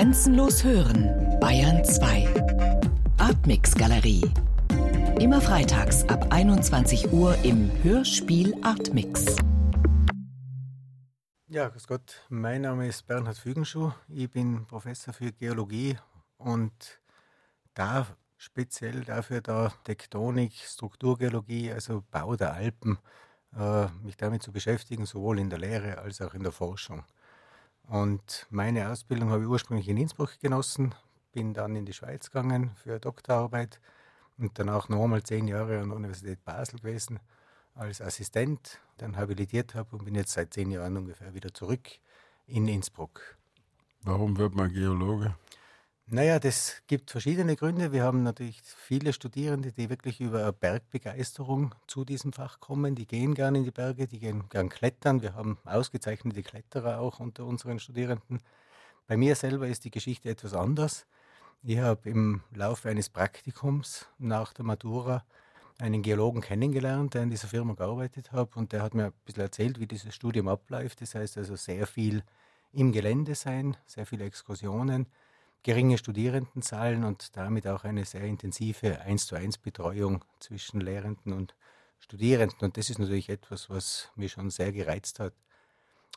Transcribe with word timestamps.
Grenzenlos 0.00 0.64
hören, 0.64 1.38
Bayern 1.40 1.84
2. 1.84 2.26
Artmix 3.18 3.74
Galerie. 3.74 4.32
Immer 5.20 5.42
freitags 5.42 6.08
ab 6.08 6.28
21 6.30 7.12
Uhr 7.12 7.36
im 7.44 7.70
Hörspiel 7.82 8.54
Artmix. 8.62 9.36
Ja, 11.48 11.68
grüß 11.68 11.86
Gott. 11.86 12.24
Mein 12.30 12.62
Name 12.62 12.88
ist 12.88 13.06
Bernhard 13.06 13.36
Fügenschuh. 13.36 13.92
Ich 14.08 14.30
bin 14.30 14.64
Professor 14.64 15.12
für 15.12 15.32
Geologie 15.32 15.98
und 16.38 17.02
da 17.74 18.06
speziell 18.38 19.04
dafür 19.04 19.42
da 19.42 19.70
Tektonik, 19.84 20.54
Strukturgeologie, 20.54 21.72
also 21.72 22.02
Bau 22.10 22.36
der 22.36 22.54
Alpen, 22.54 22.98
äh, 23.54 23.88
mich 24.02 24.16
damit 24.16 24.42
zu 24.42 24.50
beschäftigen, 24.50 25.04
sowohl 25.04 25.38
in 25.38 25.50
der 25.50 25.58
Lehre 25.58 25.98
als 25.98 26.22
auch 26.22 26.32
in 26.32 26.42
der 26.42 26.52
Forschung. 26.52 27.04
Und 27.90 28.46
meine 28.50 28.88
Ausbildung 28.88 29.30
habe 29.30 29.42
ich 29.42 29.48
ursprünglich 29.48 29.88
in 29.88 29.96
Innsbruck 29.96 30.38
genossen, 30.38 30.94
bin 31.32 31.54
dann 31.54 31.74
in 31.74 31.86
die 31.86 31.92
Schweiz 31.92 32.30
gegangen 32.30 32.70
für 32.76 32.90
eine 32.90 33.00
Doktorarbeit 33.00 33.80
und 34.38 34.56
danach 34.60 34.88
nochmal 34.88 35.24
zehn 35.24 35.48
Jahre 35.48 35.80
an 35.80 35.88
der 35.88 35.96
Universität 35.96 36.44
Basel 36.44 36.78
gewesen 36.78 37.18
als 37.74 38.00
Assistent, 38.00 38.78
dann 38.98 39.16
habilitiert 39.16 39.74
habe 39.74 39.96
und 39.96 40.04
bin 40.04 40.14
jetzt 40.14 40.34
seit 40.34 40.54
zehn 40.54 40.70
Jahren 40.70 40.96
ungefähr 40.98 41.34
wieder 41.34 41.52
zurück 41.52 41.88
in 42.46 42.68
Innsbruck. 42.68 43.36
Warum 44.02 44.38
wird 44.38 44.54
man 44.54 44.72
Geologe? 44.72 45.34
Naja, 46.12 46.40
das 46.40 46.82
gibt 46.88 47.12
verschiedene 47.12 47.54
Gründe. 47.54 47.92
Wir 47.92 48.02
haben 48.02 48.24
natürlich 48.24 48.60
viele 48.64 49.12
Studierende, 49.12 49.70
die 49.70 49.88
wirklich 49.90 50.20
über 50.20 50.50
Bergbegeisterung 50.50 51.72
zu 51.86 52.04
diesem 52.04 52.32
Fach 52.32 52.58
kommen. 52.58 52.96
Die 52.96 53.06
gehen 53.06 53.32
gerne 53.32 53.58
in 53.58 53.64
die 53.64 53.70
Berge, 53.70 54.08
die 54.08 54.18
gehen 54.18 54.48
gern 54.48 54.68
klettern. 54.68 55.22
Wir 55.22 55.36
haben 55.36 55.58
ausgezeichnete 55.64 56.42
Kletterer 56.42 56.98
auch 56.98 57.20
unter 57.20 57.44
unseren 57.44 57.78
Studierenden. 57.78 58.40
Bei 59.06 59.16
mir 59.16 59.36
selber 59.36 59.68
ist 59.68 59.84
die 59.84 59.92
Geschichte 59.92 60.28
etwas 60.30 60.52
anders. 60.52 61.06
Ich 61.62 61.78
habe 61.78 62.10
im 62.10 62.42
Laufe 62.52 62.88
eines 62.88 63.08
Praktikums 63.08 64.08
nach 64.18 64.52
der 64.52 64.64
Matura 64.64 65.24
einen 65.78 66.02
Geologen 66.02 66.40
kennengelernt, 66.40 67.14
der 67.14 67.22
in 67.22 67.30
dieser 67.30 67.46
Firma 67.46 67.74
gearbeitet 67.74 68.32
hat 68.32 68.56
und 68.56 68.72
der 68.72 68.82
hat 68.82 68.94
mir 68.94 69.04
ein 69.06 69.12
bisschen 69.26 69.44
erzählt, 69.44 69.78
wie 69.78 69.86
dieses 69.86 70.12
Studium 70.12 70.48
abläuft. 70.48 71.02
Das 71.02 71.14
heißt 71.14 71.38
also 71.38 71.54
sehr 71.54 71.86
viel 71.86 72.24
im 72.72 72.90
Gelände 72.90 73.36
sein, 73.36 73.76
sehr 73.86 74.06
viele 74.06 74.24
Exkursionen, 74.24 75.06
geringe 75.62 75.98
Studierendenzahlen 75.98 77.04
und 77.04 77.36
damit 77.36 77.66
auch 77.66 77.84
eine 77.84 78.04
sehr 78.04 78.22
intensive 78.22 79.00
1 79.00 79.26
zu 79.26 79.36
1 79.36 79.58
Betreuung 79.58 80.24
zwischen 80.38 80.80
Lehrenden 80.80 81.32
und 81.32 81.54
Studierenden. 81.98 82.58
Und 82.60 82.76
das 82.76 82.90
ist 82.90 82.98
natürlich 82.98 83.28
etwas, 83.28 83.68
was 83.68 84.10
mich 84.16 84.32
schon 84.32 84.50
sehr 84.50 84.72
gereizt 84.72 85.20
hat. 85.20 85.34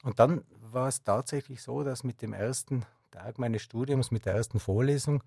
Und 0.03 0.19
dann 0.19 0.43
war 0.71 0.87
es 0.87 1.03
tatsächlich 1.03 1.61
so, 1.61 1.83
dass 1.83 2.03
mit 2.03 2.21
dem 2.21 2.33
ersten 2.33 2.85
Tag 3.11 3.37
meines 3.37 3.61
Studiums, 3.61 4.11
mit 4.11 4.25
der 4.25 4.33
ersten 4.33 4.59
Vorlesung, 4.59 5.23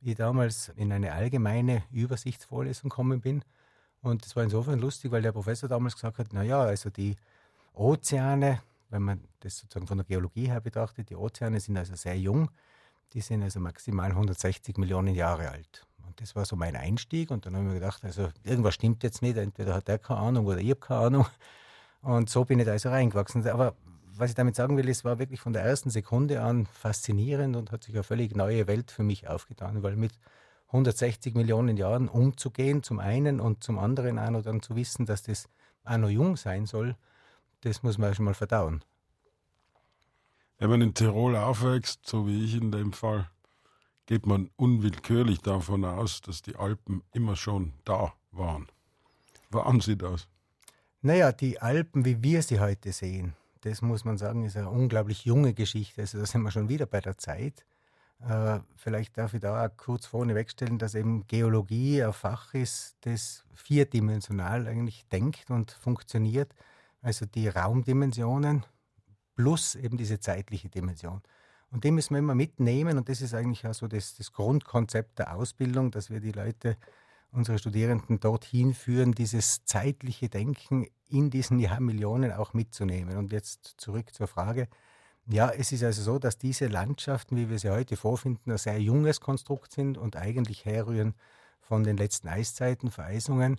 ich 0.00 0.16
damals 0.16 0.70
in 0.76 0.92
eine 0.92 1.12
allgemeine 1.12 1.82
Übersichtsvorlesung 1.90 2.90
gekommen 2.90 3.20
bin. 3.20 3.42
Und 4.02 4.24
das 4.24 4.36
war 4.36 4.42
insofern 4.42 4.78
lustig, 4.78 5.10
weil 5.10 5.22
der 5.22 5.32
Professor 5.32 5.68
damals 5.68 5.94
gesagt 5.94 6.18
hat, 6.18 6.32
naja, 6.32 6.60
also 6.60 6.90
die 6.90 7.16
Ozeane, 7.72 8.60
wenn 8.90 9.02
man 9.02 9.24
das 9.40 9.58
sozusagen 9.58 9.86
von 9.86 9.98
der 9.98 10.04
Geologie 10.04 10.48
her 10.48 10.60
betrachtet, 10.60 11.08
die 11.08 11.16
Ozeane 11.16 11.58
sind 11.58 11.76
also 11.76 11.94
sehr 11.94 12.18
jung. 12.18 12.50
Die 13.14 13.20
sind 13.20 13.42
also 13.42 13.60
maximal 13.60 14.10
160 14.10 14.76
Millionen 14.76 15.14
Jahre 15.14 15.50
alt. 15.50 15.86
Und 16.06 16.20
das 16.20 16.34
war 16.36 16.44
so 16.44 16.56
mein 16.56 16.76
Einstieg. 16.76 17.30
Und 17.30 17.46
dann 17.46 17.54
habe 17.54 17.64
ich 17.64 17.68
mir 17.68 17.80
gedacht, 17.80 18.04
also 18.04 18.28
irgendwas 18.42 18.74
stimmt 18.74 19.02
jetzt 19.02 19.22
nicht. 19.22 19.36
Entweder 19.36 19.74
hat 19.74 19.88
er 19.88 19.98
keine 19.98 20.20
Ahnung 20.20 20.46
oder 20.46 20.58
ich 20.58 20.70
habe 20.70 20.80
keine 20.80 21.00
Ahnung. 21.00 21.26
Und 22.02 22.28
so 22.28 22.44
bin 22.44 22.58
ich 22.58 22.66
da 22.66 22.72
also 22.72 22.90
reingewachsen. 22.90 23.48
Aber 23.48 23.74
was 24.16 24.30
ich 24.30 24.36
damit 24.36 24.56
sagen 24.56 24.76
will, 24.76 24.88
es 24.88 25.04
war 25.04 25.18
wirklich 25.18 25.40
von 25.40 25.52
der 25.52 25.62
ersten 25.62 25.90
Sekunde 25.90 26.42
an 26.42 26.66
faszinierend 26.66 27.56
und 27.56 27.72
hat 27.72 27.84
sich 27.84 27.94
eine 27.94 28.04
völlig 28.04 28.36
neue 28.36 28.66
Welt 28.66 28.90
für 28.90 29.02
mich 29.02 29.26
aufgetan, 29.28 29.82
weil 29.82 29.96
mit 29.96 30.12
160 30.68 31.34
Millionen 31.34 31.76
Jahren 31.76 32.08
umzugehen, 32.08 32.82
zum 32.82 32.98
einen 32.98 33.40
und 33.40 33.64
zum 33.64 33.78
anderen 33.78 34.18
auch 34.18 34.30
noch 34.30 34.42
dann 34.42 34.60
zu 34.60 34.76
wissen, 34.76 35.06
dass 35.06 35.22
das 35.22 35.48
auch 35.84 35.96
noch 35.96 36.10
jung 36.10 36.36
sein 36.36 36.66
soll, 36.66 36.96
das 37.62 37.82
muss 37.82 37.98
man 37.98 38.14
schon 38.14 38.24
mal 38.24 38.34
verdauen. 38.34 38.84
Wenn 40.64 40.70
man 40.70 40.80
in 40.80 40.94
Tirol 40.94 41.36
aufwächst, 41.36 42.06
so 42.06 42.26
wie 42.26 42.42
ich 42.42 42.54
in 42.54 42.72
dem 42.72 42.94
Fall, 42.94 43.28
geht 44.06 44.24
man 44.24 44.48
unwillkürlich 44.56 45.42
davon 45.42 45.84
aus, 45.84 46.22
dass 46.22 46.40
die 46.40 46.56
Alpen 46.56 47.02
immer 47.12 47.36
schon 47.36 47.74
da 47.84 48.14
waren. 48.32 48.66
Waren 49.50 49.82
sie 49.82 49.98
das? 49.98 50.26
Naja, 51.02 51.32
die 51.32 51.60
Alpen, 51.60 52.06
wie 52.06 52.22
wir 52.22 52.42
sie 52.42 52.60
heute 52.60 52.92
sehen, 52.92 53.34
das 53.60 53.82
muss 53.82 54.06
man 54.06 54.16
sagen, 54.16 54.42
ist 54.42 54.56
eine 54.56 54.70
unglaublich 54.70 55.26
junge 55.26 55.52
Geschichte. 55.52 56.00
Also 56.00 56.18
da 56.18 56.24
sind 56.24 56.40
wir 56.40 56.50
schon 56.50 56.70
wieder 56.70 56.86
bei 56.86 57.02
der 57.02 57.18
Zeit. 57.18 57.66
Äh, 58.26 58.60
vielleicht 58.78 59.18
darf 59.18 59.34
ich 59.34 59.42
da 59.42 59.66
auch 59.66 59.76
kurz 59.76 60.06
vorne 60.06 60.34
wegstellen, 60.34 60.78
dass 60.78 60.94
eben 60.94 61.26
Geologie 61.26 62.02
ein 62.02 62.14
Fach 62.14 62.54
ist, 62.54 62.96
das 63.02 63.44
vierdimensional 63.52 64.66
eigentlich 64.66 65.04
denkt 65.12 65.50
und 65.50 65.72
funktioniert. 65.72 66.54
Also 67.02 67.26
die 67.26 67.48
Raumdimensionen, 67.48 68.64
plus 69.34 69.74
eben 69.74 69.96
diese 69.96 70.20
zeitliche 70.20 70.68
Dimension. 70.68 71.22
Und 71.70 71.84
die 71.84 71.90
müssen 71.90 72.14
wir 72.14 72.20
immer 72.20 72.34
mitnehmen 72.34 72.98
und 72.98 73.08
das 73.08 73.20
ist 73.20 73.34
eigentlich 73.34 73.66
auch 73.66 73.74
so 73.74 73.88
das, 73.88 74.14
das 74.14 74.32
Grundkonzept 74.32 75.18
der 75.18 75.34
Ausbildung, 75.34 75.90
dass 75.90 76.10
wir 76.10 76.20
die 76.20 76.32
Leute, 76.32 76.76
unsere 77.32 77.58
Studierenden 77.58 78.20
dorthin 78.20 78.74
führen, 78.74 79.12
dieses 79.12 79.64
zeitliche 79.64 80.28
Denken 80.28 80.86
in 81.08 81.30
diesen 81.30 81.58
Jahrmillionen 81.58 82.32
auch 82.32 82.54
mitzunehmen. 82.54 83.16
Und 83.16 83.32
jetzt 83.32 83.74
zurück 83.76 84.14
zur 84.14 84.28
Frage. 84.28 84.68
Ja, 85.26 85.50
es 85.50 85.72
ist 85.72 85.82
also 85.82 86.02
so, 86.02 86.18
dass 86.18 86.38
diese 86.38 86.68
Landschaften, 86.68 87.36
wie 87.36 87.48
wir 87.48 87.58
sie 87.58 87.70
heute 87.70 87.96
vorfinden, 87.96 88.52
ein 88.52 88.58
sehr 88.58 88.80
junges 88.80 89.20
Konstrukt 89.20 89.72
sind 89.72 89.98
und 89.98 90.16
eigentlich 90.16 90.64
herrühren 90.64 91.14
von 91.60 91.82
den 91.82 91.96
letzten 91.96 92.28
Eiszeiten, 92.28 92.90
Vereisungen 92.90 93.58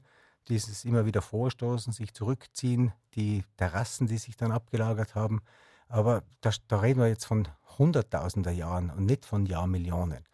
dieses 0.49 0.85
immer 0.85 1.05
wieder 1.05 1.21
Vorstoßen, 1.21 1.93
sich 1.93 2.13
zurückziehen, 2.13 2.93
die 3.15 3.43
Terrassen, 3.57 4.07
die 4.07 4.17
sich 4.17 4.37
dann 4.37 4.51
abgelagert 4.51 5.15
haben. 5.15 5.41
Aber 5.87 6.23
da, 6.41 6.51
da 6.67 6.79
reden 6.79 6.99
wir 6.99 7.07
jetzt 7.07 7.25
von 7.25 7.47
Hunderttausender 7.77 8.51
Jahren 8.51 8.89
und 8.89 9.05
nicht 9.05 9.25
von 9.25 9.45
Jahrmillionen. 9.45 10.25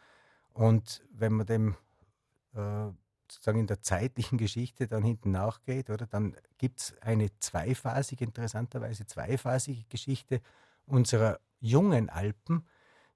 Und 0.54 1.04
wenn 1.12 1.34
man 1.34 1.46
dem 1.46 1.76
äh, 2.54 2.90
sozusagen 3.32 3.60
in 3.60 3.68
der 3.68 3.82
zeitlichen 3.82 4.38
Geschichte 4.38 4.88
dann 4.88 5.04
hinten 5.04 5.32
nachgeht, 5.32 5.90
oder, 5.90 6.06
dann 6.06 6.36
gibt 6.58 6.82
es 6.82 7.02
eine 7.02 7.30
zweiphasige, 7.40 8.26
interessanterweise 8.26 9.06
zweiphasige 9.06 9.86
Geschichte 9.90 10.42
unserer 10.86 11.40
jungen 11.60 12.10
Alpen, 12.10 12.66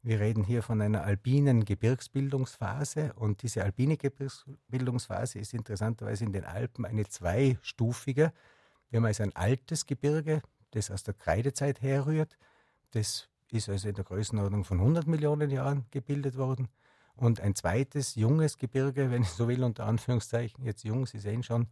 wir 0.05 0.19
reden 0.19 0.43
hier 0.43 0.61
von 0.61 0.81
einer 0.81 1.03
alpinen 1.03 1.65
Gebirgsbildungsphase 1.65 3.13
und 3.15 3.41
diese 3.41 3.63
alpine 3.63 3.97
Gebirgsbildungsphase 3.97 5.39
ist 5.39 5.55
interessanterweise 5.55 6.25
in 6.25 6.31
den 6.31 6.45
Alpen 6.45 6.85
eine 6.85 7.07
zweistufige. 7.07 8.31
Wir 8.91 8.97
haben 8.97 9.05
also 9.05 9.23
ein 9.23 9.35
altes 9.35 9.87
Gebirge, 9.87 10.43
das 10.69 10.91
aus 10.91 11.01
der 11.01 11.15
Kreidezeit 11.15 11.81
herrührt. 11.81 12.37
Das 12.91 13.29
ist 13.49 13.67
also 13.67 13.89
in 13.89 13.95
der 13.95 14.03
Größenordnung 14.03 14.63
von 14.63 14.79
100 14.79 15.07
Millionen 15.07 15.49
Jahren 15.49 15.87
gebildet 15.89 16.37
worden. 16.37 16.67
Und 17.15 17.39
ein 17.39 17.55
zweites 17.55 18.13
junges 18.13 18.59
Gebirge, 18.59 19.09
wenn 19.09 19.23
ich 19.23 19.29
so 19.29 19.47
will, 19.47 19.63
unter 19.63 19.87
Anführungszeichen, 19.87 20.63
jetzt 20.63 20.83
jung, 20.83 21.07
Sie 21.07 21.17
sehen 21.17 21.41
schon, 21.41 21.65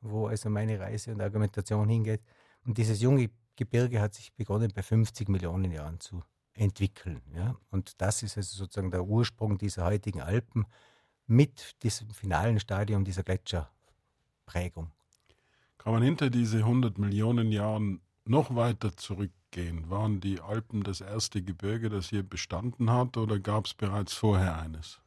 wo 0.00 0.26
also 0.26 0.50
meine 0.50 0.80
Reise 0.80 1.12
und 1.12 1.20
Argumentation 1.20 1.88
hingeht. 1.88 2.22
Und 2.64 2.78
dieses 2.78 3.00
junge 3.00 3.30
Gebirge 3.54 4.00
hat 4.00 4.14
sich 4.14 4.32
begonnen 4.32 4.72
bei 4.74 4.82
50 4.82 5.28
Millionen 5.28 5.70
Jahren 5.70 6.00
zu 6.00 6.24
entwickeln. 6.56 7.22
Ja? 7.34 7.56
Und 7.70 8.00
das 8.00 8.22
ist 8.22 8.36
also 8.36 8.56
sozusagen 8.56 8.90
der 8.90 9.04
Ursprung 9.04 9.58
dieser 9.58 9.84
heutigen 9.84 10.20
Alpen 10.20 10.66
mit 11.26 11.82
diesem 11.82 12.10
finalen 12.10 12.60
Stadium 12.60 13.04
dieser 13.04 13.22
Gletscherprägung. 13.22 14.90
Kann 15.78 15.92
man 15.92 16.02
hinter 16.02 16.30
diese 16.30 16.58
100 16.58 16.98
Millionen 16.98 17.52
Jahren 17.52 18.00
noch 18.24 18.54
weiter 18.54 18.96
zurückgehen? 18.96 19.88
Waren 19.90 20.20
die 20.20 20.40
Alpen 20.40 20.82
das 20.82 21.00
erste 21.00 21.42
Gebirge, 21.42 21.88
das 21.88 22.08
hier 22.08 22.22
bestanden 22.22 22.90
hat, 22.90 23.16
oder 23.16 23.38
gab 23.38 23.66
es 23.66 23.74
bereits 23.74 24.12
vorher 24.12 24.58
eines? 24.58 25.00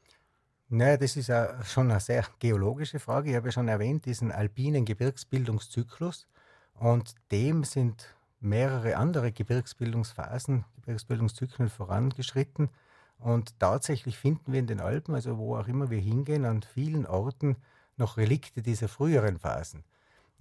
Naja, 0.69 0.97
das 0.97 1.17
ist 1.17 1.27
ja 1.27 1.63
schon 1.63 1.89
eine 1.89 1.99
sehr 1.99 2.25
geologische 2.37 2.99
Frage. 2.99 3.31
Ich 3.31 3.35
habe 3.35 3.47
ja 3.47 3.51
schon 3.51 3.67
erwähnt, 3.67 4.05
diesen 4.05 4.31
alpinen 4.31 4.85
Gebirgsbildungszyklus. 4.85 6.27
Und 6.75 7.15
dem 7.31 7.63
sind 7.63 8.15
mehrere 8.39 8.97
andere 8.97 9.31
Gebirgsbildungsphasen, 9.31 10.65
Gebirgsbildungszyklen 10.75 11.69
vorangeschritten. 11.69 12.69
Und 13.17 13.59
tatsächlich 13.59 14.17
finden 14.17 14.53
wir 14.53 14.59
in 14.59 14.67
den 14.67 14.79
Alpen, 14.79 15.15
also 15.15 15.37
wo 15.37 15.57
auch 15.57 15.67
immer 15.67 15.89
wir 15.89 15.99
hingehen, 15.99 16.45
an 16.45 16.61
vielen 16.63 17.05
Orten 17.05 17.57
noch 17.97 18.17
Relikte 18.17 18.61
dieser 18.61 18.87
früheren 18.87 19.39
Phasen. 19.39 19.83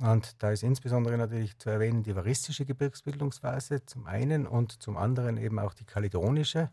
Und 0.00 0.40
da 0.42 0.52
ist 0.52 0.62
insbesondere 0.62 1.18
natürlich 1.18 1.58
zu 1.58 1.70
erwähnen 1.70 2.04
die 2.04 2.14
varistische 2.14 2.64
Gebirgsbildungsphase 2.64 3.84
zum 3.84 4.06
einen 4.06 4.46
und 4.46 4.80
zum 4.80 4.96
anderen 4.96 5.36
eben 5.36 5.58
auch 5.58 5.74
die 5.74 5.84
kaledonische, 5.84 6.70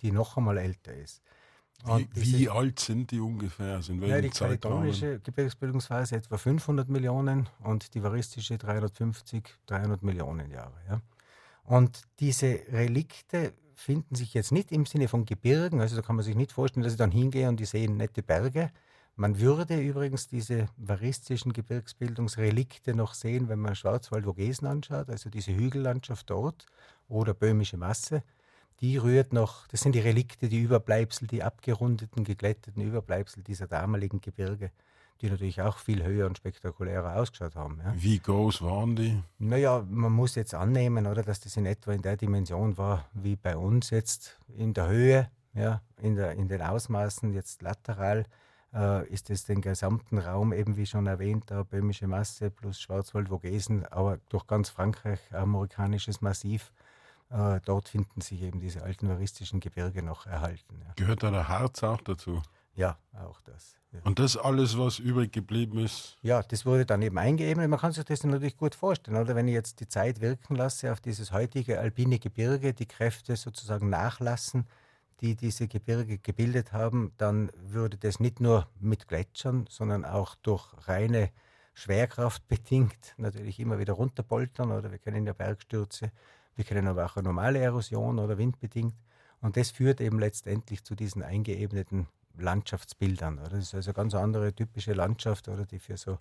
die 0.00 0.12
noch 0.12 0.36
einmal 0.36 0.58
älter 0.58 0.94
ist. 0.94 1.22
Wie, 1.84 2.08
wie, 2.14 2.48
alt 2.48 2.80
sind 2.80 3.10
die 3.12 3.20
ungefähr? 3.20 3.80
Sind 3.82 4.02
ja, 4.02 4.20
die 4.20 4.30
kaledonische 4.30 5.20
Gebirgsbildungsphase 5.20 6.16
etwa 6.16 6.36
500 6.36 6.88
Millionen 6.88 7.48
und 7.62 7.94
die 7.94 8.02
varistische 8.02 8.58
350, 8.58 9.44
300 9.66 10.02
Millionen 10.02 10.50
Jahre. 10.50 10.74
Ja. 10.88 11.00
Und 11.64 12.02
diese 12.18 12.60
Relikte 12.72 13.52
finden 13.74 14.16
sich 14.16 14.34
jetzt 14.34 14.50
nicht 14.50 14.72
im 14.72 14.86
Sinne 14.86 15.06
von 15.06 15.24
Gebirgen, 15.24 15.80
also 15.80 15.94
da 15.94 16.02
kann 16.02 16.16
man 16.16 16.24
sich 16.24 16.34
nicht 16.34 16.50
vorstellen, 16.50 16.82
dass 16.82 16.92
ich 16.92 16.98
dann 16.98 17.12
hingehe 17.12 17.48
und 17.48 17.60
die 17.60 17.64
sehen 17.64 17.96
nette 17.96 18.22
Berge. 18.22 18.70
Man 19.14 19.40
würde 19.40 19.80
übrigens 19.80 20.28
diese 20.28 20.66
varistischen 20.76 21.52
Gebirgsbildungsrelikte 21.52 22.94
noch 22.94 23.14
sehen, 23.14 23.48
wenn 23.48 23.58
man 23.60 23.74
Schwarzwald-Vogesen 23.74 24.66
anschaut, 24.66 25.08
also 25.08 25.30
diese 25.30 25.54
Hügellandschaft 25.54 26.30
dort 26.30 26.66
oder 27.08 27.34
böhmische 27.34 27.76
Masse. 27.76 28.22
Die 28.80 28.96
rührt 28.96 29.32
noch, 29.32 29.66
das 29.68 29.80
sind 29.80 29.94
die 29.94 30.00
Relikte, 30.00 30.48
die 30.48 30.60
Überbleibsel, 30.62 31.26
die 31.26 31.42
abgerundeten, 31.42 32.24
geglätteten 32.24 32.82
Überbleibsel 32.82 33.42
dieser 33.42 33.66
damaligen 33.66 34.20
Gebirge 34.20 34.70
die 35.20 35.30
natürlich 35.30 35.60
auch 35.60 35.78
viel 35.78 36.04
höher 36.04 36.26
und 36.26 36.36
spektakulärer 36.36 37.16
ausgeschaut 37.16 37.56
haben. 37.56 37.80
Ja. 37.84 37.92
Wie 37.96 38.18
groß 38.18 38.62
waren 38.62 38.94
die? 38.94 39.20
Naja, 39.38 39.84
man 39.88 40.12
muss 40.12 40.34
jetzt 40.36 40.54
annehmen, 40.54 41.06
oder, 41.06 41.22
dass 41.22 41.40
das 41.40 41.56
in 41.56 41.66
etwa 41.66 41.92
in 41.92 42.02
der 42.02 42.16
Dimension 42.16 42.78
war 42.78 43.06
wie 43.14 43.36
bei 43.36 43.56
uns 43.56 43.90
jetzt 43.90 44.38
in 44.56 44.74
der 44.74 44.88
Höhe, 44.88 45.30
ja, 45.54 45.82
in, 46.00 46.14
der, 46.14 46.32
in 46.32 46.48
den 46.48 46.62
Ausmaßen 46.62 47.32
jetzt 47.32 47.62
lateral. 47.62 48.26
Äh, 48.72 49.08
ist 49.08 49.30
es 49.30 49.44
den 49.44 49.62
gesamten 49.62 50.18
Raum, 50.18 50.52
eben 50.52 50.76
wie 50.76 50.86
schon 50.86 51.06
erwähnt, 51.06 51.44
da 51.50 51.62
böhmische 51.62 52.06
Masse 52.06 52.50
plus 52.50 52.78
Schwarzwald-Vogesen, 52.80 53.86
aber 53.86 54.18
durch 54.28 54.46
ganz 54.46 54.68
Frankreich 54.68 55.20
amerikanisches 55.32 56.20
Massiv. 56.20 56.70
Äh, 57.30 57.60
dort 57.64 57.88
finden 57.88 58.20
sich 58.20 58.42
eben 58.42 58.60
diese 58.60 58.82
alten 58.82 59.08
varistischen 59.08 59.60
Gebirge 59.60 60.02
noch 60.02 60.26
erhalten. 60.26 60.80
Ja. 60.80 60.92
Gehört 60.96 61.22
da 61.22 61.30
der 61.30 61.48
Harz 61.48 61.82
auch 61.82 62.00
dazu? 62.00 62.42
Ja, 62.74 62.96
auch 63.12 63.40
das. 63.40 63.76
Ja. 63.92 64.00
Und 64.04 64.18
das 64.18 64.36
alles, 64.36 64.78
was 64.78 64.98
übrig 64.98 65.32
geblieben 65.32 65.78
ist? 65.78 66.16
Ja, 66.22 66.42
das 66.42 66.64
wurde 66.64 66.86
dann 66.86 67.02
eben 67.02 67.18
eingeebnet. 67.18 67.68
Man 67.68 67.78
kann 67.78 67.92
sich 67.92 68.04
das 68.04 68.22
natürlich 68.22 68.56
gut 68.56 68.74
vorstellen, 68.74 69.16
oder? 69.16 69.34
Wenn 69.34 69.48
ich 69.48 69.54
jetzt 69.54 69.80
die 69.80 69.88
Zeit 69.88 70.20
wirken 70.20 70.54
lasse 70.56 70.92
auf 70.92 71.00
dieses 71.00 71.32
heutige 71.32 71.80
alpine 71.80 72.18
Gebirge, 72.18 72.74
die 72.74 72.86
Kräfte 72.86 73.36
sozusagen 73.36 73.88
nachlassen, 73.88 74.66
die 75.20 75.34
diese 75.34 75.68
Gebirge 75.68 76.18
gebildet 76.18 76.72
haben, 76.72 77.12
dann 77.16 77.50
würde 77.56 77.96
das 77.96 78.20
nicht 78.20 78.40
nur 78.40 78.68
mit 78.78 79.08
Gletschern, 79.08 79.66
sondern 79.68 80.04
auch 80.04 80.34
durch 80.36 80.64
reine 80.86 81.30
Schwerkraft 81.74 82.46
bedingt 82.48 83.14
natürlich 83.16 83.58
immer 83.58 83.78
wieder 83.78 83.94
runterpoltern. 83.94 84.70
Oder 84.70 84.90
wir 84.90 84.98
kennen 84.98 85.26
ja 85.26 85.32
Bergstürze, 85.32 86.12
wir 86.58 86.64
kennen 86.64 86.88
aber 86.88 87.06
auch 87.06 87.16
eine 87.16 87.28
normale 87.28 87.60
Erosion 87.60 88.18
oder 88.18 88.36
windbedingt. 88.36 88.96
Und 89.40 89.56
das 89.56 89.70
führt 89.70 90.00
eben 90.00 90.18
letztendlich 90.18 90.82
zu 90.82 90.96
diesen 90.96 91.22
eingeebneten 91.22 92.08
Landschaftsbildern. 92.36 93.38
Oder? 93.38 93.50
Das 93.50 93.60
ist 93.60 93.74
also 93.76 93.90
eine 93.90 93.94
ganz 93.94 94.14
andere 94.16 94.52
typische 94.52 94.92
Landschaft, 94.92 95.46
oder 95.46 95.64
die 95.64 95.78
für 95.78 95.96
so 95.96 96.18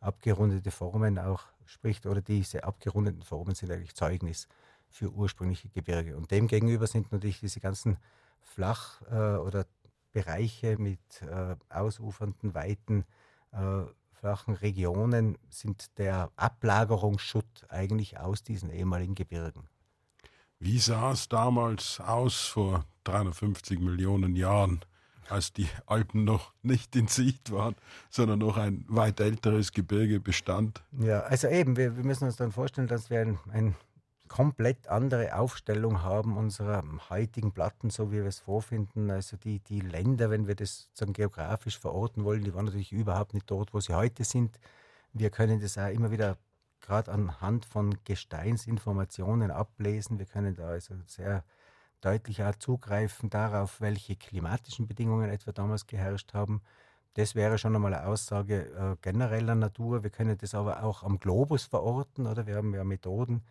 abgerundete 0.00 0.70
Formen 0.70 1.18
auch 1.18 1.44
spricht. 1.64 2.04
Oder 2.04 2.20
diese 2.20 2.64
abgerundeten 2.64 3.22
Formen 3.22 3.54
sind 3.54 3.70
eigentlich 3.72 3.94
Zeugnis 3.94 4.46
für 4.90 5.10
ursprüngliche 5.10 5.70
Gebirge. 5.70 6.18
Und 6.18 6.30
demgegenüber 6.30 6.86
sind 6.86 7.10
natürlich 7.10 7.40
diese 7.40 7.60
ganzen 7.60 7.96
Flach- 8.42 9.00
äh, 9.10 9.38
oder 9.38 9.64
Bereiche 10.12 10.76
mit 10.76 11.22
äh, 11.22 11.56
ausufernden, 11.70 12.52
weiten, 12.52 13.06
äh, 13.52 13.84
flachen 14.12 14.54
Regionen 14.54 15.38
sind 15.48 15.96
der 15.96 16.30
Ablagerungsschutt 16.36 17.64
eigentlich 17.70 18.18
aus 18.18 18.42
diesen 18.42 18.68
ehemaligen 18.68 19.14
Gebirgen. 19.14 19.66
Wie 20.60 20.78
sah 20.78 21.12
es 21.12 21.28
damals 21.28 22.00
aus 22.00 22.46
vor 22.46 22.84
350 23.04 23.80
Millionen 23.80 24.34
Jahren? 24.36 24.80
als 25.30 25.52
die 25.52 25.68
Alpen 25.86 26.24
noch 26.24 26.54
nicht 26.62 26.96
in 26.96 27.06
Sicht 27.06 27.50
waren, 27.50 27.76
sondern 28.10 28.38
noch 28.38 28.56
ein 28.56 28.84
weit 28.88 29.20
älteres 29.20 29.72
Gebirge 29.72 30.20
bestand. 30.20 30.82
Ja, 30.98 31.20
also 31.20 31.48
eben, 31.48 31.76
wir, 31.76 31.96
wir 31.96 32.04
müssen 32.04 32.24
uns 32.24 32.36
dann 32.36 32.52
vorstellen, 32.52 32.88
dass 32.88 33.10
wir 33.10 33.20
ein, 33.20 33.38
ein 33.52 33.76
komplett 34.28 34.88
andere 34.88 35.34
Aufstellung 35.36 36.02
haben 36.02 36.36
unserer 36.36 36.82
heutigen 37.08 37.52
Platten, 37.52 37.90
so 37.90 38.12
wie 38.12 38.16
wir 38.16 38.26
es 38.26 38.40
vorfinden. 38.40 39.10
Also 39.10 39.36
die, 39.36 39.60
die 39.60 39.80
Länder, 39.80 40.30
wenn 40.30 40.46
wir 40.46 40.54
das 40.54 40.84
sozusagen 40.84 41.14
geografisch 41.14 41.78
verorten 41.78 42.24
wollen, 42.24 42.44
die 42.44 42.54
waren 42.54 42.66
natürlich 42.66 42.92
überhaupt 42.92 43.34
nicht 43.34 43.50
dort, 43.50 43.74
wo 43.74 43.80
sie 43.80 43.94
heute 43.94 44.24
sind. 44.24 44.58
Wir 45.12 45.30
können 45.30 45.60
das 45.60 45.78
auch 45.78 45.88
immer 45.88 46.10
wieder 46.10 46.36
gerade 46.80 47.12
anhand 47.12 47.64
von 47.64 47.96
Gesteinsinformationen 48.04 49.50
ablesen. 49.50 50.18
Wir 50.18 50.26
können 50.26 50.54
da 50.54 50.68
also 50.68 50.94
sehr 51.06 51.44
deutlich 52.00 52.42
auch 52.42 52.54
zugreifen 52.56 53.30
darauf, 53.30 53.80
welche 53.80 54.16
klimatischen 54.16 54.86
Bedingungen 54.86 55.30
etwa 55.30 55.52
damals 55.52 55.86
geherrscht 55.86 56.34
haben. 56.34 56.62
Das 57.14 57.34
wäre 57.34 57.58
schon 57.58 57.74
einmal 57.74 57.94
eine 57.94 58.06
Aussage 58.06 58.66
äh, 58.66 58.96
genereller 59.02 59.54
Natur. 59.54 60.04
Wir 60.04 60.10
können 60.10 60.38
das 60.38 60.54
aber 60.54 60.84
auch 60.84 61.02
am 61.02 61.18
Globus 61.18 61.64
verorten, 61.64 62.26
oder? 62.26 62.46
Wir 62.46 62.56
haben 62.56 62.74
ja 62.74 62.84
Methoden, 62.84 63.42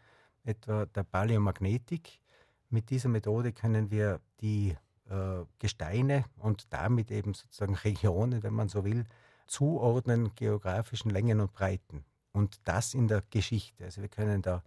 etwa 0.45 0.85
der 0.85 1.03
Paläomagnetik. 1.03 2.21
Mit 2.69 2.89
dieser 2.89 3.09
Methode 3.09 3.51
können 3.51 3.91
wir 3.91 4.21
die 4.41 4.77
äh, 5.09 5.43
Gesteine 5.59 6.25
und 6.37 6.71
damit 6.71 7.11
eben 7.11 7.33
sozusagen 7.33 7.75
Regionen, 7.75 8.43
wenn 8.43 8.53
man 8.53 8.69
so 8.69 8.85
will, 8.85 9.05
zuordnen 9.47 10.35
geografischen 10.35 11.11
Längen 11.11 11.39
und 11.39 11.53
Breiten. 11.53 12.05
Und 12.37 12.59
das 12.65 12.93
in 12.93 13.07
der 13.07 13.23
Geschichte. 13.31 13.83
Also 13.83 14.03
wir 14.03 14.09
können 14.09 14.43
da 14.43 14.61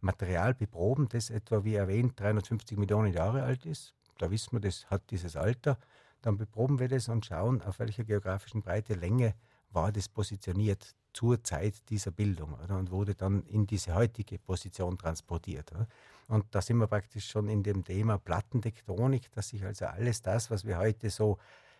Material 0.00 0.54
beproben, 0.54 1.08
das 1.08 1.28
etwa, 1.28 1.64
wie 1.64 1.74
erwähnt, 1.74 2.20
350 2.20 2.78
Millionen 2.78 3.12
Jahre 3.12 3.42
alt 3.42 3.66
ist. 3.66 3.94
Da 4.18 4.30
wissen 4.30 4.52
wir, 4.52 4.60
das 4.60 4.88
hat 4.90 5.10
dieses 5.10 5.34
Alter. 5.34 5.76
Dann 6.22 6.36
beproben 6.36 6.78
wir 6.78 6.86
das 6.86 7.08
und 7.08 7.26
schauen, 7.26 7.62
auf 7.62 7.80
welcher 7.80 8.04
geografischen 8.04 8.62
Breite, 8.62 8.94
Länge 8.94 9.34
war 9.72 9.90
das 9.90 10.08
positioniert 10.08 10.94
zur 11.12 11.42
Zeit 11.42 11.74
dieser 11.88 12.12
Bildung 12.12 12.54
oder? 12.62 12.78
und 12.78 12.92
wurde 12.92 13.16
dann 13.16 13.42
in 13.46 13.66
diese 13.66 13.96
heutige 13.96 14.38
Position 14.38 14.96
transportiert. 14.96 15.72
Oder? 15.72 15.88
Und 16.28 16.44
da 16.54 16.62
sind 16.62 16.78
wir 16.78 16.86
praktisch 16.86 17.28
schon 17.28 17.48
in 17.48 17.64
dem 17.64 17.82
Thema 17.82 18.18
Plattentektonik, 18.18 19.32
dass 19.32 19.48
sich 19.48 19.64
also 19.64 19.86
alles 19.86 20.22
das, 20.22 20.48
was 20.52 20.64
wir 20.64 20.78
heute 20.78 21.10
so 21.10 21.38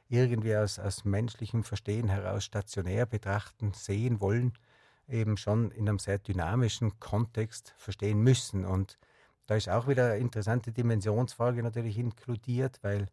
irgendwie 0.09 0.57
aus, 0.57 0.81
aus 0.81 1.05
menschlichem 1.05 1.63
Verstehen 1.63 2.09
heraus 2.09 2.45
stationär 2.45 3.07
betrachten, 3.07 3.73
sehen 3.75 4.21
wollen, 4.21 4.53
eben 5.09 5.37
schon 5.37 5.71
in 5.71 5.89
einem 5.89 5.99
sehr 5.99 6.19
dynamischen 6.19 6.99
Kontext 7.01 7.75
verstehen 7.79 8.21
müssen. 8.21 8.65
Und 8.65 8.99
da 9.47 9.55
ist 9.57 9.69
auch 9.69 9.87
wieder 9.87 10.13
eine 10.13 10.19
interessante 10.19 10.73
Dimensionsfrage 10.73 11.63
natürlich 11.63 11.99
inkludiert, 11.99 12.79
weil 12.83 13.07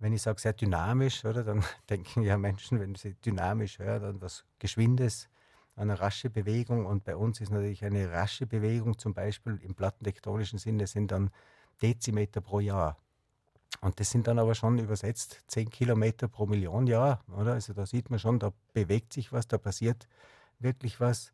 wenn 0.00 0.12
ich 0.12 0.22
sage 0.22 0.40
sehr 0.40 0.52
dynamisch, 0.52 1.24
oder, 1.24 1.44
dann 1.44 1.64
denken 1.90 2.22
ja 2.22 2.36
Menschen, 2.36 2.80
wenn 2.80 2.94
sie 2.94 3.14
dynamisch 3.14 3.78
hören, 3.78 4.04
an 4.04 4.20
was 4.20 4.44
Geschwindes, 4.58 5.28
eine 5.76 6.00
rasche 6.00 6.28
Bewegung. 6.28 6.86
Und 6.86 7.04
bei 7.04 7.16
uns 7.16 7.40
ist 7.40 7.50
natürlich 7.50 7.84
eine 7.84 8.10
rasche 8.10 8.46
Bewegung, 8.46 8.98
zum 8.98 9.14
Beispiel 9.14 9.60
im 9.62 9.74
plattentektonischen 9.74 10.58
Sinne, 10.58 10.86
sind 10.86 11.12
dann 11.12 11.30
Dezimeter 11.80 12.40
pro 12.40 12.60
Jahr. 12.60 12.96
Und 13.80 14.00
das 14.00 14.10
sind 14.10 14.26
dann 14.26 14.38
aber 14.38 14.54
schon 14.54 14.78
übersetzt 14.78 15.42
10 15.46 15.70
Kilometer 15.70 16.26
pro 16.26 16.46
Million 16.46 16.86
Jahr, 16.86 17.22
oder? 17.28 17.52
Also 17.52 17.74
da 17.74 17.86
sieht 17.86 18.10
man 18.10 18.18
schon, 18.18 18.38
da 18.40 18.52
bewegt 18.72 19.12
sich 19.12 19.32
was, 19.32 19.46
da 19.46 19.58
passiert 19.58 20.08
wirklich 20.58 21.00
was. 21.00 21.32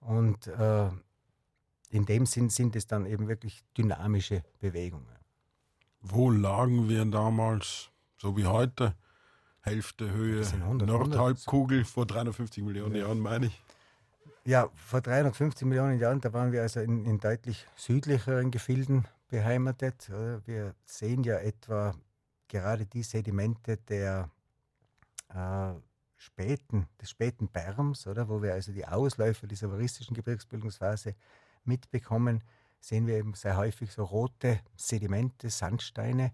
Und 0.00 0.46
äh, 0.46 0.90
in 1.90 2.06
dem 2.06 2.26
Sinn 2.26 2.50
sind 2.50 2.76
es 2.76 2.86
dann 2.86 3.06
eben 3.06 3.28
wirklich 3.28 3.64
dynamische 3.76 4.42
Bewegungen. 4.60 5.06
Wo 6.00 6.30
lagen 6.30 6.88
wir 6.88 7.04
damals, 7.04 7.90
so 8.18 8.36
wie 8.36 8.46
heute? 8.46 8.94
Hälfte 9.60 10.10
Höhe, 10.10 10.44
100, 10.44 10.86
Nordhalbkugel 10.86 11.78
100. 11.78 11.90
vor 11.90 12.06
350 12.06 12.62
Millionen 12.62 12.96
ja. 12.96 13.06
Jahren, 13.06 13.20
meine 13.20 13.46
ich. 13.46 13.62
Ja, 14.44 14.68
vor 14.74 15.00
350 15.00 15.66
Millionen 15.66 15.98
Jahren, 15.98 16.20
da 16.20 16.34
waren 16.34 16.52
wir 16.52 16.60
also 16.60 16.80
in, 16.80 17.06
in 17.06 17.18
deutlich 17.18 17.66
südlicheren 17.76 18.50
Gefilden 18.50 19.06
beheimatet. 19.28 20.10
Wir 20.44 20.74
sehen 20.84 21.24
ja 21.24 21.38
etwa 21.38 21.94
gerade 22.48 22.84
die 22.84 23.02
Sedimente 23.02 23.78
der 23.78 24.30
äh, 25.30 25.72
späten, 26.24 26.88
des 27.00 27.10
späten 27.10 27.48
Berms, 27.48 28.06
oder, 28.06 28.28
wo 28.28 28.42
wir 28.42 28.54
also 28.54 28.72
die 28.72 28.86
Ausläufer 28.86 29.46
dieser 29.46 29.70
varistischen 29.70 30.14
Gebirgsbildungsphase 30.14 31.14
mitbekommen, 31.64 32.42
sehen 32.80 33.06
wir 33.06 33.16
eben 33.16 33.34
sehr 33.34 33.56
häufig 33.56 33.92
so 33.92 34.04
rote 34.04 34.60
Sedimente, 34.76 35.50
Sandsteine, 35.50 36.32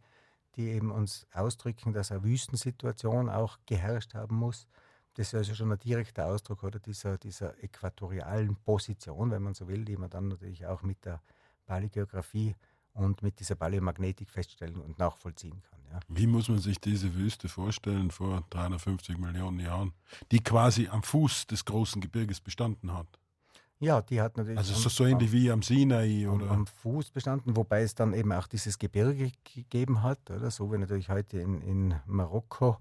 die 0.57 0.69
eben 0.69 0.91
uns 0.91 1.27
ausdrücken, 1.33 1.93
dass 1.93 2.11
eine 2.11 2.25
Wüstensituation 2.25 3.29
auch 3.29 3.59
geherrscht 3.67 4.15
haben 4.15 4.37
muss. 4.37 4.67
Das 5.15 5.29
ist 5.29 5.35
also 5.35 5.55
schon 5.55 5.73
ein 5.73 5.79
direkter 5.79 6.27
Ausdruck 6.27 6.63
oder 6.63 6.79
dieser, 6.79 7.19
dieser 7.19 7.63
äquatorialen 7.63 8.57
Position, 8.57 9.31
wenn 9.31 9.43
man 9.43 9.55
so 9.55 9.69
will, 9.69 9.85
die 9.85 9.97
man 9.97 10.11
dann 10.11 10.29
natürlich 10.29 10.67
auch 10.67 10.83
mit 10.83 11.05
der 11.05 11.21
Paläogeografie 11.67 12.55
und 12.95 13.23
mit 13.23 13.39
dieser 13.41 13.55
Paläomagnetik 13.55 14.31
feststellen 14.31 14.81
und 14.81 14.99
nachvollziehen 14.99 15.63
kann. 15.63 15.81
Ja. 15.93 16.01
Wie 16.09 16.27
muss 16.27 16.49
man 16.49 16.59
sich 16.59 16.81
diese 16.81 17.15
Wüste 17.15 17.49
vorstellen 17.49 18.11
vor 18.11 18.45
350 18.51 19.19
Millionen 19.19 19.61
Jahren, 19.61 19.93
die 20.31 20.41
quasi 20.41 20.89
am 20.89 21.03
Fuß 21.03 21.47
des 21.47 21.65
großen 21.65 22.01
Gebirges 22.01 22.41
bestanden 22.41 22.93
hat? 22.93 23.07
Ja, 23.81 24.03
die 24.03 24.21
hat 24.21 24.37
natürlich. 24.37 24.59
Also 24.59 24.89
so, 24.89 25.07
ähnlich 25.07 25.31
am, 25.31 25.33
wie 25.33 25.51
am 25.51 25.63
Sinai 25.63 26.29
oder? 26.29 26.51
Am 26.51 26.67
Fuß 26.67 27.11
bestanden, 27.11 27.57
wobei 27.57 27.83
es 27.83 27.95
dann 27.95 28.13
eben 28.13 28.31
auch 28.33 28.47
dieses 28.47 28.79
Gebirge 28.79 29.33
gegeben 29.43 30.03
hat, 30.03 30.31
oder? 30.31 30.51
So 30.51 30.71
wie 30.71 30.79
natürlich 30.79 31.09
heute 31.09 31.39
in, 31.39 31.63
in 31.63 31.95
Marokko 32.07 32.77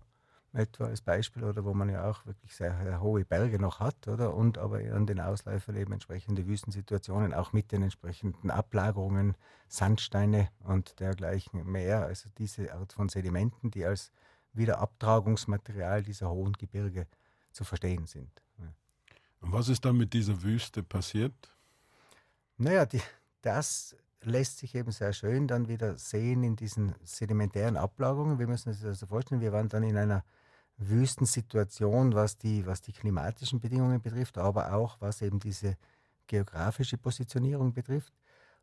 etwa 0.54 0.86
als 0.86 1.02
Beispiel, 1.02 1.44
oder 1.44 1.64
wo 1.64 1.74
man 1.74 1.90
ja 1.90 2.10
auch 2.10 2.26
wirklich 2.26 2.56
sehr, 2.56 3.02
hohe 3.02 3.24
Berge 3.26 3.60
noch 3.60 3.80
hat, 3.80 4.08
oder? 4.08 4.34
Und 4.34 4.58
aber 4.58 4.78
an 4.78 5.06
den 5.06 5.20
Ausläufern 5.20 5.76
eben 5.76 5.94
entsprechende 5.94 6.48
Wüstensituationen, 6.48 7.34
auch 7.34 7.54
mit 7.54 7.72
den 7.72 7.84
entsprechenden 7.84 8.50
Ablagerungen, 8.50 9.36
Sandsteine 9.68 10.50
und 10.64 11.00
dergleichen 11.00 11.66
mehr. 11.66 12.06
Also 12.06 12.30
diese 12.38 12.74
Art 12.74 12.94
von 12.94 13.10
Sedimenten, 13.10 13.72
die 13.72 13.86
als 13.86 14.12
Wiederabtragungsmaterial 14.54 16.04
dieser 16.04 16.30
hohen 16.30 16.54
Gebirge 16.54 17.08
zu 17.52 17.64
verstehen 17.64 18.08
sind. 18.08 18.42
Und 19.42 19.54
was 19.54 19.70
ist 19.70 19.86
dann 19.86 19.98
mit 19.98 20.14
dieser 20.14 20.42
Wüste 20.42 20.84
passiert? 20.84 21.34
Naja, 22.58 22.86
die, 22.86 23.02
das 23.42 23.96
lässt 24.22 24.58
sich 24.58 24.76
eben 24.76 24.92
sehr 24.92 25.14
schön 25.14 25.48
dann 25.48 25.68
wieder 25.68 25.98
sehen 25.98 26.44
in 26.44 26.56
diesen 26.56 26.94
sedimentären 27.04 27.78
Ablagerungen. 27.78 28.40
Wir 28.40 28.48
müssen 28.48 28.70
uns 28.70 28.80
das 28.80 28.88
also 28.88 29.08
vorstellen, 29.08 29.42
wir 29.42 29.54
waren 29.54 29.70
dann 29.70 29.84
in 29.84 29.96
einer 29.96 30.26
Wüstensituation, 30.80 32.14
was 32.14 32.38
die, 32.38 32.66
was 32.66 32.82
die 32.82 32.94
klimatischen 32.94 33.60
Bedingungen 33.60 34.02
betrifft, 34.02 34.38
aber 34.38 34.74
auch 34.74 34.98
was 35.00 35.22
eben 35.22 35.40
diese 35.40 35.78
geografische 36.28 36.98
Positionierung 36.98 37.74
betrifft. 37.74 38.14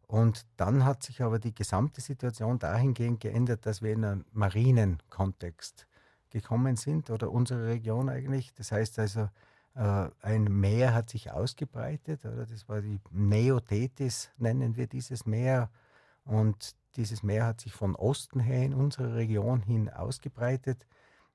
Und 0.07 0.47
dann 0.57 0.85
hat 0.85 1.03
sich 1.03 1.23
aber 1.23 1.39
die 1.39 1.55
gesamte 1.55 2.01
Situation 2.01 2.59
dahingehend 2.59 3.21
geändert, 3.21 3.67
dass 3.67 3.83
wir 3.83 3.93
in 3.93 4.05
einen 4.05 4.25
marinen 4.33 5.03
Kontext 5.11 5.87
gekommen 6.31 6.77
sind 6.77 7.11
oder 7.11 7.31
unsere 7.31 7.67
Region 7.67 8.09
eigentlich. 8.09 8.53
Das 8.55 8.73
heißt 8.73 8.99
also, 8.99 9.29
äh, 9.75 10.09
ein 10.23 10.45
Meer 10.45 10.95
hat 10.95 11.11
sich 11.11 11.33
ausgebreitet, 11.33 12.25
oder? 12.25 12.47
das 12.47 12.69
war 12.69 12.81
die 12.81 13.01
Neothetis, 13.11 14.31
nennen 14.39 14.77
wir 14.77 14.87
dieses 14.87 15.27
Meer. 15.27 15.71
Und 16.25 16.77
dieses 16.97 17.23
Meer 17.23 17.47
hat 17.47 17.61
sich 17.61 17.73
von 17.73 17.95
Osten 17.95 18.41
her 18.41 18.65
in 18.65 18.75
unsere 18.75 19.17
Region 19.17 19.61
hin 19.61 19.91
ausgebreitet, 19.91 20.87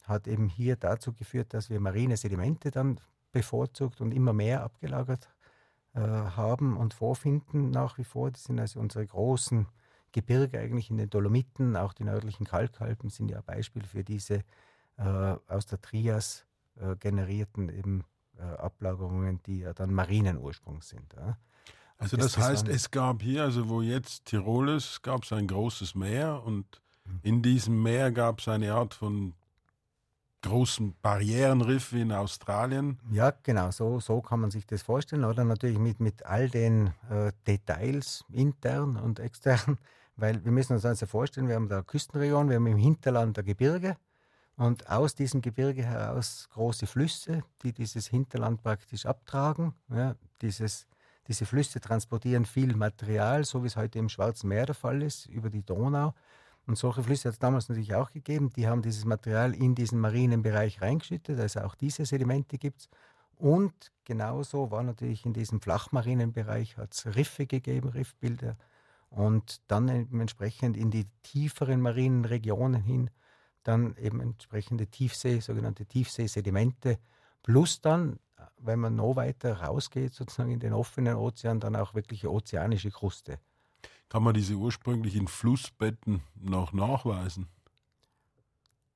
hat 0.03 0.27
eben 0.27 0.50
hier 0.50 0.75
dazu 0.75 1.13
geführt, 1.13 1.53
dass 1.53 1.70
wir 1.70 1.79
marine 1.79 2.17
Sedimente 2.17 2.72
dann 2.72 3.00
bevorzugt 3.31 4.01
und 4.01 4.12
immer 4.12 4.34
mehr 4.34 4.63
abgelagert 4.63 5.29
äh, 5.93 6.00
haben 6.00 6.77
und 6.77 6.93
vorfinden 6.93 7.70
nach 7.70 7.98
wie 7.98 8.03
vor. 8.03 8.31
Das 8.31 8.43
sind 8.46 8.60
also 8.60 8.79
unsere 8.79 9.05
großen 9.05 9.67
Gebirge 10.12 10.60
eigentlich 10.60 10.89
in 10.89 10.98
den 10.98 11.10
Dolomiten, 11.10 11.77
auch 11.77 11.93
die 11.93 12.03
nördlichen 12.03 12.46
Kalkalpen 12.46 13.10
sind 13.10 13.31
ja 13.31 13.41
Beispiel 13.41 13.84
für 13.84 14.03
diese 14.03 14.43
äh, 14.98 15.36
aus 15.48 15.65
der 15.65 15.81
Trias 15.81 16.46
äh, 16.79 16.96
generierten 16.98 17.70
eben 17.70 18.03
äh, 18.38 18.43
Ablagerungen, 18.43 19.41
die 19.43 19.60
ja 19.60 19.74
dann 19.74 19.93
marinen 19.93 20.38
Ursprungs 20.38 20.89
sind. 20.89 21.13
Ja. 21.13 21.38
Also 21.98 22.17
das, 22.17 22.34
das 22.34 22.43
heißt, 22.43 22.67
es 22.67 22.89
gab 22.91 23.22
hier, 23.22 23.43
also 23.43 23.70
wo 23.70 23.81
jetzt 23.81 24.25
Tirol 24.25 24.70
ist, 24.70 25.03
gab 25.03 25.24
es 25.24 25.31
ein 25.31 25.48
großes 25.48 25.96
Meer 25.96 26.41
und 26.43 26.81
mhm. 27.05 27.20
in 27.22 27.41
diesem 27.41 27.81
Meer 27.81 28.12
gab 28.12 28.39
es 28.39 28.48
eine 28.48 28.74
Art 28.74 28.93
von 28.93 29.34
großen 30.41 30.95
Barrierenriff 31.01 31.93
wie 31.93 32.01
in 32.01 32.12
Australien. 32.12 33.00
Ja, 33.12 33.33
genau, 33.43 33.71
so, 33.71 34.00
so 34.00 34.21
kann 34.21 34.39
man 34.39 34.51
sich 34.51 34.65
das 34.65 34.81
vorstellen. 34.81 35.24
Oder 35.24 35.43
natürlich 35.43 35.77
mit, 35.77 36.00
mit 36.00 36.25
all 36.25 36.50
den 36.50 36.88
äh, 37.10 37.31
Details, 37.48 38.25
intern 38.31 38.98
und 38.98 39.19
extern, 39.19 39.77
weil 40.15 40.43
wir 40.43 40.51
müssen 40.51 40.74
uns 40.74 40.86
also 40.86 41.05
vorstellen, 41.05 41.48
wir 41.48 41.55
haben 41.55 41.69
da 41.69 41.81
Küstenregion, 41.81 42.50
wir 42.50 42.55
haben 42.55 42.67
im 42.67 42.77
Hinterland 42.77 43.38
der 43.38 43.43
Gebirge, 43.43 43.98
und 44.57 44.88
aus 44.89 45.15
diesem 45.15 45.41
Gebirge 45.41 45.83
heraus 45.83 46.48
große 46.53 46.86
Flüsse, 46.86 47.43
die 47.63 47.74
dieses 47.74 48.07
Hinterland 48.07 48.62
praktisch 48.62 49.07
abtragen. 49.07 49.74
Ja, 49.89 50.15
dieses, 50.41 50.86
diese 51.27 51.48
Flüsse 51.48 51.79
transportieren 51.79 52.45
viel 52.45 52.75
Material, 52.75 53.43
so 53.43 53.63
wie 53.63 53.67
es 53.67 53.75
heute 53.75 53.98
im 53.98 54.07
Schwarzen 54.07 54.50
Meer 54.50 54.67
der 54.67 54.75
Fall 54.75 55.01
ist, 55.01 55.25
über 55.25 55.50
die 55.50 55.63
Donau. 55.65 56.13
Und 56.67 56.77
solche 56.77 57.03
Flüsse 57.03 57.29
hat 57.29 57.33
es 57.33 57.39
damals 57.39 57.69
natürlich 57.69 57.95
auch 57.95 58.11
gegeben. 58.11 58.51
Die 58.55 58.67
haben 58.67 58.81
dieses 58.81 59.05
Material 59.05 59.53
in 59.53 59.75
diesen 59.75 59.99
marinen 59.99 60.41
Bereich 60.41 60.81
reingeschüttet. 60.81 61.39
Also 61.39 61.61
auch 61.61 61.75
diese 61.75 62.05
Sedimente 62.05 62.57
gibt 62.57 62.81
es. 62.81 62.89
Und 63.35 63.91
genauso 64.05 64.69
war 64.69 64.83
natürlich 64.83 65.25
in 65.25 65.33
diesem 65.33 65.61
flachmarinen 65.61 66.31
Bereich 66.31 66.77
hat 66.77 66.93
es 66.93 67.15
Riffe 67.15 67.47
gegeben, 67.47 67.89
Riffbilder. 67.89 68.55
Und 69.09 69.61
dann 69.67 69.89
entsprechend 69.89 70.77
in 70.77 70.91
die 70.91 71.07
tieferen 71.23 71.81
marinen 71.81 72.25
Regionen 72.25 72.81
hin 72.81 73.09
dann 73.63 73.95
eben 73.97 74.21
entsprechende 74.21 74.87
Tiefsee, 74.87 75.39
sogenannte 75.39 75.85
Tiefseesedimente, 75.85 76.99
plus 77.43 77.81
dann, 77.81 78.19
wenn 78.57 78.79
man 78.79 78.95
noch 78.95 79.15
weiter 79.15 79.61
rausgeht, 79.61 80.13
sozusagen 80.13 80.51
in 80.51 80.59
den 80.59 80.73
offenen 80.73 81.15
Ozean, 81.15 81.59
dann 81.59 81.75
auch 81.75 81.93
wirkliche 81.93 82.31
ozeanische 82.31 82.91
Kruste. 82.91 83.39
Kann 84.11 84.23
man 84.23 84.33
diese 84.33 84.55
ursprünglichen 84.55 85.29
Flussbetten 85.29 86.21
noch 86.35 86.73
nachweisen? 86.73 87.47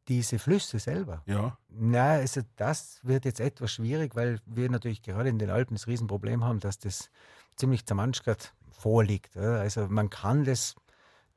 Diese 0.09 0.39
Flüsse 0.39 0.77
selber? 0.77 1.23
Ja. 1.25 1.57
Na, 1.69 2.15
also 2.15 2.41
das 2.57 2.99
wird 3.01 3.23
jetzt 3.23 3.39
etwas 3.39 3.71
schwierig, 3.71 4.13
weil 4.17 4.41
wir 4.45 4.69
natürlich 4.69 5.01
gerade 5.03 5.29
in 5.29 5.39
den 5.39 5.49
Alpen 5.49 5.75
das 5.75 5.87
Riesenproblem 5.87 6.43
haben, 6.43 6.59
dass 6.59 6.79
das 6.79 7.11
ziemlich 7.55 7.85
zermanschert 7.85 8.53
vorliegt. 8.69 9.37
Also 9.37 9.87
man 9.87 10.09
kann 10.09 10.43
das 10.43 10.75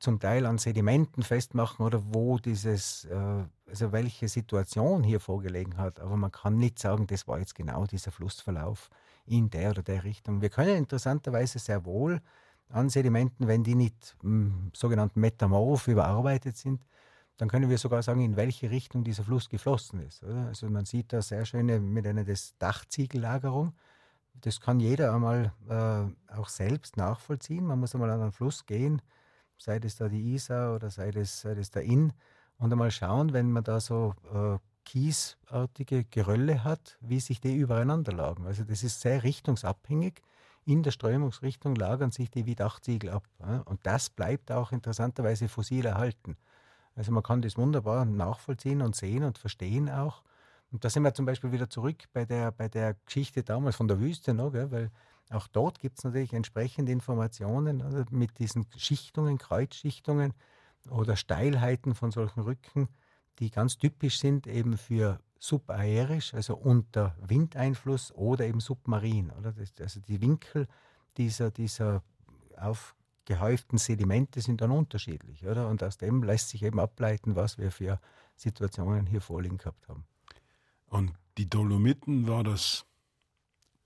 zum 0.00 0.18
Teil 0.18 0.44
an 0.47 0.58
Sedimenten 0.58 1.23
festmachen 1.23 1.87
oder 1.87 2.02
wo 2.04 2.38
dieses, 2.38 3.04
äh, 3.04 3.44
also 3.68 3.92
welche 3.92 4.26
Situation 4.26 5.04
hier 5.04 5.20
vorgelegen 5.20 5.76
hat. 5.76 6.00
Aber 6.00 6.16
man 6.16 6.32
kann 6.32 6.58
nicht 6.58 6.80
sagen, 6.80 7.06
das 7.06 7.28
war 7.28 7.38
jetzt 7.38 7.54
genau 7.54 7.87
dieser 7.87 8.11
Flussverlauf 8.11 8.90
in 9.25 9.50
der 9.50 9.70
oder 9.70 9.85
der 9.85 10.02
Richtung. 10.02 10.40
Wir 10.40 10.50
können 10.50 10.75
interessanterweise 10.75 11.61
sehr 11.61 11.85
wohl 11.85 12.20
an 12.71 12.89
Sedimenten, 12.89 13.47
wenn 13.47 13.65
die 13.65 13.75
nicht 13.75 14.17
mh, 14.23 14.31
hm, 14.31 14.71
sogenannt 14.75 15.17
metamorph 15.17 15.89
überarbeitet 15.89 16.57
sind, 16.57 16.83
dann 17.39 17.49
können 17.49 17.71
wir 17.71 17.79
sogar 17.79 18.03
sagen, 18.03 18.21
in 18.21 18.37
welche 18.37 18.71
Richtung 18.71 19.05
dieser 19.05 19.23
Fluss 19.23 19.49
geflossen 19.49 20.01
ist. 20.01 20.25
Also 20.25 20.69
man 20.69 20.85
sieht 20.85 21.13
da 21.13 21.23
sehr 21.23 21.45
schöne 21.45 21.79
mit 21.79 22.07
einer 22.07 22.25
des 22.25 22.57
Dachziegellagerung. 22.59 23.75
Das 24.41 24.61
kann 24.61 24.81
jeder 24.81 25.15
einmal 25.15 25.53
äh, 25.69 26.33
auch 26.37 26.49
selbst 26.49 26.97
nachvollziehen. 26.97 27.65
Man 27.65 27.79
muss 27.79 27.95
einmal 27.95 28.11
an 28.11 28.21
den 28.21 28.33
Fluss 28.33 28.67
gehen, 28.67 29.01
sei 29.57 29.79
das 29.79 29.97
da 29.97 30.09
die 30.09 30.35
Isar 30.35 30.75
oder 30.75 30.91
sei 30.91 31.13
das, 31.13 31.41
sei 31.41 31.55
das 31.55 31.71
der 31.71 31.83
Inn, 31.83 32.13
und 32.59 32.73
einmal 32.73 32.91
schauen, 32.91 33.33
wenn 33.33 33.53
man 33.53 33.63
da 33.63 33.79
so 33.81 34.15
äh, 34.35 34.59
kiesartige 34.85 36.05
Gerölle 36.05 36.65
hat, 36.65 36.99
wie 37.01 37.21
sich 37.21 37.41
die 37.41 37.57
übereinander 37.57 38.13
lagen. 38.13 38.47
Also 38.47 38.65
das 38.65 38.83
ist 38.83 39.01
sehr 39.01 39.23
richtungsabhängig. 39.23 40.23
In 40.69 40.83
der 40.83 40.91
Strömungsrichtung 40.91 41.75
lagern 41.77 42.11
sich 42.11 42.31
die 42.31 42.45
wie 42.45 42.55
Dachziegel 42.55 43.09
ab. 43.09 43.27
Und 43.65 43.81
das 43.85 44.11
bleibt 44.11 44.53
auch 44.53 44.71
interessanterweise 44.71 45.49
fossil 45.49 45.87
erhalten. 45.87 46.37
Also 46.95 47.11
man 47.11 47.23
kann 47.23 47.41
das 47.41 47.57
wunderbar 47.57 48.05
nachvollziehen 48.05 48.83
und 48.83 48.95
sehen 48.95 49.25
und 49.25 49.39
verstehen 49.39 49.89
auch. 49.89 50.23
Und 50.71 50.85
da 50.85 50.91
sind 50.91 51.05
wir 51.05 51.15
zum 51.15 51.25
Beispiel 51.25 51.53
wieder 51.53 51.71
zurück 51.71 52.05
bei 52.13 52.27
der, 52.27 52.53
bei 52.53 52.69
der 52.69 52.97
Geschichte 53.07 53.43
damals 53.43 53.77
von 53.77 53.89
der 53.89 53.99
Wüste 53.99 54.35
noch, 54.35 54.53
gell? 54.53 54.71
weil 54.71 54.91
auch 55.31 55.47
dort 55.47 55.81
gibt 55.81 55.97
es 55.97 56.05
natürlich 56.05 56.35
entsprechende 56.35 56.93
Informationen 56.93 57.81
also 57.81 58.05
mit 58.11 58.39
diesen 58.39 58.67
Schichtungen, 58.77 59.39
Kreuzschichtungen 59.39 60.35
oder 60.91 61.17
Steilheiten 61.17 61.95
von 61.95 62.11
solchen 62.11 62.41
Rücken, 62.41 62.89
die 63.39 63.51
ganz 63.51 63.79
typisch 63.79 64.19
sind 64.19 64.47
eben 64.47 64.77
für 64.77 65.19
subaerisch, 65.38 66.35
also 66.35 66.57
unter 66.57 67.16
Windeinfluss 67.21 68.12
oder 68.12 68.47
eben 68.47 68.61
submarin. 68.61 69.30
Oder? 69.30 69.52
Das, 69.52 69.73
also 69.80 70.00
die 70.00 70.21
Winkel 70.21 70.66
dieser, 71.16 71.50
dieser 71.50 72.02
aufgehäuften 72.57 73.78
Sedimente 73.78 74.40
sind 74.40 74.61
dann 74.61 74.71
unterschiedlich. 74.71 75.47
Oder? 75.47 75.68
Und 75.68 75.83
aus 75.83 75.97
dem 75.97 76.23
lässt 76.23 76.49
sich 76.50 76.62
eben 76.62 76.80
ableiten, 76.80 77.37
was 77.37 77.59
wir 77.59 77.71
für 77.71 78.00
Situationen 78.37 79.07
hier 79.07 79.21
vorliegen 79.21 79.59
gehabt 79.59 79.88
haben. 79.88 80.04
Und 80.87 81.12
die 81.37 81.49
Dolomiten 81.49 82.26
war 82.26 82.45
das 82.45 82.85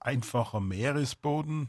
einfacher 0.01 0.61
Meeresboden? 0.61 1.69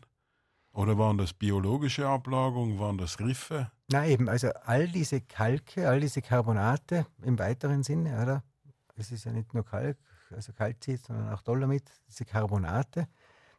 Oder 0.71 0.97
waren 0.97 1.17
das 1.17 1.33
biologische 1.33 2.07
Ablagerungen? 2.07 2.79
Waren 2.79 2.97
das 2.97 3.19
Riffe? 3.19 3.71
Na 3.91 4.07
eben, 4.07 4.27
also 4.27 4.49
all 4.65 4.87
diese 4.87 5.21
Kalke, 5.21 5.87
all 5.87 5.99
diese 5.99 6.21
Carbonate 6.21 7.05
im 7.21 7.37
weiteren 7.37 7.83
Sinne, 7.83 8.21
oder? 8.21 8.43
Es 8.95 9.11
ist 9.11 9.25
ja 9.25 9.31
nicht 9.31 9.53
nur 9.53 9.65
Kalk, 9.65 9.97
also 10.31 10.53
Kalzit, 10.53 11.05
sondern 11.05 11.33
auch 11.33 11.41
Dolomit, 11.41 11.89
diese 12.07 12.25
Carbonate, 12.25 13.07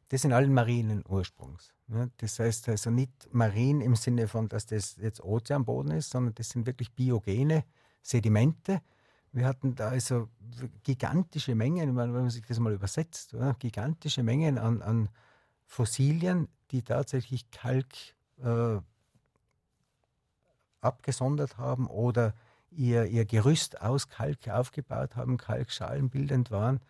das 0.08 0.22
sind 0.22 0.32
alle 0.32 0.48
marinen 0.48 1.02
Ursprungs. 1.08 1.72
Ne? 1.88 2.10
Das 2.18 2.38
heißt 2.38 2.68
also 2.68 2.90
nicht 2.90 3.10
marin 3.32 3.80
im 3.80 3.96
Sinne 3.96 4.28
von, 4.28 4.48
dass 4.48 4.66
das 4.66 4.96
jetzt 4.96 5.22
Ozeanboden 5.22 5.92
ist, 5.92 6.10
sondern 6.10 6.34
das 6.34 6.50
sind 6.50 6.66
wirklich 6.66 6.92
biogene 6.92 7.64
Sedimente, 8.02 8.82
wir 9.34 9.46
hatten 9.46 9.74
da 9.74 9.88
also 9.88 10.28
gigantische 10.84 11.56
Mengen, 11.56 11.96
wenn 11.96 12.12
man 12.12 12.30
sich 12.30 12.46
das 12.46 12.60
mal 12.60 12.72
übersetzt, 12.72 13.34
oder? 13.34 13.54
gigantische 13.54 14.22
Mengen 14.22 14.58
an, 14.58 14.80
an 14.80 15.08
Fossilien, 15.66 16.46
die 16.70 16.82
tatsächlich 16.82 17.50
Kalk 17.50 17.86
äh, 18.38 18.78
abgesondert 20.80 21.58
haben 21.58 21.88
oder 21.88 22.34
ihr, 22.76 23.06
ihr 23.06 23.24
Gerüst 23.24 23.80
aus 23.80 24.08
Kalk 24.08 24.48
aufgebaut 24.48 25.16
haben, 25.16 25.36
Kalkschalen 25.36 26.10
bildend 26.10 26.50
waren 26.50 26.80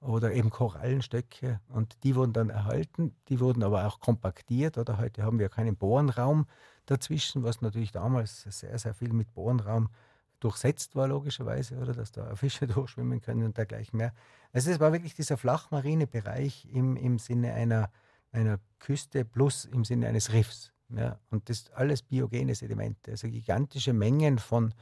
oder 0.00 0.32
eben 0.32 0.50
Korallenstöcke 0.50 1.60
und 1.68 1.96
die 2.04 2.14
wurden 2.14 2.32
dann 2.32 2.50
erhalten, 2.50 3.14
die 3.28 3.40
wurden 3.40 3.62
aber 3.62 3.86
auch 3.86 4.00
kompaktiert 4.00 4.76
oder 4.76 4.98
heute 4.98 5.22
haben 5.22 5.38
wir 5.38 5.48
keinen 5.48 5.76
Bohrenraum 5.76 6.46
dazwischen, 6.86 7.42
was 7.42 7.62
natürlich 7.62 7.92
damals 7.92 8.42
sehr, 8.42 8.78
sehr 8.78 8.94
viel 8.94 9.12
mit 9.12 9.32
Bohrenraum 9.32 9.88
durchsetzt 10.40 10.94
war, 10.94 11.08
logischerweise, 11.08 11.78
oder 11.78 11.94
dass 11.94 12.12
da 12.12 12.36
Fische 12.36 12.66
durchschwimmen 12.66 13.22
können 13.22 13.44
und 13.44 13.56
dergleichen 13.56 13.96
mehr. 13.96 14.12
Also 14.52 14.70
es 14.70 14.78
war 14.78 14.92
wirklich 14.92 15.14
dieser 15.14 15.38
flachmarine 15.38 16.06
Bereich 16.06 16.68
im, 16.70 16.96
im 16.96 17.18
Sinne 17.18 17.54
einer, 17.54 17.90
einer 18.30 18.58
Küste 18.78 19.24
plus 19.24 19.64
im 19.64 19.84
Sinne 19.84 20.08
eines 20.08 20.32
Riffs. 20.32 20.72
Ja, 20.90 21.18
und 21.30 21.48
das 21.48 21.70
alles 21.72 22.02
biogene 22.02 22.54
Sedimente, 22.54 23.12
also 23.12 23.28
gigantische 23.28 23.94
Mengen 23.94 24.38
von, 24.38 24.74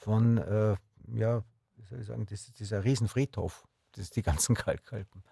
von 0.00 0.38
äh, 0.38 0.76
ja, 1.14 1.44
wie 1.76 1.84
soll 1.84 2.00
ich 2.00 2.06
sagen, 2.06 2.26
das, 2.26 2.52
dieser 2.52 2.84
Riesenfriedhof, 2.84 3.66
das 3.92 4.04
ist 4.04 4.16
die 4.16 4.22
ganzen 4.22 4.54
Kalkalpen. 4.56 5.22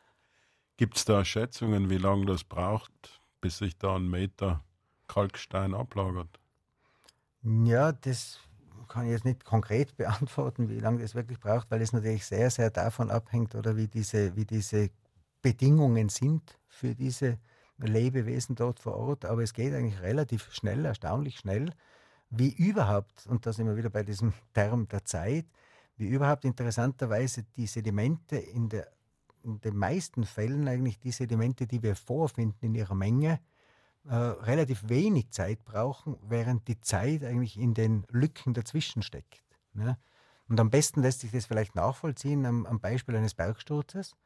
Gibt 0.77 0.97
es 0.97 1.05
da 1.05 1.25
Schätzungen, 1.25 1.91
wie 1.91 1.99
lange 1.99 2.27
das 2.27 2.45
braucht, 2.45 3.21
bis 3.41 3.59
sich 3.59 3.77
da 3.79 3.97
ein 3.97 4.09
Meter 4.09 4.65
Kalkstein 5.09 5.75
ablagert? 5.75 6.39
Ja, 7.43 7.93
das 7.93 8.39
kann 8.89 9.07
ich 9.07 9.13
jetzt 9.13 9.25
nicht 9.25 9.45
konkret 9.45 9.97
beantworten, 9.97 10.69
wie 10.69 10.81
lange 10.81 11.01
das 11.01 11.15
wirklich 11.15 11.41
braucht, 11.41 11.71
weil 11.71 11.83
es 11.83 11.93
natürlich 11.93 12.27
sehr, 12.27 12.51
sehr 12.51 12.71
davon 12.71 13.11
abhängt, 13.11 13.55
oder 13.55 13.77
wie 13.77 13.89
diese, 13.89 14.37
wie 14.37 14.45
diese 14.45 14.91
Bedingungen 15.43 16.09
sind 16.09 16.59
für 16.69 16.95
diese 16.95 17.39
Lebewesen 17.79 18.57
dort 18.57 18.81
vor 18.81 18.97
Ort. 18.97 19.25
Aber 19.25 19.43
es 19.43 19.53
geht 19.53 19.73
eigentlich 19.73 20.01
relativ 20.01 20.53
schnell, 20.53 20.85
erstaunlich 20.85 21.39
schnell, 21.39 21.73
wie 22.31 22.51
überhaupt, 22.51 23.27
und 23.27 23.47
da 23.47 23.53
sind 23.53 23.67
wir 23.67 23.77
wieder 23.77 23.91
bei 23.91 24.03
diesem 24.03 24.33
Term 24.55 24.89
der 24.89 25.05
Zeit, 25.05 25.47
wie 25.97 26.09
überhaupt 26.09 26.45
interessanterweise 26.45 27.45
die 27.57 27.67
Sedimente 27.67 28.37
in, 28.37 28.69
der, 28.69 28.89
in 29.43 29.61
den 29.61 29.77
meisten 29.77 30.25
Fällen 30.25 30.69
eigentlich 30.69 30.99
die 31.01 31.11
Sedimente, 31.11 31.67
die 31.67 31.83
wir 31.83 31.97
vorfinden 31.97 32.67
in 32.67 32.75
ihrer 32.75 32.95
Menge, 32.95 33.41
äh, 34.09 34.15
relativ 34.15 34.89
wenig 34.89 35.31
Zeit 35.33 35.65
brauchen, 35.65 36.17
während 36.23 36.69
die 36.69 36.81
Zeit 36.81 37.25
eigentlich 37.25 37.59
in 37.59 37.75
den 37.75 38.05
Lücken 38.11 38.55
dazwischen 38.55 39.03
steckt. 39.03 39.43
Ne? 39.75 39.99
Und 40.49 40.59
am 40.61 40.71
besten 40.71 41.03
lässt 41.03 41.21
sich 41.21 41.31
das 41.31 41.47
vielleicht 41.47 41.75
nachvollziehen 41.75 42.47
am, 42.47 42.65
am, 42.65 42.81
Beispiel 42.81 43.17
eines 43.17 43.35
Bergsturzes. 43.35 44.17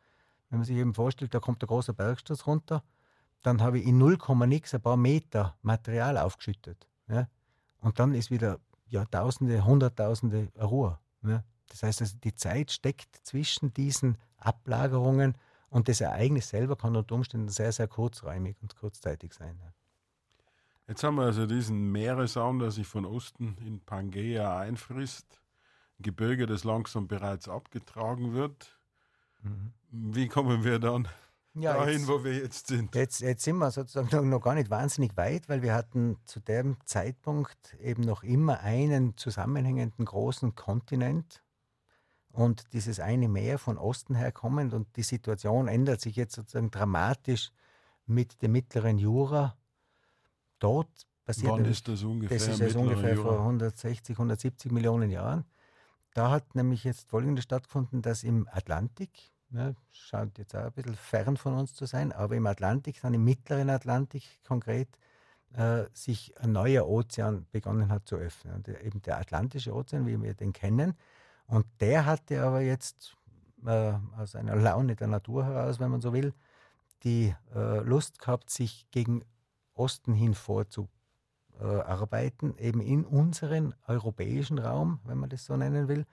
Wenn 0.51 0.61
man 0.61 0.67
sich 0.67 0.77
eben 0.77 0.95
vorstellt, 0.95 1.35
da 1.35 1.41
kommt 1.41 1.65
ein 1.65 1.67
großer 1.67 1.95
Bergsturz 1.95 2.47
runter, 2.47 2.85
dann 3.43 3.61
habe 3.61 3.79
ich 3.79 3.87
in 3.87 3.99
0, 3.99 4.19
nix 4.47 4.75
ein 4.75 4.83
paar 4.83 4.97
Meter 4.97 5.57
Material 5.63 6.17
aufgeschüttet. 6.17 6.87
Ne? 7.09 7.29
Und 7.83 7.99
dann 7.99 8.15
ist 8.15 8.31
wieder 8.31 8.59
ja, 8.87 9.05
Tausende, 9.05 9.65
Hunderttausende 9.65 10.49
Ruhe. 10.61 10.99
Ne? 11.21 11.45
Das 11.69 11.83
heißt 11.83 12.01
also, 12.01 12.17
die 12.23 12.35
Zeit 12.35 12.71
steckt 12.71 13.21
zwischen 13.23 13.75
diesen 13.75 14.17
Ablagerungen 14.39 15.37
und 15.69 15.89
das 15.89 16.01
Ereignis 16.01 16.49
selber 16.49 16.77
kann 16.77 16.97
unter 16.97 17.15
Umständen 17.15 17.49
sehr, 17.49 17.73
sehr 17.73 17.89
kurzräumig 17.89 18.57
und 18.63 18.77
kurzzeitig 18.77 19.33
sein. 19.35 19.59
Ja. 19.63 19.73
Jetzt 20.87 21.03
haben 21.03 21.17
wir 21.17 21.25
also 21.25 21.47
diesen 21.47 21.91
Meeresarm, 21.91 22.59
der 22.59 22.71
sich 22.71 22.87
von 22.87 23.05
Osten 23.05 23.57
in 23.65 23.81
Pangea 23.81 24.59
einfrisst. 24.59 25.41
Ein 25.99 26.03
Gebirge, 26.03 26.47
das 26.47 26.65
langsam 26.65 27.09
bereits 27.09 27.49
abgetragen 27.49 28.35
wird. 28.35 28.79
Mhm. 29.43 29.73
Wie 29.91 30.29
kommen 30.29 30.65
wir 30.65 30.79
dann 30.79 31.09
ja, 31.55 31.75
dahin, 31.75 31.99
jetzt, 31.99 32.09
wo 32.09 32.25
wir 32.25 32.35
jetzt 32.35 32.67
sind? 32.67 32.95
Jetzt, 32.95 33.21
jetzt 33.21 33.43
sind 33.43 33.57
wir 33.59 33.71
sozusagen 33.71 34.29
noch 34.29 34.41
gar 34.41 34.55
nicht 34.55 34.71
wahnsinnig 34.71 35.17
weit, 35.17 35.49
weil 35.49 35.63
wir 35.63 35.75
hatten 35.75 36.17
zu 36.25 36.41
dem 36.41 36.77
Zeitpunkt 36.85 37.77
eben 37.81 38.03
noch 38.03 38.23
immer 38.23 38.61
einen 38.61 39.17
zusammenhängenden 39.17 40.05
großen 40.05 40.55
Kontinent, 40.55 41.43
und 42.33 42.73
dieses 42.73 42.99
eine 42.99 43.29
Meer 43.29 43.59
von 43.59 43.77
Osten 43.79 44.15
her 44.15 44.33
kommend 44.33 44.73
und 44.73 44.97
die 44.97 45.03
Situation 45.03 45.69
ändert 45.69 46.01
sich 46.01 46.17
jetzt 46.17 46.35
sozusagen 46.35 46.71
dramatisch 46.71 47.53
mit 48.07 48.41
dem 48.43 48.53
mittleren 48.53 48.99
Jura. 48.99 49.57
Dort 50.59 51.07
passiert 51.25 51.53
Wann 51.53 51.65
ist 51.67 51.87
das 51.89 52.03
ungefähr? 52.03 52.39
Das 52.39 52.49
ist 52.49 52.61
jetzt 52.61 52.77
ungefähr 52.77 53.15
Jura? 53.15 53.35
vor 53.35 53.41
160, 53.41 54.17
170 54.17 54.73
Millionen 54.73 55.11
Jahren. 55.11 55.45
Da 56.15 56.31
hat 56.31 56.55
nämlich 56.55 56.85
jetzt 56.85 57.09
Folgendes 57.09 57.45
stattgefunden, 57.45 58.01
dass 58.01 58.23
im 58.23 58.49
Atlantik, 58.51 59.32
ja, 59.53 59.75
schaut 59.91 60.39
jetzt 60.39 60.57
auch 60.57 60.65
ein 60.65 60.73
bisschen 60.73 60.97
fern 60.97 61.37
von 61.37 61.55
uns 61.55 61.75
zu 61.75 61.87
sein, 61.87 62.13
aber 62.13 62.37
im 62.37 62.47
Atlantik, 62.47 63.01
dann 63.03 63.15
im 63.15 63.25
mittleren 63.25 63.71
Atlantik 63.71 64.25
konkret, 64.47 64.89
äh, 65.55 65.85
sich 65.93 66.35
ein 66.41 66.53
neuer 66.53 66.89
Ozean 66.89 67.47
begonnen 67.51 67.91
hat 67.91 68.07
zu 68.07 68.15
öffnen. 68.17 68.55
Und 68.55 68.69
eben 68.69 69.03
der 69.03 69.19
Atlantische 69.19 69.75
Ozean, 69.75 70.07
wie 70.07 70.21
wir 70.21 70.35
den 70.35 70.53
kennen, 70.53 70.95
und 71.47 71.67
der 71.81 72.07
hatte 72.07 72.43
aber 72.43 72.61
jetzt 72.63 73.17
äh, 73.67 73.93
aus 74.17 74.35
einer 74.35 74.57
Laune 74.57 74.97
der 74.97 75.09
Natur 75.09 75.45
heraus, 75.45 75.79
wenn 75.81 75.91
man 75.91 76.01
so 76.01 76.15
will, 76.15 76.33
die 77.05 77.35
äh, 77.55 77.81
Lust 77.81 78.19
gehabt, 78.19 78.49
sich 78.49 78.87
gegen 78.91 79.23
Osten 79.75 80.15
hin 80.15 80.33
vorzuarbeiten, 80.35 82.57
eben 82.57 82.81
in 82.81 83.05
unseren 83.05 83.75
europäischen 83.87 84.59
Raum, 84.59 85.01
wenn 85.05 85.19
man 85.19 85.29
das 85.29 85.45
so 85.45 85.55
nennen 85.57 85.89
will. 85.89 86.07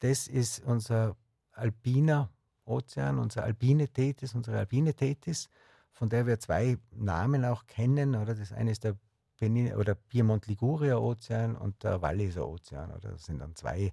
Das 0.00 0.28
ist 0.28 0.62
unser 0.64 1.16
alpiner 1.52 2.28
Ozean, 2.66 3.18
unser 3.18 3.44
alpine 3.44 3.88
Tethys, 3.88 4.34
unsere 4.34 4.58
alpine 4.58 4.94
Tethys, 4.94 5.48
von 5.90 6.08
der 6.08 6.26
wir 6.26 6.38
zwei 6.38 6.78
Namen 6.90 7.44
auch 7.44 7.66
kennen. 7.66 8.14
Oder 8.14 8.34
das 8.34 8.52
eine 8.52 8.70
ist 8.70 8.84
der 8.84 8.96
Benin 9.38 9.74
oder 9.74 9.94
Piemont 9.94 10.46
Liguria 10.46 10.96
Ozean 10.96 11.56
und 11.56 11.82
der 11.84 12.02
Walliser 12.02 12.48
Ozean. 12.48 12.90
Oder 12.90 13.12
das 13.12 13.24
sind 13.24 13.38
dann 13.38 13.54
zwei 13.54 13.92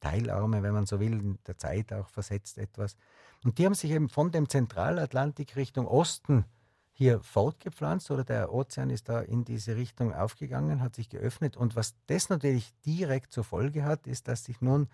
Teilarme, 0.00 0.62
wenn 0.62 0.74
man 0.74 0.86
so 0.86 1.00
will, 1.00 1.12
in 1.12 1.38
der 1.46 1.58
Zeit 1.58 1.92
auch 1.92 2.08
versetzt 2.08 2.58
etwas. 2.58 2.96
Und 3.44 3.58
die 3.58 3.66
haben 3.66 3.74
sich 3.74 3.90
eben 3.90 4.08
von 4.08 4.32
dem 4.32 4.48
Zentralatlantik 4.48 5.56
Richtung 5.56 5.86
Osten 5.86 6.44
hier 6.92 7.20
fortgepflanzt 7.22 8.10
oder 8.12 8.22
der 8.22 8.52
Ozean 8.52 8.88
ist 8.88 9.08
da 9.08 9.20
in 9.20 9.44
diese 9.44 9.76
Richtung 9.76 10.14
aufgegangen, 10.14 10.80
hat 10.80 10.94
sich 10.94 11.08
geöffnet. 11.08 11.56
Und 11.56 11.74
was 11.74 11.96
das 12.06 12.28
natürlich 12.28 12.72
direkt 12.86 13.32
zur 13.32 13.42
Folge 13.42 13.84
hat, 13.84 14.06
ist, 14.06 14.28
dass 14.28 14.44
sich 14.44 14.60
nun 14.60 14.88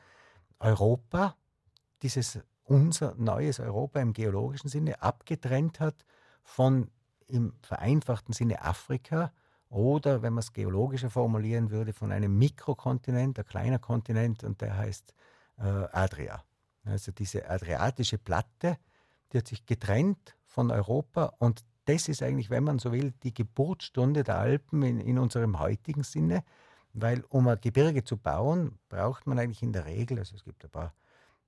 Europa, 0.59 1.37
dieses 2.03 2.41
unser 2.71 3.17
neues 3.17 3.59
Europa 3.59 4.01
im 4.01 4.13
geologischen 4.13 4.69
Sinne, 4.69 5.03
abgetrennt 5.03 5.81
hat 5.81 6.07
von 6.45 6.89
im 7.27 7.53
vereinfachten 7.63 8.33
Sinne 8.33 8.63
Afrika 8.63 9.33
oder, 9.69 10.23
wenn 10.23 10.35
man 10.35 10.41
es 10.41 10.53
geologischer 10.53 11.11
formulieren 11.11 11.71
würde, 11.71 11.93
von 11.93 12.13
einem 12.13 12.39
Mikrokontinent, 12.39 13.39
ein 13.39 13.45
kleiner 13.45 13.81
Kontinent, 13.81 14.45
und 14.45 14.61
der 14.61 14.77
heißt 14.77 15.15
äh, 15.59 15.63
Adria. 15.63 16.45
Also 16.85 17.11
diese 17.11 17.49
adriatische 17.51 18.19
Platte, 18.19 18.79
die 19.33 19.39
hat 19.39 19.49
sich 19.49 19.67
getrennt 19.67 20.37
von 20.47 20.71
Europa 20.71 21.35
und 21.39 21.65
das 21.87 22.09
ist 22.09 22.23
eigentlich, 22.23 22.51
wenn 22.51 22.65
man 22.65 22.79
so 22.79 22.93
will, 22.93 23.13
die 23.25 23.35
Geburtsstunde 23.35 24.23
der 24.23 24.39
Alpen 24.39 24.83
in, 24.83 25.01
in 25.01 25.19
unserem 25.19 25.59
heutigen 25.59 26.05
Sinne, 26.05 26.45
weil 26.93 27.25
um 27.31 27.49
ein 27.49 27.61
Gebirge 27.61 28.05
zu 28.05 28.17
bauen, 28.17 28.79
braucht 28.89 29.27
man 29.27 29.41
eigentlich 29.41 29.63
in 29.63 29.73
der 29.73 29.87
Regel, 29.87 30.21
also 30.21 30.37
es 30.37 30.45
gibt 30.45 30.65
ein 30.65 30.71
paar 30.71 30.95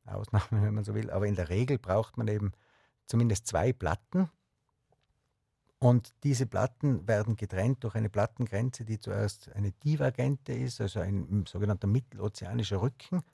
Ausnahmen, 0.04 0.62
wenn 0.62 0.74
man 0.74 0.84
so 0.84 0.94
will, 0.94 1.10
aber 1.10 1.26
in 1.26 1.36
der 1.36 1.48
Regel 1.48 1.78
braucht 1.78 2.16
man 2.16 2.28
eben 2.28 2.52
zumindest 3.06 3.46
zwei 3.46 3.72
Platten 3.72 4.30
und 5.82 6.14
diese 6.22 6.46
Platten 6.46 7.08
werden 7.08 7.34
getrennt 7.34 7.82
durch 7.82 7.96
eine 7.96 8.08
Plattengrenze, 8.08 8.84
die 8.84 9.00
zuerst 9.00 9.50
eine 9.52 9.72
divergente 9.72 10.52
ist, 10.52 10.80
also 10.80 11.00
ein 11.00 11.44
sogenannter 11.48 11.88
mittelozeanischer 11.88 12.80
Rücken. 12.80 13.24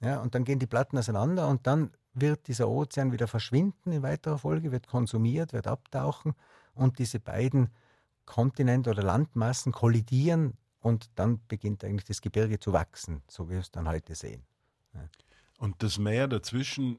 Ja, 0.00 0.20
und 0.20 0.34
dann 0.34 0.44
gehen 0.44 0.58
die 0.58 0.66
Platten 0.66 0.98
auseinander 0.98 1.48
und 1.48 1.66
dann 1.66 1.92
wird 2.12 2.46
dieser 2.46 2.68
Ozean 2.68 3.10
wieder 3.10 3.26
verschwinden 3.26 3.90
in 3.90 4.02
weiterer 4.02 4.36
Folge, 4.36 4.70
wird 4.70 4.86
konsumiert, 4.86 5.54
wird 5.54 5.66
abtauchen 5.66 6.34
und 6.74 6.98
diese 6.98 7.20
beiden 7.20 7.70
Kontinente 8.26 8.90
oder 8.90 9.02
Landmassen 9.02 9.72
kollidieren 9.72 10.58
und 10.80 11.08
dann 11.14 11.40
beginnt 11.48 11.84
eigentlich 11.84 12.04
das 12.04 12.20
Gebirge 12.20 12.60
zu 12.60 12.74
wachsen, 12.74 13.22
so 13.28 13.48
wie 13.48 13.52
wir 13.52 13.60
es 13.60 13.70
dann 13.70 13.88
heute 13.88 14.14
sehen. 14.14 14.44
Ja. 14.92 15.08
Und 15.58 15.82
das 15.82 15.98
Meer 15.98 16.28
dazwischen 16.28 16.98